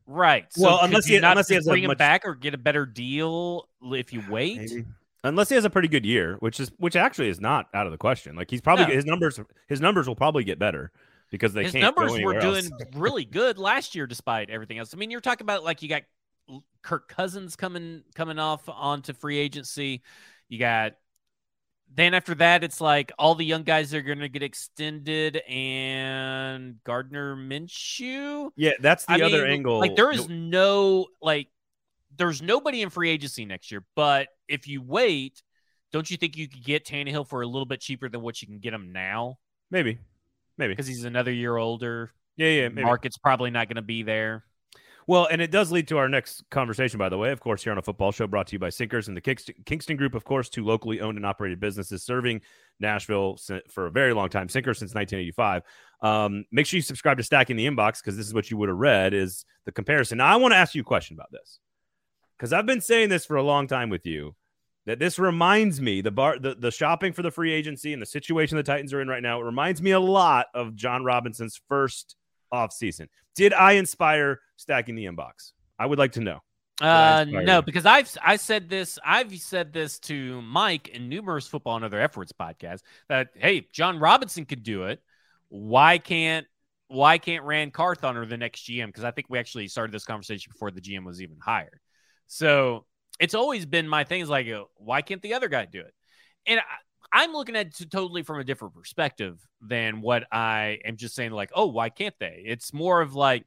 Right. 0.07 0.47
So 0.53 0.67
well, 0.67 0.81
unless 0.83 1.07
he 1.07 1.19
not 1.21 1.33
unless 1.33 1.49
he 1.49 1.55
has 1.55 1.67
bring 1.67 1.85
much... 1.85 1.93
him 1.93 1.99
back 1.99 2.23
or 2.25 2.35
get 2.35 2.55
a 2.55 2.59
better 2.59 2.87
deal 2.87 3.69
if 3.83 4.13
you 4.13 4.23
wait. 4.29 4.59
Maybe. 4.59 4.85
Unless 5.23 5.51
he 5.51 5.55
has 5.55 5.65
a 5.65 5.71
pretty 5.71 5.89
good 5.89 6.07
year, 6.07 6.37
which 6.41 6.59
is 6.59 6.73
which 6.79 6.97
actually 6.97 7.29
is 7.29 7.41
not 7.41 7.69
out 7.75 7.87
of 7.87 7.93
the 7.93 7.99
question. 7.99 8.35
Like 8.35 8.51
he's 8.51 8.61
probably 8.61 8.87
no. 8.87 8.93
his 8.93 9.05
numbers 9.05 9.39
his 9.69 9.81
numbers 9.81 10.09
will 10.09 10.17
probably 10.17 10.45
get 10.45 10.59
better 10.59 10.91
because 11.31 11.53
they 11.53 11.65
his 11.65 11.73
can't 11.73 11.83
numbers 11.83 12.19
were 12.21 12.41
doing 12.41 12.71
really 12.95 13.25
good 13.25 13.59
last 13.59 13.95
year 13.95 14.07
despite 14.07 14.51
everything 14.51 14.79
else. 14.79 14.95
I 14.95 14.97
mean, 14.97 15.11
you're 15.11 15.21
talking 15.21 15.45
about 15.45 15.63
like 15.63 15.83
you 15.83 15.89
got 15.89 16.03
Kirk 16.83 17.09
Cousins 17.09 17.55
coming 17.55 18.03
coming 18.15 18.39
off 18.39 18.69
onto 18.69 19.13
free 19.13 19.39
agency. 19.39 20.03
You 20.49 20.59
got 20.59 20.95
then 21.93 22.15
after 22.15 22.35
that, 22.37 22.63
it's 22.63 22.81
like 22.81 23.11
all 23.19 23.35
the 23.35 23.45
young 23.45 23.65
guys 23.65 23.93
are 23.95 24.03
going 24.03 24.21
to 24.21 24.29
get 24.29 24.43
extended, 24.43 25.39
and 25.49 26.77
Gardner 26.85 27.35
Minshew. 27.37 28.51
Yeah, 28.57 28.73
that's 28.81 29.05
the 29.07 29.15
I 29.15 29.21
other 29.23 29.43
mean, 29.43 29.51
angle. 29.51 29.79
Like 29.79 29.97
there 29.97 30.13
is 30.13 30.29
no 30.29 31.07
like, 31.21 31.49
there's 32.17 32.41
nobody 32.41 32.83
in 32.83 32.91
free 32.91 33.11
agency 33.11 33.45
next 33.45 33.71
year. 33.73 33.83
But 33.97 34.29
if 34.47 34.69
you 34.69 34.83
wait, 34.83 35.43
don't 35.93 36.09
you 36.11 36.17
think 36.17 36.37
you 36.37 36.49
could 36.49 36.65
get 36.65 36.85
Tannehill 36.85 37.27
for 37.27 37.43
a 37.43 37.47
little 37.47 37.67
bit 37.67 37.81
cheaper 37.81 38.09
than 38.09 38.21
what 38.21 38.41
you 38.41 38.47
can 38.47 38.61
get 38.61 38.73
him 38.73 38.93
now? 38.93 39.39
Maybe, 39.71 39.99
maybe 40.59 40.73
because 40.73 40.87
he's 40.87 41.05
another 41.05 41.33
year 41.33 41.57
older. 41.57 42.13
Yeah, 42.37 42.49
yeah. 42.49 42.69
Maybe. 42.69 42.85
Market's 42.85 43.19
probably 43.19 43.51
not 43.51 43.69
going 43.69 43.77
to 43.77 43.83
be 43.83 44.05
there. 44.05 44.45
Well, 45.11 45.27
and 45.29 45.43
it 45.43 45.51
does 45.51 45.73
lead 45.73 45.89
to 45.89 45.99
our 45.99 46.09
next 46.09 46.49
conversation, 46.51 46.97
by 46.97 47.09
the 47.09 47.19
way. 47.19 47.33
Of 47.33 47.41
course, 47.41 47.65
here 47.65 47.73
on 47.73 47.79
a 47.79 47.83
football 47.83 48.13
show 48.13 48.29
brought 48.29 48.47
to 48.47 48.53
you 48.53 48.61
by 48.61 48.69
Sinkers 48.69 49.09
and 49.09 49.17
the 49.17 49.21
Kingston 49.21 49.97
Group, 49.97 50.15
of 50.15 50.23
course, 50.23 50.49
two 50.49 50.65
locally 50.65 51.01
owned 51.01 51.19
and 51.19 51.27
operated 51.27 51.59
businesses 51.59 52.05
serving 52.05 52.43
Nashville 52.79 53.37
for 53.71 53.89
a 53.89 53.91
very 53.91 54.15
long 54.15 54.29
time. 54.29 54.49
Sinkers 54.49 54.79
since 54.79 54.95
1985. 54.95 55.63
Um, 56.01 56.45
make 56.53 56.65
sure 56.65 56.79
you 56.79 56.83
subscribe 56.83 57.17
to 57.17 57.25
Stacking 57.25 57.57
the 57.57 57.67
Inbox 57.67 58.01
because 58.01 58.17
this 58.17 58.29
is 58.29 58.33
what 58.33 58.53
you 58.53 58.57
would 58.59 58.69
have 58.69 58.79
read 58.79 59.13
is 59.13 59.45
the 59.65 59.73
comparison. 59.73 60.19
Now, 60.19 60.27
I 60.27 60.37
want 60.37 60.53
to 60.53 60.59
ask 60.59 60.77
you 60.77 60.83
a 60.83 60.85
question 60.85 61.17
about 61.17 61.33
this 61.33 61.59
because 62.39 62.53
I've 62.53 62.67
been 62.67 62.81
saying 62.81 63.09
this 63.09 63.27
for 63.27 63.35
a 63.35 63.43
long 63.43 63.67
time 63.67 63.91
with 63.91 64.07
you 64.07 64.37
that 64.87 65.01
this 65.01 65.19
reminds 65.19 65.81
me 65.81 66.03
the 66.03 66.13
bar 66.13 66.39
the, 66.39 66.55
the 66.55 66.71
shopping 66.71 67.13
for 67.13 67.23
the 67.23 67.33
free 67.33 67.53
agency 67.53 67.93
and 67.93 68.01
the 68.01 68.07
situation 68.07 68.59
the 68.59 68.63
Titans 68.63 68.93
are 68.93 69.01
in 69.01 69.09
right 69.09 69.25
now. 69.25 69.41
It 69.41 69.45
reminds 69.45 69.83
me 69.83 69.91
a 69.91 69.99
lot 69.99 70.47
of 70.55 70.77
Jon 70.77 71.03
Robinson's 71.03 71.61
first 71.69 72.15
offseason. 72.53 73.09
Did 73.35 73.53
I 73.53 73.73
inspire 73.73 74.41
stacking 74.57 74.95
the 74.95 75.07
inbox? 75.07 75.53
I 75.79 75.87
would 75.87 75.99
like 75.99 76.13
to 76.13 76.21
know. 76.21 76.41
Uh, 76.81 77.27
no, 77.29 77.61
because 77.61 77.85
I've 77.85 78.11
I 78.25 78.37
said 78.37 78.71
this 78.71 78.99
I've 79.05 79.37
said 79.39 79.73
this 79.73 79.99
to 80.01 80.41
Mike 80.41 80.89
in 80.89 81.11
numerous 81.11 81.47
football 81.47 81.77
and 81.77 81.85
other 81.85 82.01
efforts 82.01 82.33
podcasts 82.33 82.81
that 83.09 83.29
hey 83.35 83.67
Jon 83.73 83.99
Robinson 83.99 84.47
could 84.47 84.63
do 84.63 84.85
it. 84.85 85.03
Why 85.51 85.99
can't 85.99 86.47
why 86.89 87.19
can't 87.19 87.45
Ran 87.45 87.71
Carthon 87.71 88.17
or 88.17 88.25
the 88.25 88.39
next 88.39 88.67
GM? 88.67 88.87
Because 88.87 89.05
I 89.05 89.11
think 89.11 89.29
we 89.29 89.39
actually 89.39 89.69
started 89.69 89.93
this 89.93 90.07
conversation 90.07 90.51
before 90.53 90.71
the 90.71 90.81
GM 90.81 91.05
was 91.05 91.21
even 91.21 91.37
hired. 91.39 91.81
So 92.29 92.87
it's 93.19 93.35
always 93.35 93.67
been 93.67 93.87
my 93.87 94.05
thing 94.05 94.23
is 94.23 94.31
like 94.31 94.49
why 94.77 95.03
can't 95.03 95.21
the 95.21 95.35
other 95.35 95.49
guy 95.49 95.67
do 95.67 95.81
it? 95.81 95.95
And 96.47 96.61
I'm 97.13 97.33
looking 97.33 97.57
at 97.57 97.81
it 97.81 97.91
totally 97.91 98.23
from 98.23 98.39
a 98.39 98.45
different 98.45 98.75
perspective 98.75 99.39
than 99.61 100.01
what 100.01 100.25
I 100.31 100.79
am 100.85 100.97
just 100.97 101.15
saying, 101.15 101.33
like, 101.33 101.51
oh, 101.55 101.67
why 101.67 101.89
can't 101.89 102.15
they? 102.21 102.45
It's 102.47 102.73
more 102.73 103.01
of 103.01 103.15
like 103.15 103.45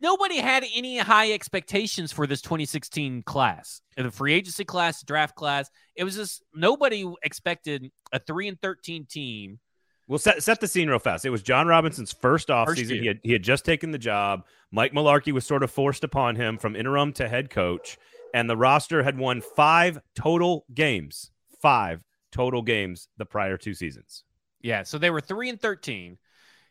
nobody 0.00 0.36
had 0.36 0.64
any 0.74 0.98
high 0.98 1.32
expectations 1.32 2.12
for 2.12 2.26
this 2.26 2.42
2016 2.42 3.22
class, 3.22 3.80
the 3.96 4.10
free 4.10 4.34
agency 4.34 4.64
class, 4.64 5.02
draft 5.02 5.34
class. 5.34 5.70
It 5.96 6.04
was 6.04 6.16
just 6.16 6.42
nobody 6.54 7.10
expected 7.22 7.90
a 8.12 8.18
3 8.18 8.48
and 8.48 8.60
13 8.60 9.06
team. 9.06 9.60
We'll 10.06 10.18
set, 10.18 10.42
set 10.42 10.60
the 10.60 10.68
scene 10.68 10.90
real 10.90 10.98
fast. 10.98 11.24
It 11.24 11.30
was 11.30 11.42
Jon 11.42 11.66
Robinson's 11.66 12.12
first 12.12 12.48
offseason. 12.48 13.00
He 13.00 13.06
had, 13.06 13.20
he 13.22 13.32
had 13.32 13.42
just 13.42 13.64
taken 13.64 13.90
the 13.90 13.98
job. 13.98 14.44
Mike 14.70 14.92
Mularkey 14.92 15.32
was 15.32 15.46
sort 15.46 15.62
of 15.62 15.70
forced 15.70 16.04
upon 16.04 16.36
him 16.36 16.58
from 16.58 16.76
interim 16.76 17.14
to 17.14 17.26
head 17.26 17.48
coach, 17.48 17.96
and 18.34 18.50
the 18.50 18.56
roster 18.56 19.02
had 19.02 19.16
won 19.16 19.40
five 19.40 19.98
total 20.14 20.66
games 20.74 21.30
five 21.64 22.04
total 22.30 22.60
games 22.60 23.08
the 23.16 23.24
prior 23.24 23.56
two 23.56 23.72
seasons. 23.72 24.22
Yeah, 24.60 24.82
so 24.82 24.98
they 24.98 25.08
were 25.08 25.22
3 25.22 25.48
and 25.48 25.60
13. 25.60 26.18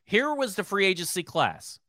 Here 0.05 0.33
was 0.35 0.55
the 0.55 0.63
free 0.63 0.85
agency 0.85 1.23
class. 1.23 1.79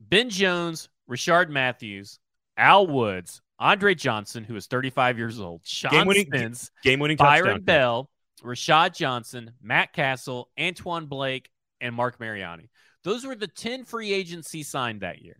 Ben 0.00 0.28
Jones, 0.28 0.88
Rishard 1.08 1.50
Matthews, 1.50 2.18
Al 2.56 2.88
Woods, 2.88 3.40
Andre 3.60 3.94
Johnson, 3.94 4.42
who 4.42 4.56
is 4.56 4.66
35 4.66 5.18
years 5.18 5.40
old, 5.40 5.60
Sean 5.62 5.92
game 5.92 6.06
winning, 6.08 6.26
Spence, 6.26 6.70
game 6.82 6.98
winning 6.98 7.16
Byron 7.16 7.44
touchdown. 7.44 7.62
Bell, 7.62 8.10
Rashad 8.42 8.96
Johnson, 8.96 9.52
Matt 9.62 9.92
Cassel, 9.92 10.50
Antoine 10.58 11.06
Blake, 11.06 11.48
and 11.80 11.94
Marc 11.94 12.18
Mariani. 12.18 12.70
Those 13.04 13.24
were 13.24 13.36
the 13.36 13.46
10 13.46 13.84
free 13.84 14.12
agency 14.12 14.64
signed 14.64 15.02
that 15.02 15.22
year. 15.22 15.36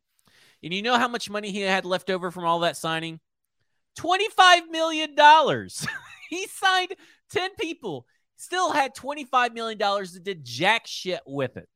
And 0.63 0.73
you 0.73 0.83
know 0.83 0.99
how 0.99 1.09
much 1.09 1.29
money 1.29 1.51
he 1.51 1.63
had 1.63 1.85
left 1.85 2.11
over 2.11 2.31
from 2.31 2.45
all 2.45 2.61
that 2.61 2.77
signing? 2.77 3.19
$25 3.99 4.69
million. 4.71 5.17
he 6.31 6.47
signed 6.47 6.95
10 7.33 7.51
people, 7.59 8.07
still 8.37 8.73
had 8.73 8.95
$25 8.95 9.55
million 9.55 9.79
that 9.79 10.21
did 10.23 10.45
jack 10.45 10.87
shit 10.87 11.21
with 11.27 11.57
it. 11.57 11.69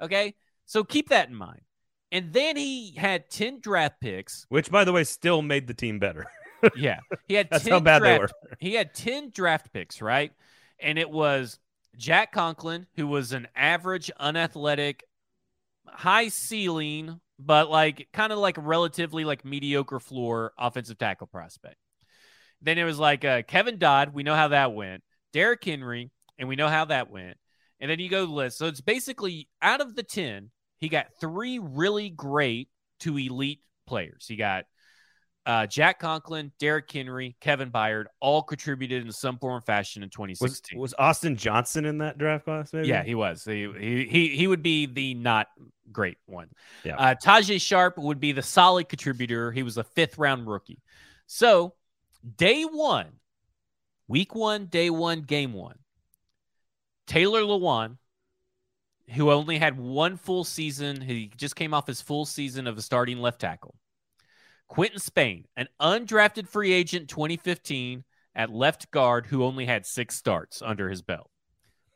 Okay. 0.00 0.34
So 0.66 0.84
keep 0.84 1.10
that 1.10 1.28
in 1.28 1.34
mind. 1.34 1.62
And 2.10 2.32
then 2.32 2.56
he 2.56 2.94
had 2.94 3.30
10 3.30 3.60
draft 3.60 4.00
picks. 4.00 4.44
Which, 4.50 4.70
by 4.70 4.84
the 4.84 4.92
way, 4.92 5.04
still 5.04 5.40
made 5.40 5.66
the 5.66 5.74
team 5.74 5.98
better. 5.98 6.26
yeah. 6.76 7.00
He 7.26 7.34
had 7.34 7.48
That's 7.50 7.66
how 7.66 7.80
bad 7.80 8.00
draft, 8.00 8.12
they 8.12 8.18
were. 8.18 8.56
he 8.58 8.74
had 8.74 8.94
10 8.94 9.30
draft 9.30 9.72
picks, 9.72 10.02
right? 10.02 10.32
And 10.78 10.98
it 10.98 11.08
was 11.08 11.58
Jack 11.96 12.32
Conklin, 12.32 12.86
who 12.96 13.06
was 13.06 13.32
an 13.32 13.48
average, 13.56 14.10
unathletic, 14.18 15.04
high 15.86 16.28
ceiling, 16.28 17.20
but 17.44 17.70
like 17.70 18.08
kind 18.12 18.32
of 18.32 18.38
like 18.38 18.56
relatively 18.58 19.24
like 19.24 19.44
mediocre 19.44 20.00
floor 20.00 20.52
offensive 20.58 20.98
tackle 20.98 21.26
prospect. 21.26 21.76
Then 22.60 22.78
it 22.78 22.84
was 22.84 22.98
like 22.98 23.24
uh, 23.24 23.42
Kevin 23.42 23.78
Dodd. 23.78 24.14
We 24.14 24.22
know 24.22 24.34
how 24.34 24.48
that 24.48 24.72
went. 24.72 25.02
Derrick 25.32 25.64
Henry, 25.64 26.10
and 26.38 26.48
we 26.48 26.56
know 26.56 26.68
how 26.68 26.84
that 26.86 27.10
went. 27.10 27.36
And 27.80 27.90
then 27.90 27.98
you 27.98 28.08
go 28.08 28.24
list. 28.24 28.58
So 28.58 28.66
it's 28.66 28.80
basically 28.80 29.48
out 29.60 29.80
of 29.80 29.96
the 29.96 30.04
10, 30.04 30.50
he 30.78 30.88
got 30.88 31.06
three 31.20 31.58
really 31.58 32.10
great 32.10 32.68
to 33.00 33.18
elite 33.18 33.60
players. 33.86 34.26
He 34.28 34.36
got 34.36 34.64
uh, 35.44 35.66
Jack 35.66 35.98
Conklin, 35.98 36.52
Derrick 36.58 36.90
Henry, 36.90 37.36
Kevin 37.40 37.70
Byard, 37.70 38.04
all 38.20 38.42
contributed 38.42 39.04
in 39.04 39.12
some 39.12 39.38
form 39.38 39.56
or 39.56 39.60
fashion 39.60 40.02
in 40.02 40.10
2016. 40.10 40.78
Was, 40.78 40.92
was 40.92 40.94
Austin 40.98 41.36
Johnson 41.36 41.84
in 41.84 41.98
that 41.98 42.18
draft 42.18 42.44
class? 42.44 42.72
Maybe. 42.72 42.88
Yeah, 42.88 43.02
he 43.02 43.14
was. 43.14 43.44
He, 43.44 44.06
he 44.08 44.28
he 44.28 44.46
would 44.46 44.62
be 44.62 44.86
the 44.86 45.14
not 45.14 45.48
great 45.90 46.18
one. 46.26 46.48
Yeah. 46.84 46.96
Uh, 46.96 47.14
Tajae 47.14 47.60
Sharpe 47.60 47.98
would 47.98 48.20
be 48.20 48.32
the 48.32 48.42
solid 48.42 48.88
contributor. 48.88 49.50
He 49.50 49.62
was 49.62 49.78
a 49.78 49.84
fifth 49.84 50.18
round 50.18 50.46
rookie. 50.46 50.80
So, 51.26 51.74
day 52.36 52.62
one, 52.62 53.06
week 54.06 54.34
one, 54.34 54.66
day 54.66 54.90
one, 54.90 55.22
game 55.22 55.52
one, 55.52 55.78
Taylor 57.06 57.40
Lewan, 57.40 57.96
who 59.10 59.30
only 59.30 59.58
had 59.58 59.78
one 59.78 60.16
full 60.16 60.44
season, 60.44 61.00
he 61.00 61.30
just 61.36 61.56
came 61.56 61.74
off 61.74 61.86
his 61.86 62.00
full 62.00 62.24
season 62.24 62.66
of 62.66 62.78
a 62.78 62.82
starting 62.82 63.18
left 63.18 63.40
tackle. 63.40 63.74
Quinton 64.72 65.00
Spain, 65.00 65.44
an 65.54 65.68
undrafted 65.82 66.48
free 66.48 66.72
agent 66.72 67.06
2015 67.10 68.04
at 68.34 68.50
left 68.50 68.90
guard 68.90 69.26
who 69.26 69.44
only 69.44 69.66
had 69.66 69.84
six 69.84 70.16
starts 70.16 70.62
under 70.62 70.88
his 70.88 71.02
belt. 71.02 71.28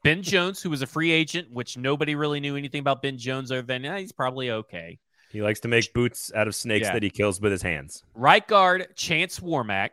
Ben 0.05 0.22
Jones, 0.22 0.61
who 0.61 0.68
was 0.68 0.83
a 0.83 0.87
free 0.87 1.11
agent, 1.11 1.51
which 1.51 1.79
nobody 1.79 2.14
really 2.14 2.39
knew 2.39 2.55
anything 2.55 2.81
about 2.81 3.01
Ben 3.01 3.16
Jones 3.16 3.51
other 3.51 3.62
than 3.62 3.87
eh, 3.87 4.01
he's 4.01 4.12
probably 4.12 4.51
okay. 4.51 4.99
He 5.31 5.41
likes 5.41 5.61
to 5.61 5.68
make 5.68 5.91
boots 5.95 6.31
out 6.35 6.49
of 6.49 6.55
snakes 6.55 6.87
Yeah. 6.87 6.93
that 6.93 7.03
he 7.03 7.09
kills 7.09 7.41
with 7.41 7.51
his 7.51 7.62
hands. 7.62 8.03
Right 8.14 8.47
guard, 8.47 8.89
Chance 8.95 9.41
Warmack. 9.41 9.91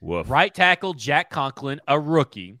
Woof. 0.00 0.28
Right 0.28 0.52
tackle, 0.52 0.92
Jack 0.92 1.30
Conklin, 1.30 1.80
a 1.86 2.00
rookie. 2.00 2.58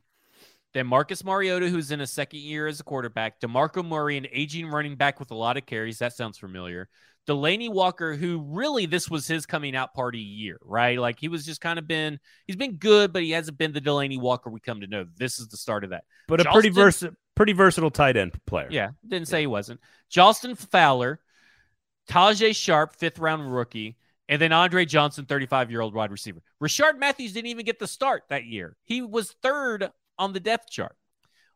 Then 0.72 0.86
Marcus 0.86 1.24
Mariota, 1.24 1.68
who's 1.68 1.90
in 1.90 2.00
a 2.00 2.06
second 2.06 2.40
year 2.42 2.68
as 2.68 2.78
a 2.78 2.84
quarterback. 2.84 3.40
DeMarco 3.40 3.84
Murray, 3.84 4.18
an 4.18 4.28
aging 4.30 4.68
running 4.68 4.94
back 4.94 5.18
with 5.18 5.32
a 5.32 5.34
lot 5.34 5.56
of 5.56 5.66
carries. 5.66 5.98
That 5.98 6.12
sounds 6.12 6.38
familiar. 6.38 6.88
Delanie 7.26 7.70
Walker, 7.70 8.14
who 8.14 8.44
really 8.46 8.86
this 8.86 9.10
was 9.10 9.26
his 9.26 9.46
coming 9.46 9.74
out 9.74 9.94
party 9.94 10.20
year, 10.20 10.58
right? 10.62 10.98
Like 10.98 11.18
he 11.18 11.28
was 11.28 11.44
just 11.44 11.60
kind 11.60 11.78
of 11.78 11.88
been, 11.88 12.20
he's 12.46 12.56
been 12.56 12.76
good, 12.76 13.12
but 13.12 13.22
he 13.22 13.32
hasn't 13.32 13.58
been 13.58 13.72
the 13.72 13.80
Delanie 13.80 14.20
Walker 14.20 14.48
we 14.48 14.60
come 14.60 14.80
to 14.80 14.86
know. 14.86 15.04
This 15.16 15.38
is 15.38 15.48
the 15.48 15.56
start 15.56 15.84
of 15.84 15.90
that. 15.90 16.04
But 16.28 16.40
a 16.40 16.44
pretty 16.44 16.70
Charleston- 16.70 17.08
vers- 17.10 17.16
pretty 17.34 17.52
versatile 17.52 17.90
tight 17.90 18.16
end 18.16 18.38
player. 18.46 18.68
Yeah, 18.70 18.90
didn't 19.06 19.28
say 19.28 19.40
he 19.40 19.46
wasn't. 19.46 19.80
Jalston 20.10 20.56
Fowler, 20.56 21.20
Tajae 22.08 22.54
Sharpe, 22.54 22.94
fifth 22.94 23.18
round 23.18 23.52
rookie, 23.52 23.96
and 24.28 24.40
then 24.40 24.52
Andre 24.52 24.84
Johnson, 24.84 25.24
35 25.26 25.70
year 25.70 25.80
old 25.80 25.94
wide 25.94 26.10
receiver. 26.12 26.42
Rishard 26.62 26.98
Matthews 26.98 27.32
didn't 27.32 27.48
even 27.50 27.64
get 27.64 27.78
the 27.78 27.88
start 27.88 28.24
that 28.28 28.44
year. 28.44 28.76
He 28.84 29.02
was 29.02 29.32
third 29.42 29.90
on 30.18 30.32
the 30.32 30.40
depth 30.40 30.70
chart. 30.70 30.96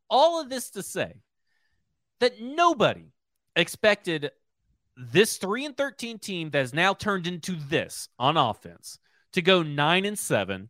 All 0.08 0.40
of 0.40 0.48
this 0.48 0.70
to 0.70 0.82
say 0.82 1.20
that 2.18 2.40
nobody 2.40 3.12
expected 3.56 4.30
this 4.96 5.36
3 5.38 5.66
and 5.66 5.76
13 5.76 6.18
team 6.18 6.50
that 6.50 6.58
has 6.58 6.74
now 6.74 6.94
turned 6.94 7.26
into 7.26 7.52
this 7.68 8.08
on 8.18 8.36
offense 8.36 8.98
to 9.32 9.42
go 9.42 9.62
9 9.62 10.04
and 10.04 10.18
7 10.18 10.68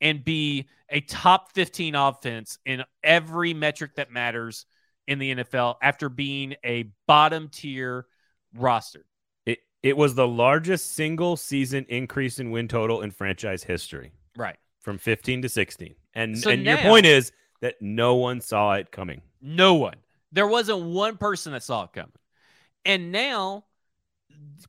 and 0.00 0.24
be 0.24 0.68
a 0.90 1.00
top 1.00 1.52
15 1.52 1.94
offense 1.94 2.58
in 2.64 2.84
every 3.02 3.52
metric 3.52 3.96
that 3.96 4.10
matters 4.10 4.64
in 5.06 5.18
the 5.18 5.34
NFL 5.34 5.76
after 5.82 6.08
being 6.08 6.54
a 6.64 6.90
bottom 7.06 7.48
tier 7.48 8.06
roster. 8.54 9.04
It 9.46 9.58
it 9.82 9.96
was 9.96 10.14
the 10.14 10.28
largest 10.28 10.94
single 10.94 11.36
season 11.36 11.84
increase 11.88 12.38
in 12.38 12.50
win 12.50 12.68
total 12.68 13.02
in 13.02 13.10
franchise 13.10 13.64
history 13.64 14.12
Right. 14.36 14.56
from 14.80 14.98
15 14.98 15.42
to 15.42 15.48
16. 15.48 15.94
And 16.14 16.38
So 16.38 16.50
and 16.50 16.64
your 16.64 16.78
point 16.78 17.06
is 17.06 17.32
that 17.60 17.74
no 17.80 18.14
one 18.14 18.40
saw 18.40 18.74
it 18.74 18.92
coming. 18.92 19.20
No 19.40 19.74
one. 19.74 19.96
There 20.30 20.46
wasn't 20.46 20.80
one 20.80 21.16
person 21.16 21.52
that 21.52 21.62
saw 21.62 21.84
it 21.84 21.92
coming. 21.92 22.12
And 22.88 23.12
now, 23.12 23.66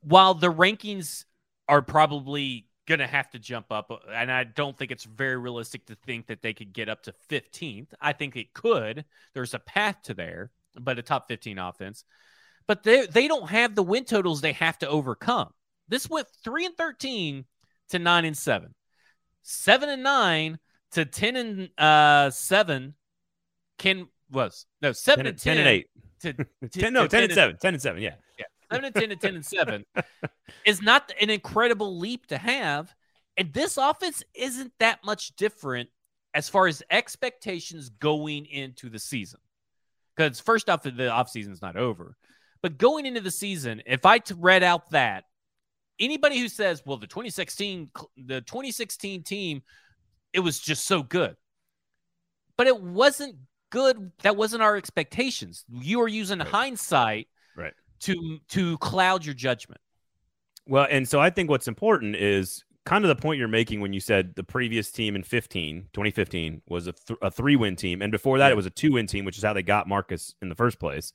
while 0.02 0.34
the 0.34 0.52
rankings 0.52 1.24
are 1.68 1.80
probably 1.80 2.66
going 2.86 2.98
to 2.98 3.06
have 3.06 3.30
to 3.30 3.38
jump 3.38 3.72
up, 3.72 3.90
and 4.12 4.30
I 4.30 4.44
don't 4.44 4.76
think 4.76 4.90
it's 4.90 5.04
very 5.04 5.38
realistic 5.38 5.86
to 5.86 5.94
think 5.94 6.26
that 6.26 6.42
they 6.42 6.52
could 6.52 6.74
get 6.74 6.90
up 6.90 7.02
to 7.04 7.14
15th. 7.30 7.88
I 7.98 8.12
think 8.12 8.36
it 8.36 8.52
could. 8.52 9.06
There's 9.32 9.54
a 9.54 9.58
path 9.58 10.02
to 10.04 10.14
there, 10.14 10.50
but 10.78 10.98
a 10.98 11.02
top 11.02 11.28
15 11.28 11.58
offense. 11.58 12.04
But 12.66 12.82
they, 12.82 13.06
they 13.06 13.26
don't 13.26 13.48
have 13.48 13.74
the 13.74 13.82
win 13.82 14.04
totals 14.04 14.42
they 14.42 14.52
have 14.52 14.78
to 14.80 14.88
overcome. 14.88 15.52
This 15.88 16.10
went 16.10 16.28
3 16.44 16.66
and 16.66 16.76
13 16.76 17.44
to 17.88 17.98
9 17.98 18.24
and 18.26 18.36
7. 18.36 18.74
7 19.42 19.88
and 19.88 20.02
9 20.02 20.58
to 20.92 21.04
10 21.06 21.36
and 21.36 21.70
uh, 21.78 22.30
7 22.30 22.94
can 23.78 24.08
was 24.30 24.66
no 24.82 24.92
7 24.92 25.24
10, 25.24 25.26
and 25.26 25.38
10 25.38 25.56
10, 25.56 25.66
and 25.66 25.68
8. 25.68 25.86
To, 26.20 26.32
to 26.62 26.68
10, 26.68 26.92
no, 26.92 27.02
to 27.02 27.08
10 27.08 27.24
and 27.24 27.32
7. 27.32 27.56
10 27.60 27.74
and 27.74 27.82
7, 27.82 28.02
yeah. 28.02 28.14
seven 28.70 28.84
and 28.84 28.94
ten 28.94 29.10
and 29.10 29.20
ten 29.20 29.34
and 29.34 29.44
seven 29.44 29.84
is 30.64 30.80
not 30.80 31.12
an 31.20 31.30
incredible 31.30 31.98
leap 31.98 32.26
to 32.26 32.38
have. 32.38 32.94
And 33.36 33.52
this 33.52 33.76
offense 33.76 34.22
isn't 34.34 34.72
that 34.78 35.00
much 35.04 35.34
different 35.36 35.88
as 36.34 36.48
far 36.48 36.66
as 36.66 36.82
expectations 36.90 37.88
going 37.88 38.46
into 38.46 38.88
the 38.88 38.98
season. 38.98 39.40
Because 40.16 40.40
first 40.40 40.68
off, 40.68 40.82
the 40.82 40.90
offseason 40.90 41.52
is 41.52 41.62
not 41.62 41.76
over. 41.76 42.16
But 42.62 42.78
going 42.78 43.06
into 43.06 43.20
the 43.20 43.30
season, 43.30 43.82
if 43.86 44.04
I 44.04 44.20
read 44.36 44.62
out 44.62 44.90
that 44.90 45.24
anybody 45.98 46.38
who 46.38 46.48
says, 46.48 46.82
well, 46.84 46.98
the 46.98 47.06
2016 47.06 47.90
the 48.16 48.40
2016 48.42 49.22
team, 49.22 49.62
it 50.32 50.40
was 50.40 50.60
just 50.60 50.86
so 50.86 51.02
good. 51.02 51.36
But 52.56 52.66
it 52.66 52.80
wasn't 52.80 53.36
good. 53.70 54.12
That 54.22 54.36
wasn't 54.36 54.62
our 54.62 54.76
expectations. 54.76 55.64
You 55.70 56.00
are 56.02 56.08
using 56.08 56.38
Right. 56.40 56.48
hindsight 56.48 57.28
Right. 57.56 57.74
to 58.00 58.38
to 58.48 58.78
cloud 58.78 59.24
your 59.24 59.34
judgment. 59.34 59.80
Well, 60.66 60.86
and 60.90 61.08
so 61.08 61.20
I 61.20 61.30
think 61.30 61.50
what's 61.50 61.66
important 61.68 62.16
is 62.16 62.64
kind 62.86 63.04
of 63.04 63.08
the 63.08 63.20
point 63.20 63.38
you're 63.38 63.48
making 63.48 63.80
when 63.80 63.92
you 63.92 64.00
said 64.00 64.34
the 64.36 64.42
previous 64.44 64.90
team 64.90 65.14
in 65.16 65.22
15, 65.22 65.88
2015 65.92 66.62
was 66.68 66.86
a, 66.86 66.92
th- 66.92 67.18
a 67.22 67.30
three 67.30 67.56
win 67.56 67.76
team. 67.76 68.02
And 68.02 68.10
before 68.12 68.38
that, 68.38 68.48
Yeah. 68.48 68.52
it 68.52 68.56
was 68.56 68.66
a 68.66 68.70
two 68.70 68.92
win 68.92 69.06
team, 69.06 69.24
which 69.24 69.36
is 69.38 69.44
how 69.44 69.52
they 69.52 69.62
got 69.62 69.88
Marcus 69.88 70.34
in 70.42 70.48
the 70.48 70.54
first 70.54 70.78
place. 70.78 71.12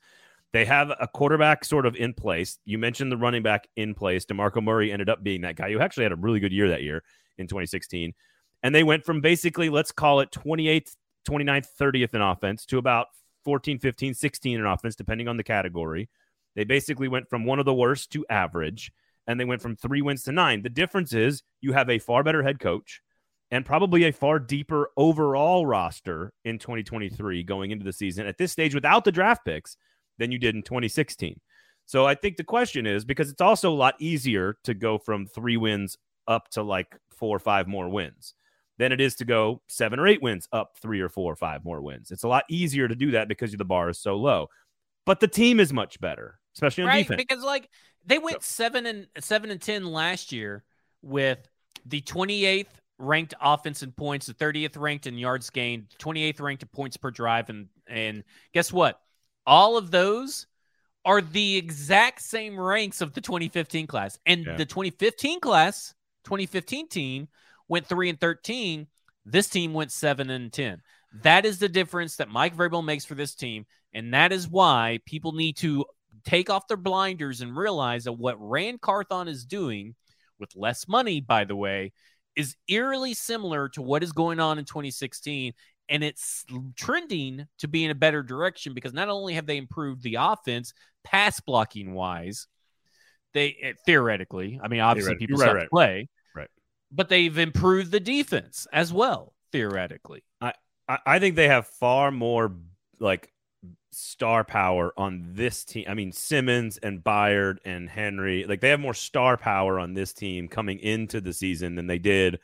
They 0.52 0.64
have 0.64 0.90
a 1.00 1.08
quarterback 1.08 1.64
sort 1.64 1.84
of 1.86 1.96
in 1.96 2.14
place. 2.14 2.58
You 2.64 2.78
mentioned 2.78 3.10
the 3.10 3.16
running 3.16 3.42
back 3.42 3.66
in 3.76 3.94
place. 3.94 4.24
DeMarco 4.24 4.62
Murray 4.62 4.92
ended 4.92 5.08
up 5.08 5.22
being 5.22 5.40
that 5.42 5.56
guy 5.56 5.70
who 5.72 5.80
actually 5.80 6.04
had 6.04 6.12
a 6.12 6.16
really 6.16 6.40
good 6.40 6.52
year 6.52 6.68
that 6.68 6.82
year 6.82 7.02
in 7.36 7.46
2016. 7.46 8.14
And 8.62 8.74
they 8.74 8.82
went 8.84 9.04
from 9.04 9.20
basically, 9.20 9.68
let's 9.68 9.92
call 9.92 10.20
it 10.20 10.30
28th, 10.30 10.96
29th, 11.28 11.68
30th 11.78 12.14
in 12.14 12.20
offense 12.20 12.64
to 12.66 12.78
about 12.78 13.08
14, 13.44 13.78
15, 13.78 14.14
16 14.14 14.58
in 14.58 14.66
offense, 14.66 14.96
depending 14.96 15.28
on 15.28 15.36
the 15.36 15.44
category. 15.44 16.08
They 16.54 16.64
basically 16.64 17.08
went 17.08 17.28
from 17.28 17.44
one 17.44 17.58
of 17.58 17.64
the 17.64 17.74
worst 17.74 18.10
to 18.12 18.26
average, 18.28 18.90
and 19.26 19.38
they 19.38 19.44
went 19.44 19.62
from 19.62 19.76
three 19.76 20.02
wins 20.02 20.22
to 20.24 20.32
nine. 20.32 20.62
The 20.62 20.68
difference 20.68 21.12
is 21.12 21.42
you 21.60 21.72
have 21.72 21.90
a 21.90 21.98
far 21.98 22.22
better 22.22 22.42
head 22.42 22.58
coach 22.58 23.02
and 23.50 23.64
probably 23.64 24.04
a 24.04 24.12
far 24.12 24.38
deeper 24.38 24.90
overall 24.96 25.66
roster 25.66 26.32
in 26.44 26.58
2023 26.58 27.42
going 27.44 27.70
into 27.70 27.84
the 27.84 27.92
season 27.92 28.26
at 28.26 28.38
this 28.38 28.52
stage 28.52 28.74
without 28.74 29.04
the 29.04 29.12
draft 29.12 29.44
picks 29.44 29.76
than 30.18 30.32
you 30.32 30.38
did 30.38 30.54
in 30.54 30.62
2016. 30.62 31.38
So 31.84 32.04
I 32.04 32.16
think 32.16 32.36
the 32.36 32.44
question 32.44 32.86
is 32.86 33.04
because 33.04 33.30
it's 33.30 33.40
also 33.40 33.70
a 33.70 33.74
lot 33.74 33.94
easier 34.00 34.56
to 34.64 34.74
go 34.74 34.98
from 34.98 35.26
three 35.26 35.56
wins 35.56 35.96
up 36.26 36.48
to 36.50 36.62
like 36.62 36.96
four 37.10 37.36
or 37.36 37.38
five 37.38 37.68
more 37.68 37.88
wins 37.88 38.34
than 38.78 38.92
it 38.92 39.00
is 39.00 39.14
to 39.16 39.24
go 39.24 39.62
seven 39.68 39.98
or 39.98 40.06
eight 40.06 40.22
wins 40.22 40.48
up 40.52 40.76
three 40.80 41.00
or 41.00 41.08
four 41.08 41.32
or 41.32 41.36
five 41.36 41.64
more 41.64 41.80
wins. 41.80 42.10
It's 42.10 42.24
a 42.24 42.28
lot 42.28 42.44
easier 42.48 42.88
to 42.88 42.94
do 42.94 43.12
that 43.12 43.28
because 43.28 43.52
the 43.52 43.64
bar 43.64 43.88
is 43.88 43.98
so 43.98 44.16
low. 44.16 44.48
But 45.04 45.20
the 45.20 45.28
team 45.28 45.60
is 45.60 45.72
much 45.72 46.00
better, 46.00 46.38
especially 46.54 46.84
on 46.84 46.88
right? 46.88 46.98
defense. 47.06 47.22
Because 47.26 47.44
like 47.44 47.68
they 48.04 48.18
went 48.18 48.42
seven 48.42 48.86
and 48.86 49.06
seven 49.20 49.50
and 49.50 49.60
ten 49.60 49.86
last 49.86 50.32
year 50.32 50.64
with 51.02 51.38
the 51.84 52.00
28th 52.02 52.66
ranked 52.98 53.34
offense 53.40 53.82
in 53.82 53.92
points, 53.92 54.26
the 54.26 54.34
30th 54.34 54.78
ranked 54.78 55.06
in 55.06 55.16
yards 55.18 55.50
gained, 55.50 55.94
28th 55.98 56.40
ranked 56.40 56.62
in 56.62 56.68
points 56.68 56.96
per 56.96 57.10
drive, 57.10 57.48
and 57.48 57.68
and 57.86 58.24
guess 58.52 58.72
what? 58.72 59.00
All 59.46 59.76
of 59.76 59.90
those 59.90 60.46
are 61.04 61.20
the 61.20 61.56
exact 61.56 62.20
same 62.20 62.58
ranks 62.58 63.00
of 63.00 63.12
the 63.12 63.20
2015 63.20 63.86
class, 63.86 64.18
and 64.26 64.44
Yeah. 64.44 64.56
the 64.56 64.66
2015 64.66 65.38
class, 65.38 65.94
2015 66.24 66.88
team 66.88 67.28
went 67.68 67.86
three 67.86 68.08
and 68.08 68.20
13. 68.20 68.86
This 69.24 69.48
team 69.48 69.72
went 69.72 69.92
seven 69.92 70.30
and 70.30 70.52
10. 70.52 70.82
That 71.22 71.44
is 71.46 71.58
the 71.58 71.68
difference 71.68 72.16
that 72.16 72.28
Mike 72.28 72.56
Vrabel 72.56 72.84
makes 72.84 73.04
for 73.04 73.14
this 73.14 73.34
team. 73.34 73.66
And 73.92 74.12
that 74.14 74.32
is 74.32 74.48
why 74.48 75.00
people 75.06 75.32
need 75.32 75.56
to 75.58 75.84
take 76.24 76.50
off 76.50 76.68
their 76.68 76.76
blinders 76.76 77.40
and 77.40 77.56
realize 77.56 78.04
that 78.04 78.12
what 78.12 78.36
Ran 78.38 78.78
Carthon 78.78 79.28
is 79.28 79.44
doing 79.44 79.94
with 80.38 80.54
less 80.54 80.86
money, 80.86 81.20
by 81.20 81.44
the 81.44 81.56
way, 81.56 81.92
is 82.34 82.56
eerily 82.68 83.14
similar 83.14 83.68
to 83.70 83.82
what 83.82 84.02
is 84.02 84.12
going 84.12 84.40
on 84.40 84.58
in 84.58 84.64
2016. 84.64 85.54
And 85.88 86.04
it's 86.04 86.44
trending 86.76 87.46
to 87.58 87.68
be 87.68 87.84
in 87.84 87.90
a 87.90 87.94
better 87.94 88.22
direction 88.22 88.74
because 88.74 88.92
not 88.92 89.08
only 89.08 89.34
have 89.34 89.46
they 89.46 89.56
improved 89.56 90.02
the 90.02 90.16
offense 90.16 90.74
pass 91.04 91.40
blocking 91.40 91.94
wise, 91.94 92.48
they 93.32 93.56
eh, 93.62 93.72
theoretically, 93.84 94.58
I 94.62 94.68
mean, 94.68 94.80
obviously 94.80 95.14
people 95.16 95.38
right, 95.38 95.54
right. 95.54 95.62
to 95.62 95.68
play. 95.68 96.08
But 96.90 97.08
they've 97.08 97.36
improved 97.36 97.90
the 97.90 98.00
defense 98.00 98.66
as 98.72 98.92
well, 98.92 99.34
theoretically. 99.52 100.22
I, 100.40 100.52
I 101.04 101.18
think 101.18 101.36
they 101.36 101.48
have 101.48 101.66
far 101.66 102.10
more 102.10 102.54
like 103.00 103.32
star 103.92 104.44
power 104.44 104.92
on 104.96 105.32
this 105.32 105.64
team. 105.64 105.86
I 105.88 105.94
mean, 105.94 106.12
Simmons 106.12 106.78
and 106.78 107.02
Byard 107.02 107.58
and 107.64 107.88
Henry, 107.88 108.44
like 108.46 108.60
they 108.60 108.68
have 108.68 108.80
more 108.80 108.94
star 108.94 109.36
power 109.36 109.78
on 109.78 109.94
this 109.94 110.12
team 110.12 110.48
coming 110.48 110.78
into 110.78 111.20
the 111.20 111.32
season 111.32 111.74
than 111.74 111.86
they 111.86 111.98
did 111.98 112.38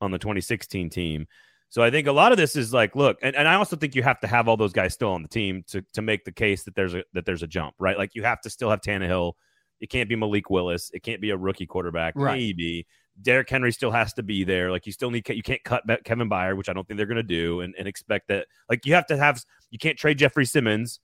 on 0.00 0.10
the 0.10 0.18
2016 0.18 0.90
team. 0.90 1.26
So 1.68 1.82
I 1.82 1.90
think 1.90 2.06
a 2.06 2.12
lot 2.12 2.32
of 2.32 2.38
this 2.38 2.56
is 2.56 2.72
like, 2.72 2.94
look, 2.94 3.18
and, 3.22 3.34
and 3.34 3.48
I 3.48 3.54
also 3.54 3.76
think 3.76 3.94
you 3.94 4.02
have 4.02 4.20
to 4.20 4.26
have 4.26 4.48
all 4.48 4.56
those 4.56 4.72
guys 4.72 4.94
still 4.94 5.12
on 5.12 5.22
the 5.22 5.28
team 5.28 5.64
to 5.68 5.82
to 5.94 6.02
make 6.02 6.24
the 6.24 6.32
case 6.32 6.62
that 6.64 6.74
there's 6.74 6.94
a 6.94 7.02
that 7.12 7.26
there's 7.26 7.42
a 7.42 7.46
jump, 7.46 7.74
right? 7.78 7.98
Like 7.98 8.14
you 8.14 8.22
have 8.22 8.40
to 8.42 8.50
still 8.50 8.70
have 8.70 8.80
Tannehill. 8.80 9.32
It 9.80 9.90
can't 9.90 10.08
be 10.08 10.16
Malik 10.16 10.48
Willis. 10.48 10.90
It 10.94 11.02
can't 11.02 11.20
be 11.20 11.30
a 11.30 11.36
rookie 11.36 11.66
quarterback. 11.66 12.14
Right. 12.16 12.38
Maybe, 12.38 12.86
Derrick 13.20 13.48
Henry 13.48 13.72
still 13.72 13.90
has 13.90 14.12
to 14.14 14.22
be 14.22 14.44
there. 14.44 14.70
Like 14.70 14.86
you 14.86 14.92
still 14.92 15.10
need 15.10 15.28
you 15.28 15.42
can't 15.42 15.62
cut 15.64 15.84
Kevin 16.04 16.28
Byard, 16.28 16.56
which 16.56 16.68
I 16.68 16.72
don't 16.72 16.86
think 16.86 16.98
they're 16.98 17.06
going 17.06 17.16
to 17.16 17.22
do, 17.22 17.60
and, 17.60 17.74
and 17.78 17.88
expect 17.88 18.28
that. 18.28 18.46
Like 18.68 18.86
you 18.86 18.94
have 18.94 19.06
to 19.06 19.16
have 19.16 19.42
you 19.70 19.78
can't 19.78 19.98
trade 19.98 20.18
Jeffrey 20.18 20.44
Simmons. 20.44 21.00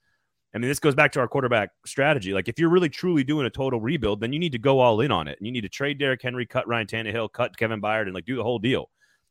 I 0.54 0.58
mean, 0.58 0.68
this 0.68 0.78
goes 0.78 0.94
back 0.94 1.12
to 1.12 1.20
our 1.20 1.28
quarterback 1.28 1.70
strategy. 1.86 2.34
Like 2.34 2.48
if 2.48 2.58
you're 2.58 2.68
really 2.68 2.90
truly 2.90 3.24
doing 3.24 3.46
a 3.46 3.50
total 3.50 3.80
rebuild, 3.80 4.20
then 4.20 4.32
you 4.32 4.38
need 4.38 4.52
to 4.52 4.58
go 4.58 4.80
all 4.80 5.00
in 5.00 5.10
on 5.10 5.26
it. 5.26 5.38
And 5.38 5.46
you 5.46 5.52
need 5.52 5.62
to 5.62 5.68
trade 5.70 5.98
Derrick 5.98 6.20
Henry, 6.20 6.44
cut 6.44 6.68
Ryan 6.68 6.86
Tannehill, 6.86 7.32
cut 7.32 7.56
Kevin 7.56 7.80
Byard, 7.80 8.02
and 8.02 8.14
like 8.14 8.26
do 8.26 8.36
the 8.36 8.42
whole 8.42 8.58
deal. 8.58 8.90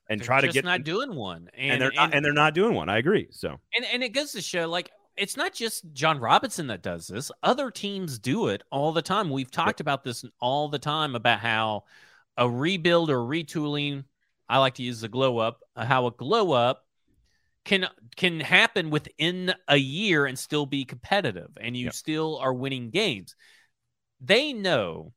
And 0.10 0.20
they're 0.20 0.26
try 0.26 0.42
to 0.42 0.48
get 0.48 0.66
not 0.66 0.84
doing 0.84 1.16
one, 1.16 1.50
and, 1.54 1.74
and 1.74 1.82
they're 1.82 1.92
not, 1.92 2.14
and 2.14 2.26
they're 2.26 2.34
not 2.34 2.54
doing 2.54 2.74
one. 2.74 2.90
I 2.90 2.98
agree. 2.98 3.28
So 3.32 3.60
and 3.76 3.86
and 3.94 4.04
it 4.04 4.10
goes 4.10 4.32
to 4.32 4.42
show 4.42 4.68
like 4.68 4.90
it's 5.16 5.38
not 5.38 5.54
just 5.54 5.86
Jon 5.94 6.20
Robinson 6.20 6.68
that 6.68 6.82
does 6.82 7.08
this. 7.08 7.32
Other 7.44 7.70
teams 7.70 8.18
do 8.18 8.48
it 8.48 8.64
all 8.72 8.92
the 8.92 9.02
time. 9.02 9.30
We've 9.30 9.52
talked 9.52 9.80
yep. 9.80 9.82
about 9.82 10.04
this 10.04 10.26
all 10.40 10.68
the 10.70 10.80
time 10.80 11.16
about 11.16 11.40
how 11.40 11.84
a 12.38 12.50
rebuild 12.50 13.10
or 13.10 13.18
retooling, 13.18 14.06
I 14.48 14.58
like 14.58 14.76
to 14.76 14.84
use 14.84 15.02
the 15.02 15.08
glow 15.08 15.38
up, 15.38 15.60
uh, 15.76 15.86
how 15.86 16.08
a 16.08 16.12
glow 16.12 16.52
up 16.52 16.86
can 17.64 17.88
can 18.16 18.40
happen 18.40 18.90
within 18.90 19.54
a 19.68 19.78
year 19.78 20.26
and 20.26 20.38
still 20.38 20.66
be 20.66 20.84
competitive 20.84 21.50
and 21.60 21.78
you 21.78 21.86
yep. 21.86 21.94
still 21.94 22.38
are 22.40 22.54
winning 22.54 22.90
games. 22.90 23.36
They 24.20 24.54
know 24.54 25.14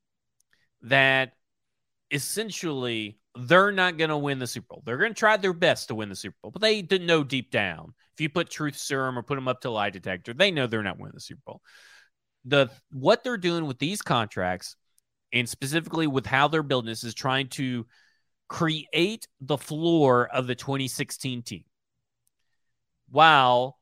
that 0.83 1.33
essentially 2.11 3.19
they're 3.37 3.73
not 3.73 3.97
going 3.97 4.11
to 4.11 4.17
win 4.17 4.39
the 4.39 4.47
Super 4.47 4.67
Bowl. 4.71 4.83
They're 4.85 4.99
going 4.99 5.15
to 5.15 5.19
try 5.19 5.37
their 5.37 5.53
best 5.53 5.89
to 5.89 5.95
win 5.95 6.09
the 6.09 6.17
Super 6.17 6.37
Bowl, 6.43 6.53
but 6.53 6.63
they 6.63 6.83
didn't 6.83 7.07
know 7.07 7.25
deep 7.25 7.51
down. 7.51 7.95
If 8.15 8.21
you 8.21 8.29
put 8.29 8.49
truth 8.49 8.77
serum 8.77 9.19
or 9.19 9.23
put 9.23 9.35
them 9.35 9.49
up 9.49 9.63
to 9.63 9.71
lie 9.71 9.91
detector, 9.91 10.35
they 10.35 10.51
know 10.51 10.67
they're 10.67 10.83
not 10.83 10.99
winning 10.99 11.15
the 11.15 11.21
Super 11.21 11.43
Bowl. 11.45 11.61
The 12.45 12.71
what 12.93 13.25
they're 13.25 13.39
doing 13.39 13.67
with 13.67 13.79
these 13.79 14.03
contracts 14.03 14.77
and 15.35 15.49
specifically 15.49 16.07
with 16.07 16.25
how 16.25 16.49
they're 16.49 16.63
building 16.63 16.89
this 16.89 17.05
is 17.05 17.13
trying 17.13 17.49
to 17.49 17.85
create 18.49 19.27
the 19.41 19.59
floor 19.59 20.29
of 20.33 20.47
the 20.47 20.55
2016 20.55 21.43
team 21.43 21.65
while 23.11 23.79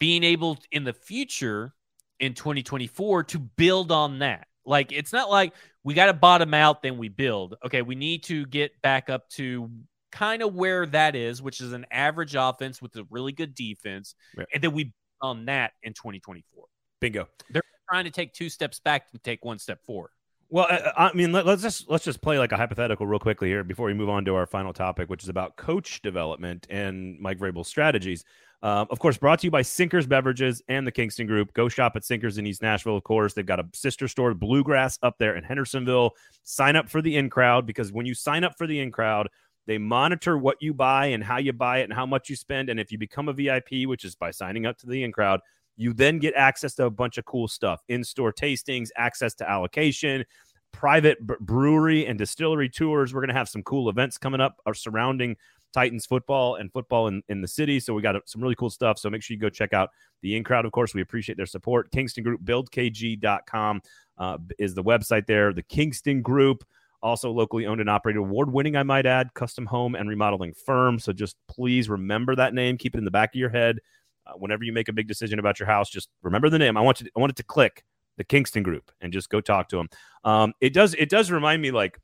being 0.00 0.24
able 0.24 0.58
in 0.72 0.82
the 0.82 0.92
future 0.92 1.74
in 2.18 2.34
2024 2.34 3.24
to 3.24 3.38
build 3.38 3.92
on 3.92 4.20
that. 4.20 4.46
Like 4.64 4.92
it's 4.92 5.12
not 5.12 5.30
like 5.30 5.52
we 5.84 5.92
got 5.92 6.06
to 6.06 6.14
bottom 6.14 6.54
out, 6.54 6.82
then 6.82 6.96
we 6.96 7.08
build. 7.08 7.56
Okay, 7.64 7.82
we 7.82 7.94
need 7.94 8.24
to 8.24 8.46
get 8.46 8.80
back 8.80 9.10
up 9.10 9.28
to 9.30 9.70
kind 10.10 10.42
of 10.42 10.54
where 10.54 10.86
that 10.86 11.14
is, 11.14 11.42
which 11.42 11.60
is 11.60 11.72
an 11.72 11.84
average 11.90 12.34
offense 12.34 12.80
with 12.80 12.96
a 12.96 13.06
really 13.10 13.32
good 13.32 13.54
defense, 13.54 14.14
yeah. 14.38 14.44
and 14.54 14.62
then 14.62 14.72
we 14.72 14.92
on 15.20 15.44
that 15.46 15.72
in 15.82 15.92
2024. 15.92 16.64
Bingo. 17.00 17.28
They're 17.50 17.62
trying 17.90 18.04
to 18.04 18.10
take 18.10 18.32
two 18.32 18.48
steps 18.48 18.80
back 18.80 19.10
to 19.10 19.18
take 19.18 19.44
one 19.44 19.58
step 19.58 19.84
forward. 19.84 20.10
Well, 20.50 20.66
I, 20.68 21.08
I 21.08 21.12
mean, 21.14 21.32
let, 21.32 21.46
us 21.46 21.62
just 21.62 21.90
let's 21.90 22.04
just 22.04 22.20
play 22.20 22.38
like 22.38 22.52
a 22.52 22.56
hypothetical 22.56 23.06
real 23.06 23.18
quickly 23.18 23.48
here 23.48 23.64
before 23.64 23.86
we 23.86 23.94
move 23.94 24.08
on 24.08 24.24
to 24.26 24.34
our 24.34 24.46
final 24.46 24.72
topic, 24.72 25.08
which 25.08 25.22
is 25.22 25.28
about 25.28 25.56
coach 25.56 26.02
development 26.02 26.66
and 26.70 27.18
Mike 27.18 27.38
Vrabel's 27.38 27.68
strategies. 27.68 28.24
Um, 28.62 28.86
of 28.88 28.98
course, 28.98 29.18
brought 29.18 29.40
to 29.40 29.46
you 29.46 29.50
by 29.50 29.60
Sinkers 29.60 30.06
Beverages 30.06 30.62
and 30.68 30.86
the 30.86 30.92
Kingston 30.92 31.26
Group. 31.26 31.52
Go 31.52 31.68
shop 31.68 31.96
at 31.96 32.04
Sinkers 32.04 32.38
in 32.38 32.46
East 32.46 32.62
Nashville. 32.62 32.96
Of 32.96 33.04
course, 33.04 33.34
they've 33.34 33.44
got 33.44 33.60
a 33.60 33.66
sister 33.74 34.08
store, 34.08 34.32
Bluegrass, 34.32 34.98
up 35.02 35.18
there 35.18 35.36
in 35.36 35.44
Hendersonville. 35.44 36.12
Sign 36.44 36.74
up 36.74 36.88
for 36.88 37.02
the 37.02 37.16
in 37.16 37.28
crowd 37.28 37.66
because 37.66 37.92
when 37.92 38.06
you 38.06 38.14
sign 38.14 38.42
up 38.42 38.56
for 38.56 38.66
the 38.66 38.80
in 38.80 38.90
crowd, 38.90 39.28
they 39.66 39.76
monitor 39.76 40.38
what 40.38 40.56
you 40.60 40.72
buy 40.72 41.06
and 41.06 41.22
how 41.22 41.38
you 41.38 41.52
buy 41.52 41.80
it 41.80 41.84
and 41.84 41.92
how 41.92 42.06
much 42.06 42.30
you 42.30 42.36
spend. 42.36 42.70
And 42.70 42.80
if 42.80 42.90
you 42.90 42.96
become 42.96 43.28
a 43.28 43.34
VIP, 43.34 43.86
which 43.86 44.04
is 44.04 44.14
by 44.14 44.30
signing 44.30 44.66
up 44.66 44.78
to 44.78 44.86
the 44.86 45.04
in 45.04 45.12
crowd, 45.12 45.40
you 45.76 45.92
then 45.92 46.18
get 46.18 46.34
access 46.34 46.74
to 46.74 46.84
a 46.84 46.90
bunch 46.90 47.18
of 47.18 47.24
cool 47.24 47.48
stuff 47.48 47.82
in 47.88 48.04
store 48.04 48.32
tastings, 48.32 48.90
access 48.96 49.34
to 49.36 49.48
allocation, 49.48 50.24
private 50.72 51.24
b- 51.26 51.34
brewery 51.40 52.06
and 52.06 52.18
distillery 52.18 52.68
tours. 52.68 53.14
We're 53.14 53.20
going 53.20 53.28
to 53.28 53.34
have 53.34 53.48
some 53.48 53.62
cool 53.62 53.88
events 53.88 54.18
coming 54.18 54.40
up 54.40 54.56
are 54.66 54.74
surrounding 54.74 55.36
Titans 55.72 56.06
football 56.06 56.54
and 56.56 56.72
football 56.72 57.08
in, 57.08 57.22
in 57.28 57.40
the 57.40 57.48
city. 57.48 57.80
So 57.80 57.94
we 57.94 58.02
got 58.02 58.16
some 58.26 58.40
really 58.40 58.54
cool 58.54 58.70
stuff. 58.70 58.98
So 58.98 59.10
make 59.10 59.22
sure 59.22 59.34
you 59.34 59.40
go 59.40 59.50
check 59.50 59.72
out 59.72 59.90
the 60.22 60.36
in 60.36 60.44
crowd. 60.44 60.64
Of 60.64 60.72
course, 60.72 60.94
we 60.94 61.02
appreciate 61.02 61.36
their 61.36 61.46
support. 61.46 61.90
Kingston 61.90 62.22
Group, 62.22 62.42
buildkg.com 62.42 63.82
uh, 64.16 64.38
is 64.58 64.74
the 64.74 64.84
website 64.84 65.26
there. 65.26 65.52
The 65.52 65.64
Kingston 65.64 66.22
Group, 66.22 66.64
also 67.02 67.30
locally 67.30 67.66
owned 67.66 67.80
and 67.80 67.90
operated, 67.90 68.20
award 68.20 68.50
winning, 68.50 68.76
I 68.76 68.82
might 68.82 69.04
add, 69.04 69.34
custom 69.34 69.66
home 69.66 69.94
and 69.94 70.08
remodeling 70.08 70.54
firm. 70.54 70.98
So 70.98 71.12
just 71.12 71.36
please 71.48 71.88
remember 71.88 72.34
that 72.36 72.54
name. 72.54 72.78
Keep 72.78 72.94
it 72.94 72.98
in 72.98 73.04
the 73.04 73.10
back 73.10 73.34
of 73.34 73.38
your 73.38 73.50
head. 73.50 73.80
Uh, 74.26 74.32
whenever 74.34 74.64
you 74.64 74.72
make 74.72 74.88
a 74.88 74.92
big 74.92 75.06
decision 75.06 75.38
about 75.38 75.58
your 75.58 75.66
house, 75.66 75.90
just 75.90 76.08
remember 76.22 76.48
the 76.48 76.58
name. 76.58 76.76
I 76.76 76.80
want 76.80 77.00
you. 77.00 77.06
To, 77.06 77.12
I 77.16 77.20
want 77.20 77.30
it 77.30 77.36
to 77.36 77.44
click 77.44 77.84
the 78.16 78.24
Kingston 78.24 78.62
Group 78.62 78.90
and 79.00 79.12
just 79.12 79.28
go 79.28 79.40
talk 79.40 79.68
to 79.68 79.76
them. 79.76 79.88
Um, 80.24 80.52
it 80.60 80.72
does. 80.72 80.94
It 80.94 81.08
does 81.08 81.30
remind 81.30 81.60
me 81.60 81.70
like 81.70 81.98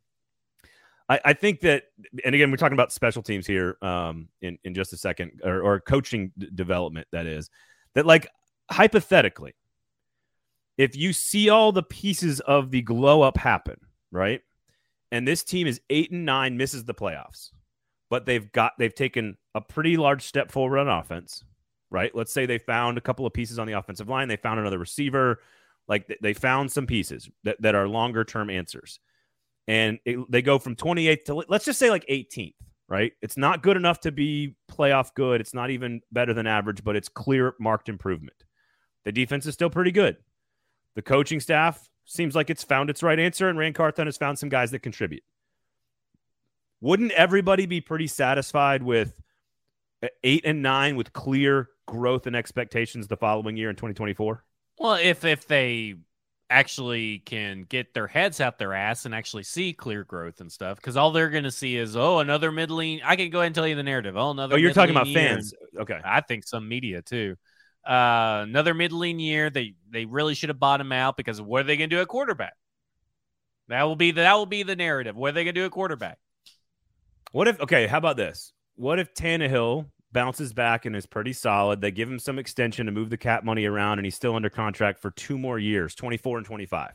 I, 1.11 1.21
I, 1.25 1.33
think 1.33 1.61
that, 1.63 1.85
and 2.25 2.37
again, 2.37 2.53
we're 2.53 2.57
talking 2.57 2.77
about 2.77 2.93
special 2.93 3.21
teams 3.21 3.45
here 3.45 3.77
um, 3.83 4.29
in 4.41 4.59
in 4.63 4.75
just 4.75 4.93
a 4.93 4.97
second, 4.97 5.41
or, 5.43 5.61
or 5.61 5.81
coaching 5.81 6.31
d- 6.39 6.49
development. 6.55 7.09
That 7.11 7.27
is 7.27 7.51
that 7.95 8.07
like 8.07 8.29
hypothetically, 8.71 9.57
if 10.79 10.97
you 10.97 11.13
see 11.13 11.51
all 11.51 11.73
the 11.73 11.83
pieces 11.83 12.39
of 12.39 12.71
the 12.71 12.83
glow 12.83 13.23
up 13.23 13.37
happen, 13.37 13.77
right, 14.13 14.41
and 15.11 15.27
this 15.27 15.43
team 15.43 15.67
is 15.67 15.81
eight 15.91 16.13
and 16.13 16.25
nine, 16.25 16.57
misses 16.57 16.85
the 16.85 16.95
playoffs, 16.95 17.51
but 18.09 18.25
they've 18.25 18.51
got 18.53 18.75
they've 18.79 18.95
taken 18.95 19.37
a 19.57 19.61
pretty 19.61 19.97
large 19.97 20.23
step 20.23 20.53
forward 20.53 20.79
on 20.79 20.89
offense 20.89 21.43
right? 21.91 22.15
Let's 22.15 22.33
say 22.33 22.47
they 22.47 22.59
found 22.59 22.99
a 22.99 23.01
couple 23.01 23.27
of 23.27 23.33
pieces 23.33 23.59
on 23.59 23.67
the 23.67 23.75
offensive 23.75 24.09
line, 24.09 24.29
they 24.29 24.37
found 24.37 24.61
another 24.61 24.79
receiver, 24.79 25.41
like 25.89 26.19
they 26.21 26.33
found 26.33 26.71
some 26.71 26.87
pieces 26.87 27.29
that, 27.45 27.61
that 27.63 27.75
are 27.75 27.89
longer 27.89 28.25
term 28.25 28.51
answers. 28.51 29.01
And 29.67 29.99
it, 30.05 30.19
they 30.31 30.43
go 30.43 30.59
from 30.59 30.77
28th 30.77 31.25
to 31.27 31.35
let's 31.49 31.65
just 31.65 31.79
say 31.79 31.91
like 31.91 32.07
18th, 32.07 32.55
right? 32.89 33.13
It's 33.23 33.37
not 33.37 33.63
good 33.63 33.77
enough 33.77 34.01
to 34.01 34.13
be 34.13 34.57
playoff 34.71 35.15
good. 35.15 35.41
It's 35.41 35.55
not 35.55 35.71
even 35.71 36.01
better 36.11 36.35
than 36.35 36.47
average, 36.47 36.83
but 36.83 36.97
it's 36.97 37.09
clear 37.09 37.55
marked 37.59 37.89
improvement. 37.89 38.37
The 39.05 39.13
defense 39.13 39.47
is 39.47 39.55
still 39.55 39.71
pretty 39.71 39.93
good. 39.93 40.17
The 40.97 41.03
coaching 41.03 41.41
staff 41.41 41.89
seems 42.05 42.35
like 42.35 42.51
it's 42.51 42.65
found 42.65 42.91
its 42.91 43.03
right 43.03 43.19
answer, 43.19 43.49
and 43.49 43.59
Ran 43.59 43.73
Carthon 43.73 44.07
has 44.07 44.17
found 44.17 44.39
some 44.39 44.49
guys 44.49 44.73
that 44.73 44.81
contribute. 44.81 45.23
Wouldn't 46.81 47.13
everybody 47.13 47.67
be 47.67 47.81
pretty 47.81 48.07
satisfied 48.07 48.83
with 48.83 49.21
eight 50.23 50.45
and 50.45 50.63
nine 50.63 50.97
with 50.97 51.13
clear 51.13 51.69
growth 51.87 52.27
and 52.27 52.37
expectations 52.37 53.09
the 53.09 53.17
following 53.17 53.57
year 53.57 53.71
in 53.71 53.77
2024? 53.77 54.45
Well, 54.79 54.95
if 54.95 55.25
if 55.25 55.47
they 55.47 55.97
actually 56.49 57.21
can 57.21 57.63
get 57.63 57.95
their 57.95 58.09
heads 58.09 58.41
out 58.41 58.59
their 58.59 58.75
ass 58.75 59.05
and 59.05 59.15
actually 59.15 59.45
see 59.45 59.73
clear 59.73 60.05
growth 60.05 60.41
and 60.41 60.51
stuff, 60.51 60.77
because 60.77 60.97
all 60.97 61.13
they're 61.13 61.31
going 61.31 61.45
to 61.45 61.51
see 61.51 61.77
is 61.77 61.97
oh 61.97 62.19
another 62.19 62.51
middling. 62.51 63.01
I 63.05 63.17
can 63.17 63.31
go 63.31 63.39
ahead 63.39 63.47
and 63.47 63.55
tell 63.55 63.67
you 63.67 63.77
the 63.77 63.83
narrative. 63.83 64.17
Oh, 64.17 64.31
another. 64.31 64.55
Oh, 64.55 64.59
you're 64.59 64.73
talking 64.73 64.95
about 64.95 65.07
year. 65.07 65.29
fans. 65.29 65.55
Okay. 65.79 66.01
I 66.05 66.21
think 66.21 66.45
some 66.47 66.69
media 66.69 67.03
too. 67.03 67.37
Uh, 67.87 68.41
another 68.43 68.75
middling 68.75 69.19
year. 69.19 69.51
They 69.51 69.75
they 69.91 70.05
really 70.05 70.35
should 70.35 70.49
have 70.49 70.59
bottomed 70.59 70.93
out 70.93 71.17
because 71.17 71.41
what 71.41 71.61
are 71.61 71.65
they 71.65 71.77
going 71.77 71.91
to 71.91 71.97
do 71.97 72.03
at 72.03 72.09
quarterback? 72.09 72.55
That 73.69 73.85
will 73.85 73.97
be 73.97 74.11
the, 74.11 74.23
that 74.23 74.35
will 74.35 74.47
be 74.47 74.65
the 74.65 74.77
narrative. 74.77 75.17
What 75.17 75.31
are 75.31 75.33
they 75.33 75.45
going 75.45 75.55
to 75.55 75.61
do 75.61 75.65
at 75.65 75.71
quarterback? 75.71 76.19
What 77.33 77.47
if? 77.47 77.61
Okay, 77.61 77.87
how 77.87 77.99
about 77.99 78.17
this? 78.17 78.53
What 78.81 78.99
if 78.99 79.13
Tannehill 79.15 79.87
bounces 80.13 80.53
back 80.53 80.87
and 80.87 80.97
is 80.97 81.07
pretty 81.07 81.33
solid. 81.33 81.81
They 81.81 81.91
give 81.91 82.09
him 82.09 82.19
some 82.19 82.39
extension 82.39 82.87
to 82.87 82.93
move 82.93 83.11
the 83.11 83.17
cap 83.17 83.45
money 83.45 83.65
around, 83.65 83.99
and 83.99 84.07
he's 84.07 84.15
still 84.15 84.35
under 84.35 84.51
contract 84.51 85.01
for 85.01 85.11
two 85.11 85.39
more 85.39 85.59
years, 85.59 85.95
24 85.95 86.39
and 86.39 86.47
25. 86.47 86.93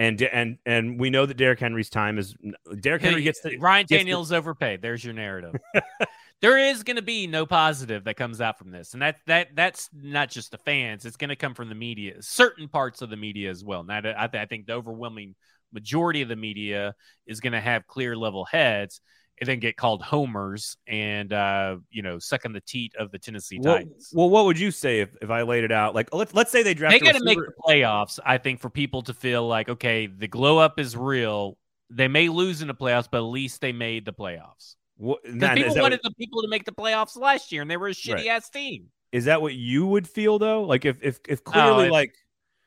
And 0.00 0.22
and 0.22 0.58
and 0.64 1.00
we 1.00 1.10
know 1.10 1.26
that 1.26 1.36
Derrick 1.36 1.58
Henry's 1.58 1.90
time 1.90 2.18
is 2.18 2.36
Derrick 2.80 3.02
Henry 3.02 3.22
gets 3.22 3.40
the 3.40 3.56
Ryan 3.58 3.84
Daniels 3.88 4.28
the, 4.28 4.36
overpaid. 4.36 4.80
There's 4.80 5.04
your 5.04 5.12
narrative. 5.12 5.56
there 6.40 6.56
is 6.56 6.84
going 6.84 6.96
to 6.96 7.02
be 7.02 7.26
no 7.26 7.46
positive 7.46 8.04
that 8.04 8.14
comes 8.14 8.40
out 8.40 8.58
from 8.58 8.70
this, 8.70 8.92
and 8.92 9.02
that 9.02 9.16
that 9.26 9.56
that's 9.56 9.90
not 9.92 10.30
just 10.30 10.52
the 10.52 10.58
fans. 10.58 11.04
It's 11.04 11.16
going 11.16 11.30
to 11.30 11.36
come 11.36 11.52
from 11.52 11.68
the 11.68 11.74
media, 11.74 12.14
certain 12.20 12.68
parts 12.68 13.02
of 13.02 13.10
the 13.10 13.16
media 13.16 13.50
as 13.50 13.64
well. 13.64 13.82
Now, 13.82 13.98
I, 14.04 14.28
I 14.32 14.46
think 14.46 14.66
the 14.66 14.74
overwhelming 14.74 15.34
majority 15.72 16.22
of 16.22 16.28
the 16.28 16.36
media 16.36 16.94
is 17.26 17.40
going 17.40 17.54
to 17.54 17.60
have 17.60 17.88
clear 17.88 18.16
level 18.16 18.44
heads 18.44 19.00
and 19.40 19.48
then 19.48 19.58
get 19.58 19.76
called 19.76 20.02
homers 20.02 20.76
and 20.86 21.32
uh, 21.32 21.76
you 21.90 22.02
know 22.02 22.18
sucking 22.18 22.52
the 22.52 22.60
teat 22.60 22.94
of 22.98 23.10
the 23.10 23.18
Tennessee 23.18 23.58
Titans. 23.58 24.10
Well, 24.12 24.30
what 24.30 24.44
would 24.44 24.58
you 24.58 24.70
say 24.70 25.00
if, 25.00 25.10
if 25.22 25.30
I 25.30 25.42
laid 25.42 25.64
it 25.64 25.72
out? 25.72 25.94
Like 25.94 26.12
let's 26.14 26.34
let's 26.34 26.50
say 26.50 26.62
they 26.62 26.74
draft. 26.74 26.92
They 26.92 27.00
got 27.00 27.16
to 27.16 27.24
make 27.24 27.38
the 27.38 27.52
playoffs. 27.66 28.18
I 28.24 28.38
think 28.38 28.60
for 28.60 28.70
people 28.70 29.02
to 29.02 29.14
feel 29.14 29.46
like 29.46 29.68
okay, 29.68 30.06
the 30.06 30.28
glow 30.28 30.58
up 30.58 30.78
is 30.78 30.96
real. 30.96 31.56
They 31.90 32.08
may 32.08 32.28
lose 32.28 32.60
in 32.60 32.68
the 32.68 32.74
playoffs, 32.74 33.08
but 33.10 33.18
at 33.18 33.30
least 33.30 33.60
they 33.60 33.72
made 33.72 34.04
the 34.04 34.12
playoffs. 34.12 34.74
Because 35.00 35.54
people 35.54 35.76
wanted 35.76 36.00
what, 36.02 36.02
the 36.02 36.14
people 36.18 36.42
to 36.42 36.48
make 36.48 36.64
the 36.64 36.72
playoffs 36.72 37.16
last 37.16 37.52
year, 37.52 37.62
and 37.62 37.70
they 37.70 37.76
were 37.76 37.88
a 37.88 37.92
shitty 37.92 38.14
right. 38.14 38.26
ass 38.26 38.50
team. 38.50 38.88
Is 39.12 39.24
that 39.24 39.40
what 39.40 39.54
you 39.54 39.86
would 39.86 40.08
feel 40.08 40.38
though? 40.38 40.64
Like 40.64 40.84
if 40.84 40.98
if 41.02 41.20
if 41.28 41.44
clearly 41.44 41.84
oh, 41.84 41.86
if, 41.86 41.92
like 41.92 42.14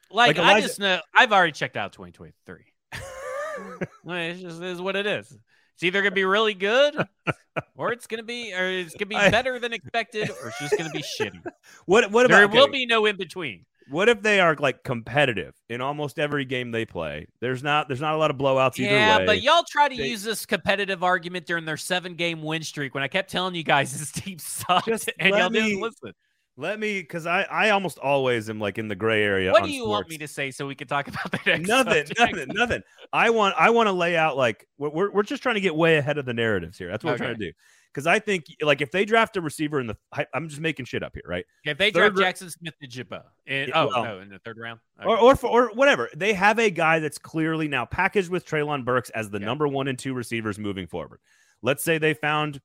like, 0.09 0.37
like 0.37 0.37
Elijah... 0.37 0.57
I 0.57 0.61
just 0.61 0.79
know 0.79 1.01
I've 1.13 1.31
already 1.31 1.51
checked 1.51 1.77
out 1.77 1.93
2023. 1.93 2.65
it's 4.05 4.41
just 4.41 4.61
is 4.61 4.81
what 4.81 4.95
it 4.95 5.05
is. 5.05 5.37
It's 5.81 5.87
either 5.87 6.03
gonna 6.03 6.13
be 6.13 6.25
really 6.25 6.53
good, 6.53 6.95
or 7.75 7.91
it's 7.91 8.05
gonna 8.05 8.21
be, 8.21 8.53
or 8.53 8.69
it's 8.69 8.93
gonna 8.93 9.07
be 9.07 9.15
better 9.31 9.57
than 9.57 9.73
expected, 9.73 10.29
or 10.29 10.49
it's 10.49 10.59
just 10.59 10.77
gonna 10.77 10.91
be 10.91 11.01
shitty. 11.01 11.41
What 11.87 12.11
what 12.11 12.27
about 12.27 12.37
there 12.37 12.47
will 12.47 12.67
be 12.67 12.85
no 12.85 13.07
in 13.07 13.17
between. 13.17 13.65
What 13.89 14.07
if 14.07 14.21
they 14.21 14.39
are 14.39 14.55
like 14.59 14.83
competitive 14.83 15.55
in 15.69 15.81
almost 15.81 16.19
every 16.19 16.45
game 16.45 16.69
they 16.69 16.85
play? 16.85 17.25
There's 17.39 17.63
not 17.63 17.87
there's 17.87 17.99
not 17.99 18.13
a 18.13 18.17
lot 18.17 18.29
of 18.29 18.37
blowouts 18.37 18.77
either 18.77 18.93
yeah, 18.93 19.17
way. 19.17 19.25
but 19.25 19.41
y'all 19.41 19.63
try 19.67 19.89
to 19.89 19.97
They- 19.97 20.09
use 20.09 20.21
this 20.21 20.45
competitive 20.45 21.03
argument 21.03 21.47
during 21.47 21.65
their 21.65 21.77
seven 21.77 22.13
game 22.13 22.43
win 22.43 22.61
streak 22.61 22.93
when 22.93 23.01
I 23.01 23.07
kept 23.07 23.31
telling 23.31 23.55
you 23.55 23.63
guys 23.63 23.91
this 23.99 24.11
team 24.11 24.37
sucks 24.37 25.07
and 25.17 25.35
y'all 25.35 25.49
didn't 25.49 25.81
listen. 25.81 26.13
Let 26.61 26.79
me 26.79 27.01
because 27.01 27.25
I 27.25 27.41
I 27.43 27.71
almost 27.71 27.97
always 27.97 28.49
am 28.49 28.59
like 28.59 28.77
in 28.77 28.87
the 28.87 28.95
gray 28.95 29.23
area. 29.23 29.51
What 29.51 29.63
do 29.63 29.71
you 29.71 29.87
want 29.87 30.07
me 30.09 30.17
to 30.19 30.27
say 30.27 30.51
so 30.51 30.67
we 30.67 30.75
can 30.75 30.87
talk 30.87 31.07
about 31.07 31.31
the 31.31 31.39
next 31.45 31.67
nothing, 31.67 32.05
subject? 32.05 32.19
nothing, 32.19 32.47
nothing. 32.53 32.81
I 33.11 33.31
want 33.31 33.55
I 33.57 33.71
want 33.71 33.87
to 33.87 33.91
lay 33.93 34.15
out 34.15 34.37
like 34.37 34.67
we're, 34.77 34.89
we're 34.89 35.11
we're 35.11 35.23
just 35.23 35.41
trying 35.41 35.55
to 35.55 35.61
get 35.61 35.75
way 35.75 35.97
ahead 35.97 36.19
of 36.19 36.25
the 36.25 36.33
narratives 36.35 36.77
here. 36.77 36.89
That's 36.91 37.03
what 37.03 37.11
we're 37.13 37.17
trying 37.17 37.39
to 37.39 37.45
do. 37.47 37.51
Because 37.91 38.05
I 38.05 38.19
think 38.19 38.45
like 38.61 38.79
if 38.81 38.91
they 38.91 39.05
draft 39.05 39.35
a 39.37 39.41
receiver 39.41 39.79
in 39.79 39.87
the 39.87 39.97
I- 40.13 40.27
I'm 40.35 40.47
just 40.49 40.61
making 40.61 40.85
shit 40.85 41.01
up 41.01 41.13
here, 41.15 41.23
right? 41.25 41.45
If 41.65 41.79
they 41.79 41.89
Third 41.91 42.15
draft 42.15 42.41
ra- 42.41 42.47
Jaxon 42.47 42.51
Smith-Njigba, 42.51 43.23
in, 43.47 43.67
Yeah, 43.69 43.81
oh 43.83 43.87
well- 43.87 44.03
no, 44.03 44.19
in 44.19 44.29
the 44.29 44.37
third 44.39 44.57
round, 44.59 44.79
Or 45.03 45.17
or 45.17 45.35
for, 45.35 45.47
or 45.49 45.71
whatever. 45.73 46.09
They 46.15 46.33
have 46.33 46.59
a 46.59 46.69
guy 46.69 46.99
that's 46.99 47.17
clearly 47.17 47.67
now 47.69 47.85
packaged 47.85 48.29
with 48.29 48.45
Treylon 48.45 48.85
Burks 48.85 49.09
as 49.09 49.29
the 49.31 49.39
Yeah. 49.39 49.47
number 49.47 49.67
one 49.67 49.87
and 49.87 49.97
two 49.97 50.13
receivers 50.13 50.59
moving 50.59 50.85
forward. 50.85 51.19
Let's 51.63 51.83
say 51.83 51.97
they 51.97 52.13
found 52.13 52.61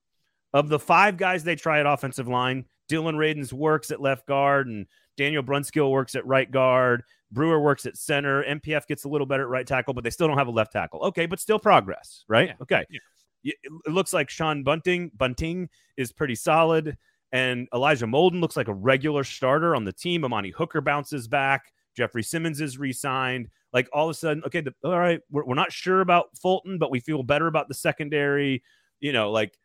of 0.53 0.69
the 0.69 0.79
five 0.79 1.17
guys 1.17 1.43
they 1.43 1.55
try 1.55 1.79
at 1.79 1.85
offensive 1.85 2.27
line, 2.29 2.65
Dillon 2.87 3.15
Radunz 3.15 3.51
works 3.53 3.91
at 3.91 4.01
left 4.01 4.25
guard 4.27 4.67
and 4.67 4.85
Daniel 5.17 5.43
Brunskill 5.43 5.91
works 5.91 6.15
at 6.15 6.25
right 6.25 6.49
guard. 6.49 7.03
Brewer 7.31 7.59
works 7.59 7.85
at 7.85 7.97
center. 7.97 8.43
NPF 8.43 8.87
gets 8.87 9.03
a 9.03 9.09
little 9.09 9.27
better 9.27 9.43
at 9.43 9.49
right 9.49 9.67
tackle, 9.67 9.93
but 9.93 10.03
they 10.03 10.09
still 10.09 10.27
don't 10.27 10.37
have 10.37 10.47
a 10.47 10.51
left 10.51 10.71
tackle. 10.71 11.01
Okay, 11.03 11.25
but 11.25 11.39
still 11.39 11.59
progress, 11.59 12.23
right? 12.27 12.49
Yeah, 12.49 12.55
Okay. 12.61 12.85
yeah. 12.89 12.99
It 13.43 13.91
looks 13.91 14.13
like 14.13 14.29
Sean 14.29 14.63
Bunting 14.63 15.11
Bunting 15.15 15.69
is 15.95 16.11
pretty 16.11 16.35
solid, 16.35 16.97
and 17.31 17.67
Elijah 17.73 18.05
Molden 18.05 18.41
looks 18.41 18.57
like 18.57 18.67
a 18.67 18.73
regular 18.73 19.23
starter 19.23 19.75
on 19.75 19.85
the 19.85 19.93
team. 19.93 20.25
Amani 20.25 20.49
Hooker 20.51 20.81
bounces 20.81 21.27
back. 21.27 21.71
Jeffrey 21.95 22.23
Simmons 22.23 22.61
is 22.61 22.77
re-signed. 22.77 23.47
Like 23.73 23.89
all 23.93 24.09
of 24.09 24.11
a 24.11 24.13
sudden, 24.17 24.43
okay, 24.45 24.61
the, 24.61 24.73
all 24.83 24.99
right, 24.99 25.21
we're, 25.31 25.45
we're 25.45 25.55
not 25.55 25.71
sure 25.71 26.01
about 26.01 26.37
Fulton, 26.37 26.77
but 26.77 26.91
we 26.91 26.99
feel 26.99 27.23
better 27.23 27.47
about 27.47 27.67
the 27.67 27.73
secondary. 27.73 28.63
You 28.99 29.13
know, 29.13 29.31
like 29.31 29.57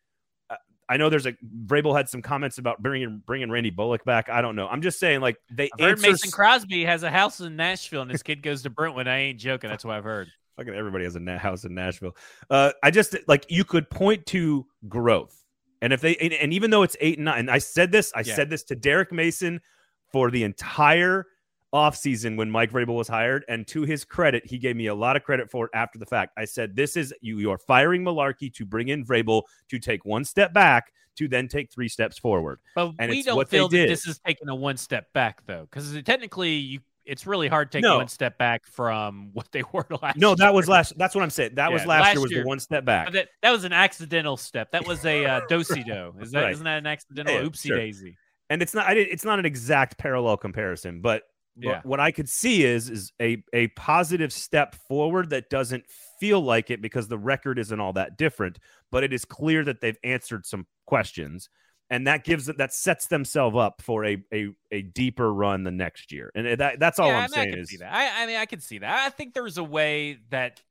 I 0.92 0.98
know 0.98 1.08
there's 1.08 1.24
a 1.24 1.32
Vrabel 1.64 1.96
had 1.96 2.10
some 2.10 2.20
comments 2.20 2.58
about 2.58 2.82
bringing 2.82 3.22
bringing 3.24 3.50
Randy 3.50 3.70
Bullock 3.70 4.04
back. 4.04 4.28
I 4.28 4.42
don't 4.42 4.56
know. 4.56 4.68
I'm 4.68 4.82
just 4.82 5.00
saying, 5.00 5.22
like 5.22 5.38
they 5.50 5.70
answer 5.78 6.10
Mason 6.10 6.30
Crosby 6.30 6.84
has 6.84 7.02
a 7.02 7.10
house 7.10 7.40
in 7.40 7.56
Nashville 7.56 8.02
and 8.02 8.10
his 8.10 8.22
kid 8.22 8.42
goes 8.42 8.62
to 8.64 8.70
Brentwood. 8.70 9.08
I 9.08 9.16
ain't 9.16 9.38
joking. 9.40 9.70
That's 9.70 9.86
what 9.86 9.96
I've 9.96 10.04
heard. 10.04 10.28
fucking 10.58 10.74
everybody 10.74 11.04
has 11.04 11.16
a 11.16 11.38
house 11.38 11.64
in 11.64 11.74
Nashville. 11.74 12.14
Uh, 12.50 12.72
I 12.82 12.90
just 12.90 13.16
like 13.26 13.46
you 13.48 13.64
could 13.64 13.88
point 13.88 14.26
to 14.26 14.66
growth, 14.86 15.34
and 15.80 15.94
if 15.94 16.02
they 16.02 16.14
and, 16.16 16.34
and 16.34 16.52
even 16.52 16.70
though 16.70 16.82
it's 16.82 16.96
eight 17.00 17.16
and 17.16 17.24
nine, 17.24 17.38
and 17.38 17.50
I 17.50 17.56
said 17.56 17.90
this, 17.90 18.12
I 18.14 18.20
Yeah. 18.20 18.34
said 18.34 18.50
this 18.50 18.62
to 18.64 18.74
Derek 18.74 19.12
Mason 19.12 19.62
for 20.10 20.30
the 20.30 20.44
entire 20.44 21.26
offseason 21.72 22.36
when 22.36 22.50
Mike 22.50 22.70
Vrabel 22.70 22.96
was 22.96 23.08
hired, 23.08 23.44
and 23.48 23.66
to 23.68 23.82
his 23.82 24.04
credit, 24.04 24.44
he 24.46 24.58
gave 24.58 24.76
me 24.76 24.86
a 24.86 24.94
lot 24.94 25.16
of 25.16 25.22
credit 25.22 25.50
for 25.50 25.66
it 25.66 25.70
after 25.74 25.98
the 25.98 26.06
fact. 26.06 26.32
I 26.36 26.44
said, 26.44 26.76
"This 26.76 26.96
is 26.96 27.14
you. 27.20 27.38
You 27.38 27.50
are 27.50 27.58
firing 27.58 28.02
Mularkey 28.04 28.52
to 28.54 28.64
bring 28.66 28.88
in 28.88 29.04
Vrabel 29.04 29.42
to 29.68 29.78
take 29.78 30.04
one 30.04 30.24
step 30.24 30.52
back 30.52 30.92
to 31.16 31.28
then 31.28 31.48
take 31.48 31.70
three 31.72 31.88
steps 31.88 32.18
forward." 32.18 32.60
But 32.74 32.92
And 32.98 33.10
we 33.10 33.18
it's 33.18 33.26
don't 33.26 33.36
what 33.36 33.48
feel 33.48 33.68
that 33.68 33.76
did. 33.76 33.90
this 33.90 34.06
is 34.06 34.18
taking 34.26 34.48
a 34.48 34.54
one 34.54 34.76
step 34.76 35.12
back 35.12 35.42
though, 35.46 35.62
because 35.70 36.00
technically 36.04 36.52
you. 36.54 36.80
It's 37.04 37.26
really 37.26 37.48
hard 37.48 37.72
to 37.72 37.78
take 37.78 37.82
No. 37.82 37.96
one 37.96 38.06
step 38.06 38.38
back 38.38 38.64
from 38.64 39.30
what 39.32 39.50
they 39.50 39.64
were 39.72 39.84
last. 40.00 40.16
No, 40.18 40.36
that 40.36 40.54
was 40.54 40.68
last. 40.68 40.96
That's 40.96 41.16
what 41.16 41.22
I'm 41.24 41.30
saying. 41.30 41.56
That 41.56 41.72
was 41.72 41.84
last, 41.84 42.00
last 42.02 42.14
year 42.14 42.22
was 42.22 42.30
the 42.30 42.42
one 42.44 42.60
step 42.60 42.84
back. 42.84 43.10
That, 43.10 43.26
that 43.42 43.50
was 43.50 43.64
an 43.64 43.72
accidental 43.72 44.36
step. 44.36 44.70
That 44.70 44.86
was 44.86 45.04
a 45.04 45.24
uh, 45.26 45.40
do-si-do. 45.48 46.14
Is 46.20 46.30
that 46.30 46.40
Right. 46.44 46.54
not 46.56 46.62
that 46.62 46.78
an 46.78 46.86
accidental 46.86 47.34
Yeah, 47.34 47.40
oopsie 47.42 47.66
sure. 47.66 47.76
daisy? 47.76 48.16
and 48.50 48.62
it's 48.62 48.72
not 48.72 48.86
I 48.86 48.94
did, 48.94 49.08
it's 49.08 49.24
not 49.24 49.40
an 49.40 49.46
exact 49.46 49.98
parallel 49.98 50.36
comparison 50.36 51.00
but 51.00 51.22
Yeah. 51.54 51.80
what 51.84 52.00
i 52.00 52.10
could 52.10 52.28
see 52.28 52.64
is 52.64 52.88
is 52.88 53.12
a 53.20 53.42
a 53.52 53.68
positive 53.68 54.32
step 54.32 54.74
forward 54.88 55.30
that 55.30 55.50
doesn't 55.50 55.84
feel 56.18 56.40
like 56.40 56.70
it 56.70 56.80
because 56.80 57.08
the 57.08 57.18
record 57.18 57.58
isn't 57.58 57.78
all 57.78 57.92
that 57.92 58.16
different 58.16 58.58
but 58.90 59.04
it 59.04 59.12
is 59.12 59.24
clear 59.24 59.62
that 59.64 59.80
they've 59.80 59.98
answered 60.02 60.46
some 60.46 60.66
questions 60.86 61.50
and 61.90 62.06
that 62.06 62.24
gives 62.24 62.46
that 62.46 62.72
sets 62.72 63.06
themselves 63.08 63.56
up 63.56 63.82
for 63.82 64.04
a 64.04 64.16
a, 64.32 64.48
a 64.70 64.80
deeper 64.80 65.32
run 65.32 65.62
the 65.62 65.70
next 65.70 66.10
year 66.10 66.32
and 66.34 66.58
that 66.58 66.80
that's 66.80 66.98
all 66.98 67.08
yeah, 67.08 67.18
i'm 67.18 67.18
I 67.18 67.26
mean, 67.26 67.30
saying 67.30 67.50
can 67.50 67.58
is 67.58 67.68
see 67.68 67.76
that. 67.76 67.92
I, 67.92 68.22
I 68.22 68.26
mean, 68.26 68.36
I 68.36 68.46
can 68.46 68.60
see 68.60 68.78
that. 68.78 69.06
I 69.06 69.10
think 69.10 69.34
there's 69.34 69.58
a 69.58 69.64
way 69.64 70.18
that 70.30 70.62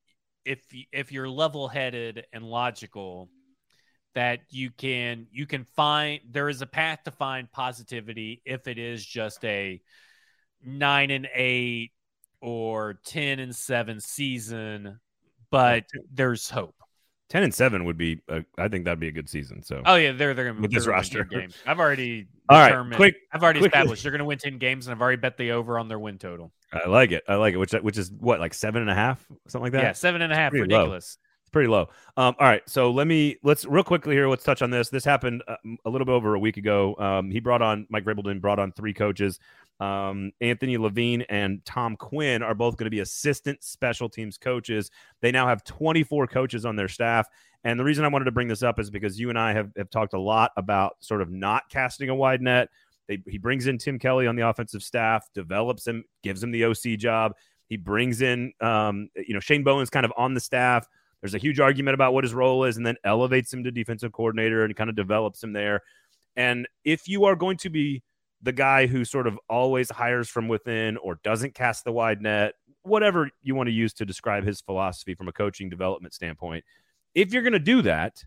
if 0.46 0.60
if 0.92 1.12
you're 1.12 1.30
level-headed 1.30 2.26
and 2.34 2.44
logical, 2.44 3.30
that 4.16 4.40
you 4.50 4.72
can 4.72 5.28
you 5.32 5.46
can 5.46 5.64
find 5.64 6.22
there 6.30 6.50
is 6.50 6.62
a 6.62 6.66
path 6.66 7.04
to 7.06 7.12
find 7.12 7.52
positivity 7.52 8.42
if 8.46 8.68
it 8.68 8.78
is 8.78 9.06
just 9.06 9.44
a 9.46 9.80
nine 10.66 11.12
and 11.12 11.28
eight 11.34 11.92
or 12.42 13.00
ten 13.06 13.40
and 13.40 13.56
seven 13.56 14.00
season, 14.00 15.00
but 15.50 15.86
there's 16.14 16.50
hope. 16.50 16.76
10 17.30 17.44
and 17.44 17.54
7 17.54 17.86
would 17.86 17.98
be 17.98 18.20
i 18.58 18.68
think 18.68 18.84
that'd 18.84 19.00
be 19.00 19.08
a 19.08 19.12
good 19.14 19.30
season 19.30 19.64
so 19.64 19.82
Oh 19.86 19.96
yeah, 19.96 20.12
they're 20.12 20.34
they're 20.34 20.50
gonna 20.50 20.60
With 20.60 20.72
this 20.74 20.86
roster. 20.86 21.24
10 21.24 21.40
Games. 21.40 21.56
I've 21.66 21.80
already 21.80 22.28
All 22.50 22.58
right, 22.60 22.94
quick- 22.98 23.16
I've 23.32 23.42
already 23.42 23.62
established 23.62 24.04
they're 24.04 24.12
gonna 24.12 24.26
win 24.26 24.38
ten 24.38 24.58
games, 24.58 24.88
and 24.88 24.94
I've 24.94 25.02
already 25.02 25.16
bet 25.16 25.38
the 25.38 25.52
over 25.52 25.80
on 25.80 25.88
their 25.88 25.98
win 25.98 26.18
total. 26.18 26.52
i 26.74 26.90
like 26.90 27.14
it 27.14 27.24
i 27.30 27.36
like 27.36 27.54
it 27.54 27.58
which 27.58 27.72
which 27.72 27.98
is 27.98 28.12
what 28.20 28.42
like 28.42 28.54
seven 28.54 28.82
and 28.82 28.92
a 28.92 28.94
half 28.94 29.26
something 29.48 29.64
like 29.64 29.72
that 29.72 29.82
Yeah, 29.84 29.92
seven 29.94 30.22
and 30.22 30.34
a 30.34 30.36
half. 30.36 30.52
pretty 30.52 30.70
low. 30.74 30.80
Ridiculous. 30.80 31.18
It's 31.44 31.50
pretty 31.52 31.70
low. 31.70 31.88
Um, 32.18 32.36
all 32.38 32.48
right, 32.48 32.62
so 32.68 32.92
let 32.92 33.08
me 33.08 33.38
let's 33.44 33.64
real 33.66 33.86
quickly 33.86 34.14
here. 34.14 34.28
Let's 34.28 34.44
touch 34.44 34.62
on 34.62 34.70
this. 34.70 34.90
This 34.90 35.06
happened 35.06 35.42
uh, 35.48 35.56
a 35.86 35.90
little 35.90 36.06
bit 36.06 36.12
over 36.12 36.36
a 36.36 36.40
week 36.40 36.58
ago. 36.58 36.96
Um, 37.00 37.32
he 37.32 37.40
brought 37.40 37.62
on 37.62 37.88
Mike 37.90 38.04
Vrabel 38.04 38.42
brought 38.42 38.60
on 38.60 38.74
three 38.74 38.94
coaches. 38.94 39.40
Um, 39.82 40.32
Anthony 40.42 40.78
Levine 40.78 41.24
and 41.24 41.66
Tom 41.66 41.98
Quinn 41.98 42.44
are 42.44 42.54
both 42.54 42.78
going 42.78 42.86
to 42.86 42.92
be 42.92 43.00
assistant 43.00 43.64
special 43.64 44.08
teams 44.10 44.38
coaches. 44.38 44.92
They 45.22 45.32
now 45.32 45.48
have 45.48 45.64
24 45.64 46.28
coaches 46.28 46.66
on 46.66 46.76
their 46.76 46.88
staff. 46.88 47.28
And 47.64 47.80
the 47.80 47.84
reason 47.84 48.06
I 48.06 48.08
wanted 48.08 48.26
to 48.26 48.32
bring 48.32 48.48
this 48.48 48.62
up 48.62 48.80
is 48.80 48.92
because 48.92 49.20
you 49.20 49.30
and 49.30 49.40
I 49.40 49.54
have, 49.54 49.72
have 49.76 49.90
talked 49.90 50.14
a 50.14 50.20
lot 50.20 50.52
about 50.56 50.98
sort 51.00 51.24
of 51.24 51.32
not 51.32 51.64
casting 51.70 52.10
a 52.10 52.16
wide 52.16 52.42
net. 52.44 52.70
They, 53.08 53.24
he 53.28 53.40
brings 53.40 53.66
in 53.66 53.80
Tim 53.80 53.98
Kelly 53.98 54.28
on 54.28 54.36
the 54.36 54.48
offensive 54.48 54.84
staff, 54.84 55.28
develops 55.34 55.88
him, 55.88 56.04
gives 56.22 56.44
him 56.44 56.52
the 56.52 56.66
OC 56.66 57.00
job. 57.00 57.34
He 57.68 57.76
brings 57.76 58.22
in, 58.22 58.54
um, 58.62 59.10
you 59.16 59.34
know, 59.34 59.40
Shane 59.40 59.64
Bowen's 59.64 59.90
kind 59.90 60.06
of 60.06 60.14
on 60.16 60.36
the 60.36 60.40
staff. 60.40 60.88
There's 61.22 61.34
a 61.34 61.40
huge 61.40 61.60
argument 61.60 61.96
about 61.96 62.14
what 62.14 62.24
his 62.24 62.36
role 62.36 62.66
is, 62.66 62.78
and 62.78 62.86
then 62.86 62.98
elevates 63.04 63.52
him 63.52 63.64
to 63.64 63.72
defensive 63.72 64.12
coordinator 64.12 64.64
and 64.64 64.76
kind 64.76 64.92
of 64.92 64.96
develops 64.96 65.44
him 65.44 65.54
there. 65.54 65.82
And 66.36 66.68
if 66.84 67.08
you 67.08 67.26
are 67.26 67.36
going 67.36 67.58
to 67.58 67.70
be 67.70 68.04
the 68.42 68.52
guy 68.52 68.88
who 68.88 69.06
sort 69.06 69.28
of 69.28 69.40
always 69.50 69.90
hires 69.90 70.30
from 70.30 70.48
within 70.48 70.98
or 70.98 71.20
doesn't 71.24 71.54
cast 71.54 71.84
the 71.84 71.92
wide 71.92 72.22
net, 72.22 72.56
whatever 72.84 73.30
you 73.42 73.56
want 73.56 73.68
to 73.68 73.74
use 73.74 73.94
to 73.94 74.06
describe 74.06 74.44
his 74.44 74.62
philosophy 74.62 75.14
from 75.14 75.28
a 75.28 75.34
coaching 75.34 75.70
development 75.70 76.14
standpoint, 76.14 76.64
if 77.14 77.34
you're 77.34 77.44
going 77.44 77.54
to 77.54 77.60
do 77.60 77.82
that, 77.84 78.24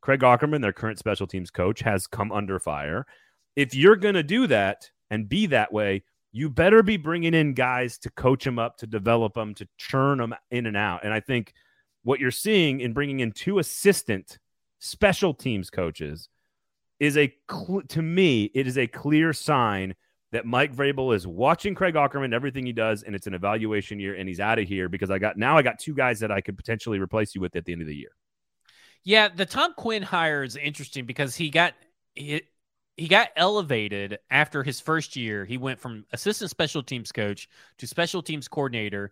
Craig 0.00 0.20
Aukerman, 0.20 0.60
their 0.60 0.72
current 0.72 0.98
special 0.98 1.26
teams 1.26 1.50
coach, 1.50 1.80
has 1.80 2.06
come 2.06 2.32
under 2.32 2.58
fire. 2.58 3.06
If 3.54 3.74
you're 3.74 3.96
going 3.96 4.14
to 4.14 4.22
do 4.22 4.46
that 4.48 4.90
and 5.10 5.28
be 5.28 5.46
that 5.46 5.72
way, 5.72 6.02
you 6.32 6.48
better 6.48 6.82
be 6.82 6.96
bringing 6.96 7.34
in 7.34 7.54
guys 7.54 7.98
to 7.98 8.10
coach 8.10 8.44
them 8.44 8.58
up, 8.58 8.78
to 8.78 8.86
develop 8.86 9.34
them, 9.34 9.54
to 9.54 9.68
churn 9.76 10.18
them 10.18 10.34
in 10.50 10.66
and 10.66 10.76
out. 10.76 11.04
And 11.04 11.12
I 11.12 11.20
think 11.20 11.52
what 12.02 12.18
you're 12.18 12.30
seeing 12.30 12.80
in 12.80 12.94
bringing 12.94 13.20
in 13.20 13.32
two 13.32 13.58
assistant 13.58 14.38
special 14.78 15.34
teams 15.34 15.70
coaches 15.70 16.28
is 17.02 17.16
a 17.16 17.34
cl- 17.50 17.82
to 17.88 18.00
me 18.00 18.44
it 18.54 18.68
is 18.68 18.78
a 18.78 18.86
clear 18.86 19.32
sign 19.32 19.92
that 20.30 20.46
Mike 20.46 20.72
Vrabel 20.72 21.14
is 21.14 21.26
watching 21.26 21.74
Craig 21.74 21.94
Aukerman 21.94 22.32
everything 22.32 22.64
he 22.64 22.72
does 22.72 23.02
and 23.02 23.16
it's 23.16 23.26
an 23.26 23.34
evaluation 23.34 23.98
year 23.98 24.14
and 24.14 24.28
he's 24.28 24.38
out 24.38 24.60
of 24.60 24.68
here 24.68 24.88
because 24.88 25.10
I 25.10 25.18
got 25.18 25.36
now 25.36 25.58
I 25.58 25.62
got 25.62 25.80
two 25.80 25.94
guys 25.94 26.20
that 26.20 26.30
I 26.30 26.40
could 26.40 26.56
potentially 26.56 27.00
replace 27.00 27.34
you 27.34 27.40
with 27.40 27.56
at 27.56 27.64
the 27.64 27.72
end 27.72 27.82
of 27.82 27.88
the 27.88 27.96
year. 27.96 28.12
Yeah, 29.02 29.28
the 29.28 29.44
Tom 29.44 29.74
Quinn 29.76 30.04
hire 30.04 30.44
is 30.44 30.54
interesting 30.54 31.04
because 31.04 31.34
he 31.34 31.50
got 31.50 31.74
he, 32.14 32.42
he 32.96 33.08
got 33.08 33.30
elevated 33.34 34.20
after 34.30 34.62
his 34.62 34.78
first 34.78 35.16
year. 35.16 35.44
He 35.44 35.58
went 35.58 35.80
from 35.80 36.06
assistant 36.12 36.50
special 36.50 36.84
teams 36.84 37.10
coach 37.10 37.48
to 37.78 37.88
special 37.88 38.22
teams 38.22 38.46
coordinator, 38.46 39.10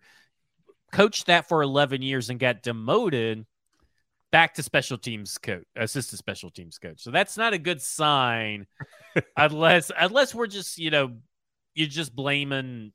coached 0.92 1.26
that 1.26 1.48
for 1.48 1.60
11 1.60 2.02
years 2.02 2.30
and 2.30 2.38
got 2.38 2.62
demoted 2.62 3.46
back 4.32 4.54
to 4.54 4.62
special 4.62 4.98
teams 4.98 5.38
coach, 5.38 5.64
assistant 5.76 6.18
special 6.18 6.50
teams 6.50 6.78
coach. 6.78 7.02
So 7.02 7.10
that's 7.10 7.36
not 7.36 7.52
a 7.52 7.58
good 7.58 7.82
sign 7.82 8.66
unless 9.36 9.90
unless 9.98 10.34
we're 10.34 10.46
just, 10.46 10.78
you 10.78 10.90
know, 10.90 11.16
you're 11.74 11.88
just 11.88 12.14
blaming 12.14 12.92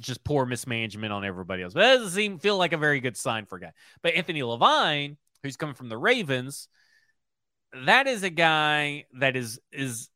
just 0.00 0.24
poor 0.24 0.46
mismanagement 0.46 1.12
on 1.12 1.24
everybody 1.24 1.62
else. 1.62 1.74
But 1.74 1.80
that 1.80 1.94
doesn't 1.96 2.10
seem 2.10 2.38
feel 2.38 2.56
like 2.56 2.72
a 2.72 2.78
very 2.78 3.00
good 3.00 3.16
sign 3.16 3.46
for 3.46 3.56
a 3.56 3.60
guy. 3.60 3.72
But 4.02 4.14
Anthony 4.14 4.42
Levine, 4.42 5.16
who's 5.42 5.56
coming 5.56 5.74
from 5.74 5.88
the 5.88 5.98
Ravens, 5.98 6.68
that 7.84 8.06
is 8.06 8.22
a 8.22 8.30
guy 8.30 9.04
that 9.14 9.36
is 9.36 9.60
is 9.72 10.08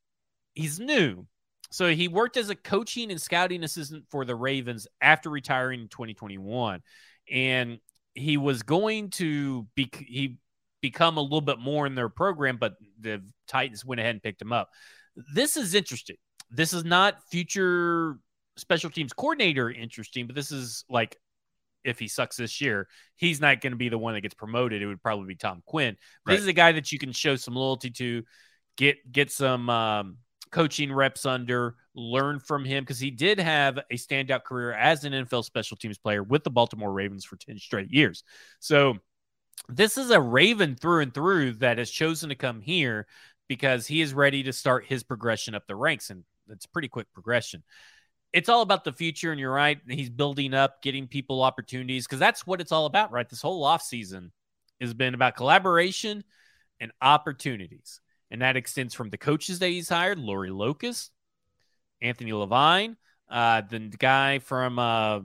he's 0.53 0.79
new. 0.79 1.27
So 1.71 1.89
he 1.89 2.07
worked 2.07 2.37
as 2.37 2.49
a 2.49 2.55
coaching 2.55 3.09
and 3.09 3.19
scouting 3.19 3.63
assistant 3.63 4.05
for 4.09 4.25
the 4.25 4.35
Ravens 4.35 4.87
after 5.01 5.29
retiring 5.29 5.81
in 5.81 5.87
2021. 5.87 6.81
And 7.31 7.79
he 8.13 8.37
was 8.37 8.61
going 8.61 9.09
to 9.11 9.65
be 9.75 9.89
he 9.91 10.37
become 10.83 11.17
a 11.17 11.21
little 11.21 11.41
bit 11.41 11.57
more 11.57 11.87
in 11.87 11.95
their 11.95 12.09
program, 12.09 12.57
but 12.57 12.75
the 12.99 13.23
Titans 13.47 13.83
went 13.83 13.99
ahead 13.99 14.11
and 14.11 14.21
picked 14.21 14.41
him 14.41 14.53
up. 14.53 14.69
This 15.33 15.57
is 15.57 15.73
interesting. 15.73 16.17
This 16.51 16.73
is 16.73 16.83
not 16.85 17.17
future 17.31 18.19
special 18.57 18.91
teams 18.91 19.13
coordinator 19.13 19.71
interesting, 19.71 20.27
but 20.27 20.35
this 20.35 20.51
is 20.51 20.85
like 20.87 21.17
if 21.83 21.97
he 21.97 22.07
sucks 22.07 22.37
this 22.37 22.61
year, 22.61 22.87
he's 23.15 23.41
not 23.41 23.61
going 23.61 23.71
to 23.71 23.77
be 23.77 23.89
the 23.89 23.97
one 23.97 24.13
that 24.13 24.21
gets 24.21 24.35
promoted. 24.35 24.81
It 24.81 24.85
would 24.85 25.01
probably 25.01 25.25
be 25.25 25.35
Tom 25.35 25.63
Quinn. 25.65 25.97
Right. 26.25 26.33
This 26.33 26.41
is 26.41 26.47
a 26.47 26.53
guy 26.53 26.73
that 26.73 26.91
you 26.91 26.99
can 26.99 27.11
show 27.11 27.35
some 27.35 27.55
loyalty 27.55 27.89
to, 27.91 28.23
get 28.77 29.11
get 29.11 29.31
some 29.31 29.69
um, 29.69 30.17
coaching 30.51 30.91
reps 30.91 31.25
under, 31.25 31.75
learn 31.95 32.39
from 32.39 32.65
him 32.65 32.83
because 32.83 32.99
he 32.99 33.11
did 33.11 33.39
have 33.39 33.77
a 33.77 33.95
standout 33.95 34.43
career 34.43 34.73
as 34.73 35.03
an 35.03 35.13
NFL 35.13 35.43
special 35.43 35.77
teams 35.77 35.97
player 35.97 36.23
with 36.23 36.43
the 36.43 36.49
Baltimore 36.49 36.91
Ravens 36.91 37.25
for 37.25 37.35
10 37.35 37.57
straight 37.57 37.91
years. 37.91 38.23
So 38.59 38.97
this 39.69 39.97
is 39.97 40.09
a 40.09 40.19
Raven 40.19 40.75
through 40.75 41.01
and 41.01 41.13
through 41.13 41.53
that 41.53 41.77
has 41.77 41.89
chosen 41.89 42.29
to 42.29 42.35
come 42.35 42.61
here 42.61 43.07
because 43.47 43.87
he 43.87 44.01
is 44.01 44.13
ready 44.13 44.43
to 44.43 44.53
start 44.53 44.85
his 44.85 45.03
progression 45.03 45.55
up 45.55 45.67
the 45.67 45.75
ranks. 45.75 46.09
And 46.09 46.23
it's 46.49 46.65
pretty 46.65 46.87
quick 46.87 47.07
progression. 47.13 47.63
It's 48.31 48.49
all 48.49 48.61
about 48.61 48.83
the 48.83 48.93
future. 48.93 49.31
And 49.31 49.39
you're 49.39 49.53
right. 49.53 49.79
He's 49.87 50.09
building 50.09 50.53
up, 50.53 50.81
getting 50.81 51.07
people 51.07 51.43
opportunities 51.43 52.05
because 52.05 52.19
that's 52.19 52.47
what 52.47 52.61
it's 52.61 52.71
all 52.71 52.85
about, 52.85 53.11
right? 53.11 53.29
This 53.29 53.41
whole 53.41 53.63
offseason 53.63 54.31
has 54.81 54.93
been 54.93 55.13
about 55.13 55.35
collaboration 55.35 56.23
and 56.79 56.91
opportunities. 57.01 58.01
And 58.31 58.41
that 58.41 58.57
extends 58.57 58.93
from 58.93 59.09
the 59.09 59.17
coaches 59.17 59.59
that 59.59 59.67
he's 59.67 59.89
hired, 59.89 60.17
Lori 60.17 60.49
Locust, 60.49 61.11
Anthony 62.01 62.33
Levine, 62.33 62.97
uh, 63.29 63.61
the 63.69 63.79
guy 63.79 64.39
from 64.39 64.79
uh, 64.79 65.19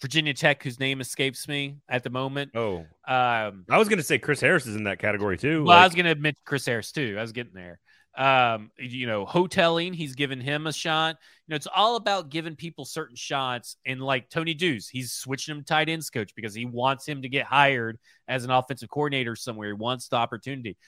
Virginia 0.00 0.34
Tech, 0.34 0.62
whose 0.62 0.78
name 0.78 1.00
escapes 1.00 1.48
me 1.48 1.76
at 1.88 2.02
the 2.02 2.10
moment. 2.10 2.52
Oh, 2.54 2.78
um, 3.08 3.64
I 3.70 3.78
was 3.78 3.88
going 3.88 3.98
to 3.98 4.04
say 4.04 4.18
Chris 4.18 4.40
Harris 4.40 4.66
is 4.66 4.76
in 4.76 4.84
that 4.84 4.98
category 4.98 5.38
too. 5.38 5.64
Well, 5.64 5.76
like... 5.76 5.82
I 5.82 5.86
was 5.86 5.94
going 5.94 6.04
to 6.04 6.10
admit 6.10 6.36
Chris 6.44 6.66
Harris 6.66 6.92
too. 6.92 7.16
I 7.18 7.22
was 7.22 7.32
getting 7.32 7.54
there. 7.54 7.80
Um, 8.16 8.70
you 8.78 9.06
know, 9.06 9.26
hoteling, 9.26 9.94
he's 9.94 10.14
given 10.14 10.40
him 10.40 10.66
a 10.66 10.72
shot. 10.72 11.16
You 11.46 11.52
know, 11.52 11.56
it's 11.56 11.66
all 11.66 11.96
about 11.96 12.30
giving 12.30 12.56
people 12.56 12.86
certain 12.86 13.16
shots. 13.16 13.76
And 13.84 14.00
like 14.00 14.30
Tony 14.30 14.54
Dews, 14.54 14.88
he's 14.88 15.12
switching 15.12 15.54
him 15.54 15.64
tight 15.64 15.90
ends 15.90 16.08
coach 16.08 16.34
because 16.34 16.54
he 16.54 16.64
wants 16.64 17.06
him 17.06 17.22
to 17.22 17.28
get 17.28 17.44
hired 17.44 17.98
as 18.26 18.44
an 18.44 18.50
offensive 18.50 18.88
coordinator 18.88 19.36
somewhere. 19.36 19.68
He 19.68 19.74
wants 19.74 20.08
the 20.08 20.16
opportunity. 20.16 20.78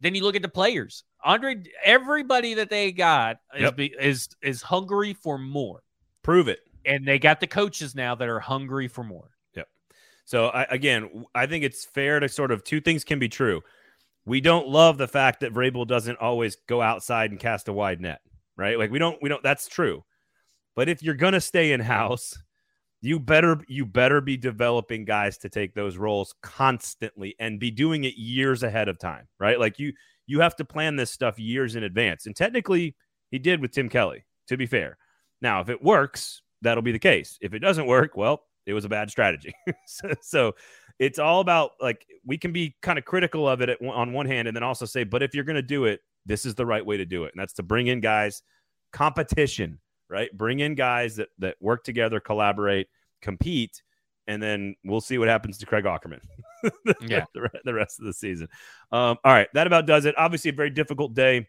Then 0.00 0.16
you 0.16 0.24
look 0.24 0.34
at 0.34 0.42
the 0.42 0.48
players. 0.48 1.04
Andre, 1.24 1.62
everybody 1.84 2.54
that 2.54 2.68
they 2.68 2.90
got 2.90 3.36
yep. 3.56 3.78
is, 3.78 3.90
is 4.00 4.28
is 4.42 4.62
hungry 4.62 5.14
for 5.14 5.38
more. 5.38 5.82
Prove 6.24 6.48
it 6.48 6.58
and 6.84 7.06
they 7.06 7.18
got 7.18 7.40
the 7.40 7.46
coaches 7.46 7.94
now 7.94 8.14
that 8.14 8.28
are 8.28 8.40
hungry 8.40 8.88
for 8.88 9.04
more. 9.04 9.30
Yep. 9.54 9.68
So 10.24 10.46
I, 10.46 10.64
again, 10.64 11.24
I 11.34 11.46
think 11.46 11.64
it's 11.64 11.84
fair 11.84 12.20
to 12.20 12.28
sort 12.28 12.50
of 12.50 12.64
two 12.64 12.80
things 12.80 13.04
can 13.04 13.18
be 13.18 13.28
true. 13.28 13.62
We 14.24 14.40
don't 14.40 14.68
love 14.68 14.98
the 14.98 15.08
fact 15.08 15.40
that 15.40 15.52
Vrabel 15.52 15.86
doesn't 15.86 16.18
always 16.18 16.56
go 16.68 16.80
outside 16.80 17.30
and 17.30 17.40
cast 17.40 17.68
a 17.68 17.72
wide 17.72 18.00
net, 18.00 18.20
right? 18.56 18.78
Like 18.78 18.90
we 18.90 18.98
don't, 18.98 19.20
we 19.20 19.28
don't. 19.28 19.42
That's 19.42 19.68
true. 19.68 20.04
But 20.74 20.88
if 20.88 21.02
you're 21.02 21.14
gonna 21.14 21.40
stay 21.40 21.72
in 21.72 21.80
house, 21.80 22.36
you 23.02 23.18
better 23.18 23.60
you 23.66 23.84
better 23.84 24.20
be 24.20 24.36
developing 24.36 25.04
guys 25.04 25.36
to 25.38 25.48
take 25.48 25.74
those 25.74 25.96
roles 25.96 26.34
constantly 26.40 27.34
and 27.40 27.58
be 27.58 27.70
doing 27.70 28.04
it 28.04 28.14
years 28.14 28.62
ahead 28.62 28.88
of 28.88 28.98
time, 28.98 29.26
right? 29.38 29.58
Like 29.58 29.78
you 29.78 29.92
you 30.26 30.40
have 30.40 30.56
to 30.56 30.64
plan 30.64 30.96
this 30.96 31.10
stuff 31.10 31.38
years 31.38 31.74
in 31.74 31.82
advance. 31.82 32.26
And 32.26 32.34
technically, 32.34 32.94
he 33.30 33.38
did 33.38 33.60
with 33.60 33.72
Tim 33.72 33.88
Kelly. 33.88 34.24
To 34.48 34.56
be 34.56 34.66
fair, 34.66 34.98
now 35.40 35.60
if 35.60 35.68
it 35.68 35.82
works, 35.82 36.42
that'll 36.62 36.82
be 36.82 36.92
the 36.92 36.98
case. 36.98 37.38
If 37.40 37.54
it 37.54 37.58
doesn't 37.58 37.86
work, 37.86 38.16
well, 38.16 38.42
it 38.66 38.72
was 38.72 38.84
a 38.84 38.88
bad 38.88 39.10
strategy. 39.10 39.52
so, 39.86 40.14
so, 40.20 40.54
it's 40.98 41.18
all 41.18 41.40
about 41.40 41.72
like 41.80 42.06
we 42.24 42.38
can 42.38 42.52
be 42.52 42.76
kind 42.82 42.98
of 42.98 43.04
critical 43.04 43.48
of 43.48 43.60
it 43.60 43.68
at, 43.70 43.82
on 43.82 44.12
one 44.12 44.26
hand 44.26 44.46
and 44.46 44.54
then 44.56 44.62
also 44.62 44.84
say, 44.84 45.04
but 45.04 45.22
if 45.22 45.34
you're 45.34 45.42
going 45.42 45.56
to 45.56 45.62
do 45.62 45.86
it, 45.86 46.00
this 46.26 46.46
is 46.46 46.54
the 46.54 46.66
right 46.66 46.84
way 46.84 46.96
to 46.96 47.04
do 47.04 47.24
it. 47.24 47.32
And 47.34 47.40
that's 47.40 47.54
to 47.54 47.62
bring 47.62 47.88
in 47.88 48.00
guys, 48.00 48.42
competition, 48.92 49.80
right? 50.08 50.30
Bring 50.36 50.60
in 50.60 50.74
guys 50.74 51.16
that, 51.16 51.28
that 51.38 51.56
work 51.60 51.82
together, 51.82 52.20
collaborate, 52.20 52.88
compete, 53.20 53.82
and 54.26 54.40
then 54.42 54.76
we'll 54.84 55.00
see 55.00 55.18
what 55.18 55.28
happens 55.28 55.58
to 55.58 55.66
Craig 55.66 55.84
Aukerman. 55.84 56.20
yeah. 57.00 57.24
the, 57.34 57.50
the 57.64 57.74
rest 57.74 57.98
of 57.98 58.06
the 58.06 58.12
season. 58.12 58.48
Um, 58.92 59.16
all 59.24 59.32
right. 59.32 59.48
That 59.54 59.66
about 59.66 59.86
does 59.86 60.04
it. 60.04 60.14
Obviously, 60.16 60.50
a 60.50 60.54
very 60.54 60.70
difficult 60.70 61.14
day 61.14 61.48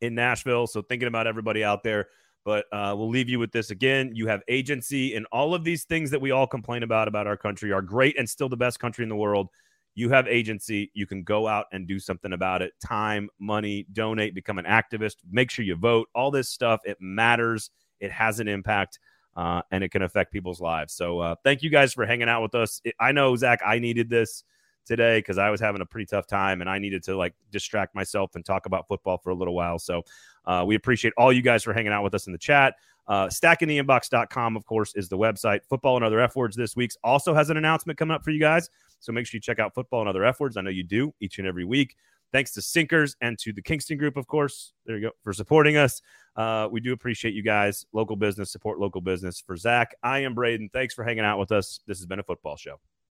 in 0.00 0.14
Nashville. 0.14 0.66
So 0.66 0.80
thinking 0.80 1.08
about 1.08 1.26
everybody 1.26 1.62
out 1.62 1.82
there. 1.82 2.08
But 2.48 2.64
uh, 2.72 2.94
we'll 2.96 3.10
leave 3.10 3.28
you 3.28 3.38
with 3.38 3.52
this 3.52 3.70
again. 3.70 4.12
You 4.14 4.26
have 4.28 4.40
agency, 4.48 5.14
and 5.14 5.26
all 5.32 5.52
of 5.54 5.64
these 5.64 5.84
things 5.84 6.10
that 6.12 6.18
we 6.22 6.30
all 6.30 6.46
complain 6.46 6.82
about 6.82 7.06
about 7.06 7.26
our 7.26 7.36
country 7.36 7.72
are 7.72 7.82
great 7.82 8.18
and 8.18 8.26
still 8.26 8.48
the 8.48 8.56
best 8.56 8.80
country 8.80 9.02
in 9.02 9.10
the 9.10 9.16
world. 9.16 9.50
You 9.94 10.08
have 10.08 10.26
agency. 10.26 10.90
You 10.94 11.06
can 11.06 11.24
go 11.24 11.46
out 11.46 11.66
and 11.72 11.86
do 11.86 11.98
something 11.98 12.32
about 12.32 12.62
it. 12.62 12.72
Time, 12.82 13.28
money, 13.38 13.84
donate, 13.92 14.34
become 14.34 14.56
an 14.58 14.64
activist. 14.64 15.16
Make 15.30 15.50
sure 15.50 15.62
you 15.62 15.76
vote. 15.76 16.08
All 16.14 16.30
this 16.30 16.48
stuff 16.48 16.80
it 16.86 16.96
matters. 17.00 17.70
It 18.00 18.10
has 18.12 18.40
an 18.40 18.48
impact. 18.48 18.98
Uh, 19.36 19.60
and 19.70 19.84
it 19.84 19.90
can 19.90 20.00
affect 20.00 20.32
people's 20.32 20.58
lives. 20.58 20.94
So, 20.94 21.20
uh, 21.20 21.34
thank 21.44 21.62
you 21.62 21.68
guys 21.68 21.92
for 21.92 22.06
hanging 22.06 22.30
out 22.30 22.40
with 22.40 22.54
us. 22.54 22.80
I 22.98 23.12
know, 23.12 23.36
Zach, 23.36 23.60
I 23.64 23.78
needed 23.78 24.08
this 24.08 24.42
today 24.88 25.18
because 25.18 25.38
I 25.38 25.50
was 25.50 25.60
having 25.60 25.82
a 25.82 25.86
pretty 25.86 26.06
tough 26.06 26.26
time 26.26 26.60
and 26.60 26.68
I 26.68 26.78
needed 26.78 27.04
to 27.04 27.16
like 27.16 27.34
distract 27.52 27.94
myself 27.94 28.34
and 28.34 28.44
talk 28.44 28.66
about 28.66 28.88
football 28.88 29.18
for 29.18 29.30
a 29.30 29.34
little 29.34 29.54
while. 29.54 29.78
So 29.78 30.02
uh, 30.48 30.64
we 30.66 30.74
appreciate 30.74 31.12
all 31.16 31.32
you 31.32 31.42
guys 31.42 31.62
for 31.62 31.72
hanging 31.72 31.92
out 31.92 32.02
with 32.02 32.14
us 32.14 32.26
in 32.26 32.32
the 32.32 32.38
chat. 32.38 32.74
Uh, 33.06 33.26
stackingtheinbox.com, 33.26 34.56
of 34.56 34.64
course, 34.64 34.94
is 34.94 35.08
the 35.08 35.16
website. 35.16 35.60
Football 35.68 35.96
and 35.96 36.04
Other 36.04 36.20
F 36.20 36.34
Words 36.34 36.56
this 36.56 36.74
week 36.74 36.90
also 37.04 37.34
has 37.34 37.50
an 37.50 37.56
announcement 37.56 37.98
coming 37.98 38.14
up 38.14 38.24
for 38.24 38.30
you 38.30 38.40
guys. 38.40 38.68
So 38.98 39.12
make 39.12 39.26
sure 39.26 39.36
you 39.36 39.40
check 39.42 39.58
out 39.58 39.74
Football 39.74 40.00
and 40.00 40.08
Other 40.08 40.24
F 40.24 40.40
Words. 40.40 40.56
I 40.56 40.62
know 40.62 40.70
you 40.70 40.82
do 40.82 41.14
each 41.20 41.38
and 41.38 41.46
every 41.46 41.64
week. 41.64 41.96
Thanks 42.32 42.52
to 42.52 42.62
Sinkers 42.62 43.14
and 43.20 43.38
to 43.38 43.52
the 43.52 43.62
Kingston 43.62 43.96
Group, 43.96 44.16
of 44.16 44.26
course. 44.26 44.72
There 44.84 44.96
you 44.96 45.08
go 45.08 45.10
for 45.22 45.32
supporting 45.32 45.76
us. 45.76 46.02
Uh, 46.36 46.68
we 46.70 46.80
do 46.80 46.92
appreciate 46.92 47.34
you 47.34 47.42
guys. 47.42 47.86
Local 47.92 48.16
business, 48.16 48.50
support 48.50 48.78
local 48.78 49.00
business. 49.00 49.40
For 49.40 49.56
Zach, 49.56 49.94
I 50.02 50.20
am 50.20 50.34
Braden. 50.34 50.70
Thanks 50.72 50.92
for 50.92 51.04
hanging 51.04 51.24
out 51.24 51.38
with 51.38 51.52
us. 51.52 51.80
This 51.86 51.98
has 51.98 52.06
been 52.06 52.20
a 52.20 52.24
football 52.24 52.56
show. 52.56 52.78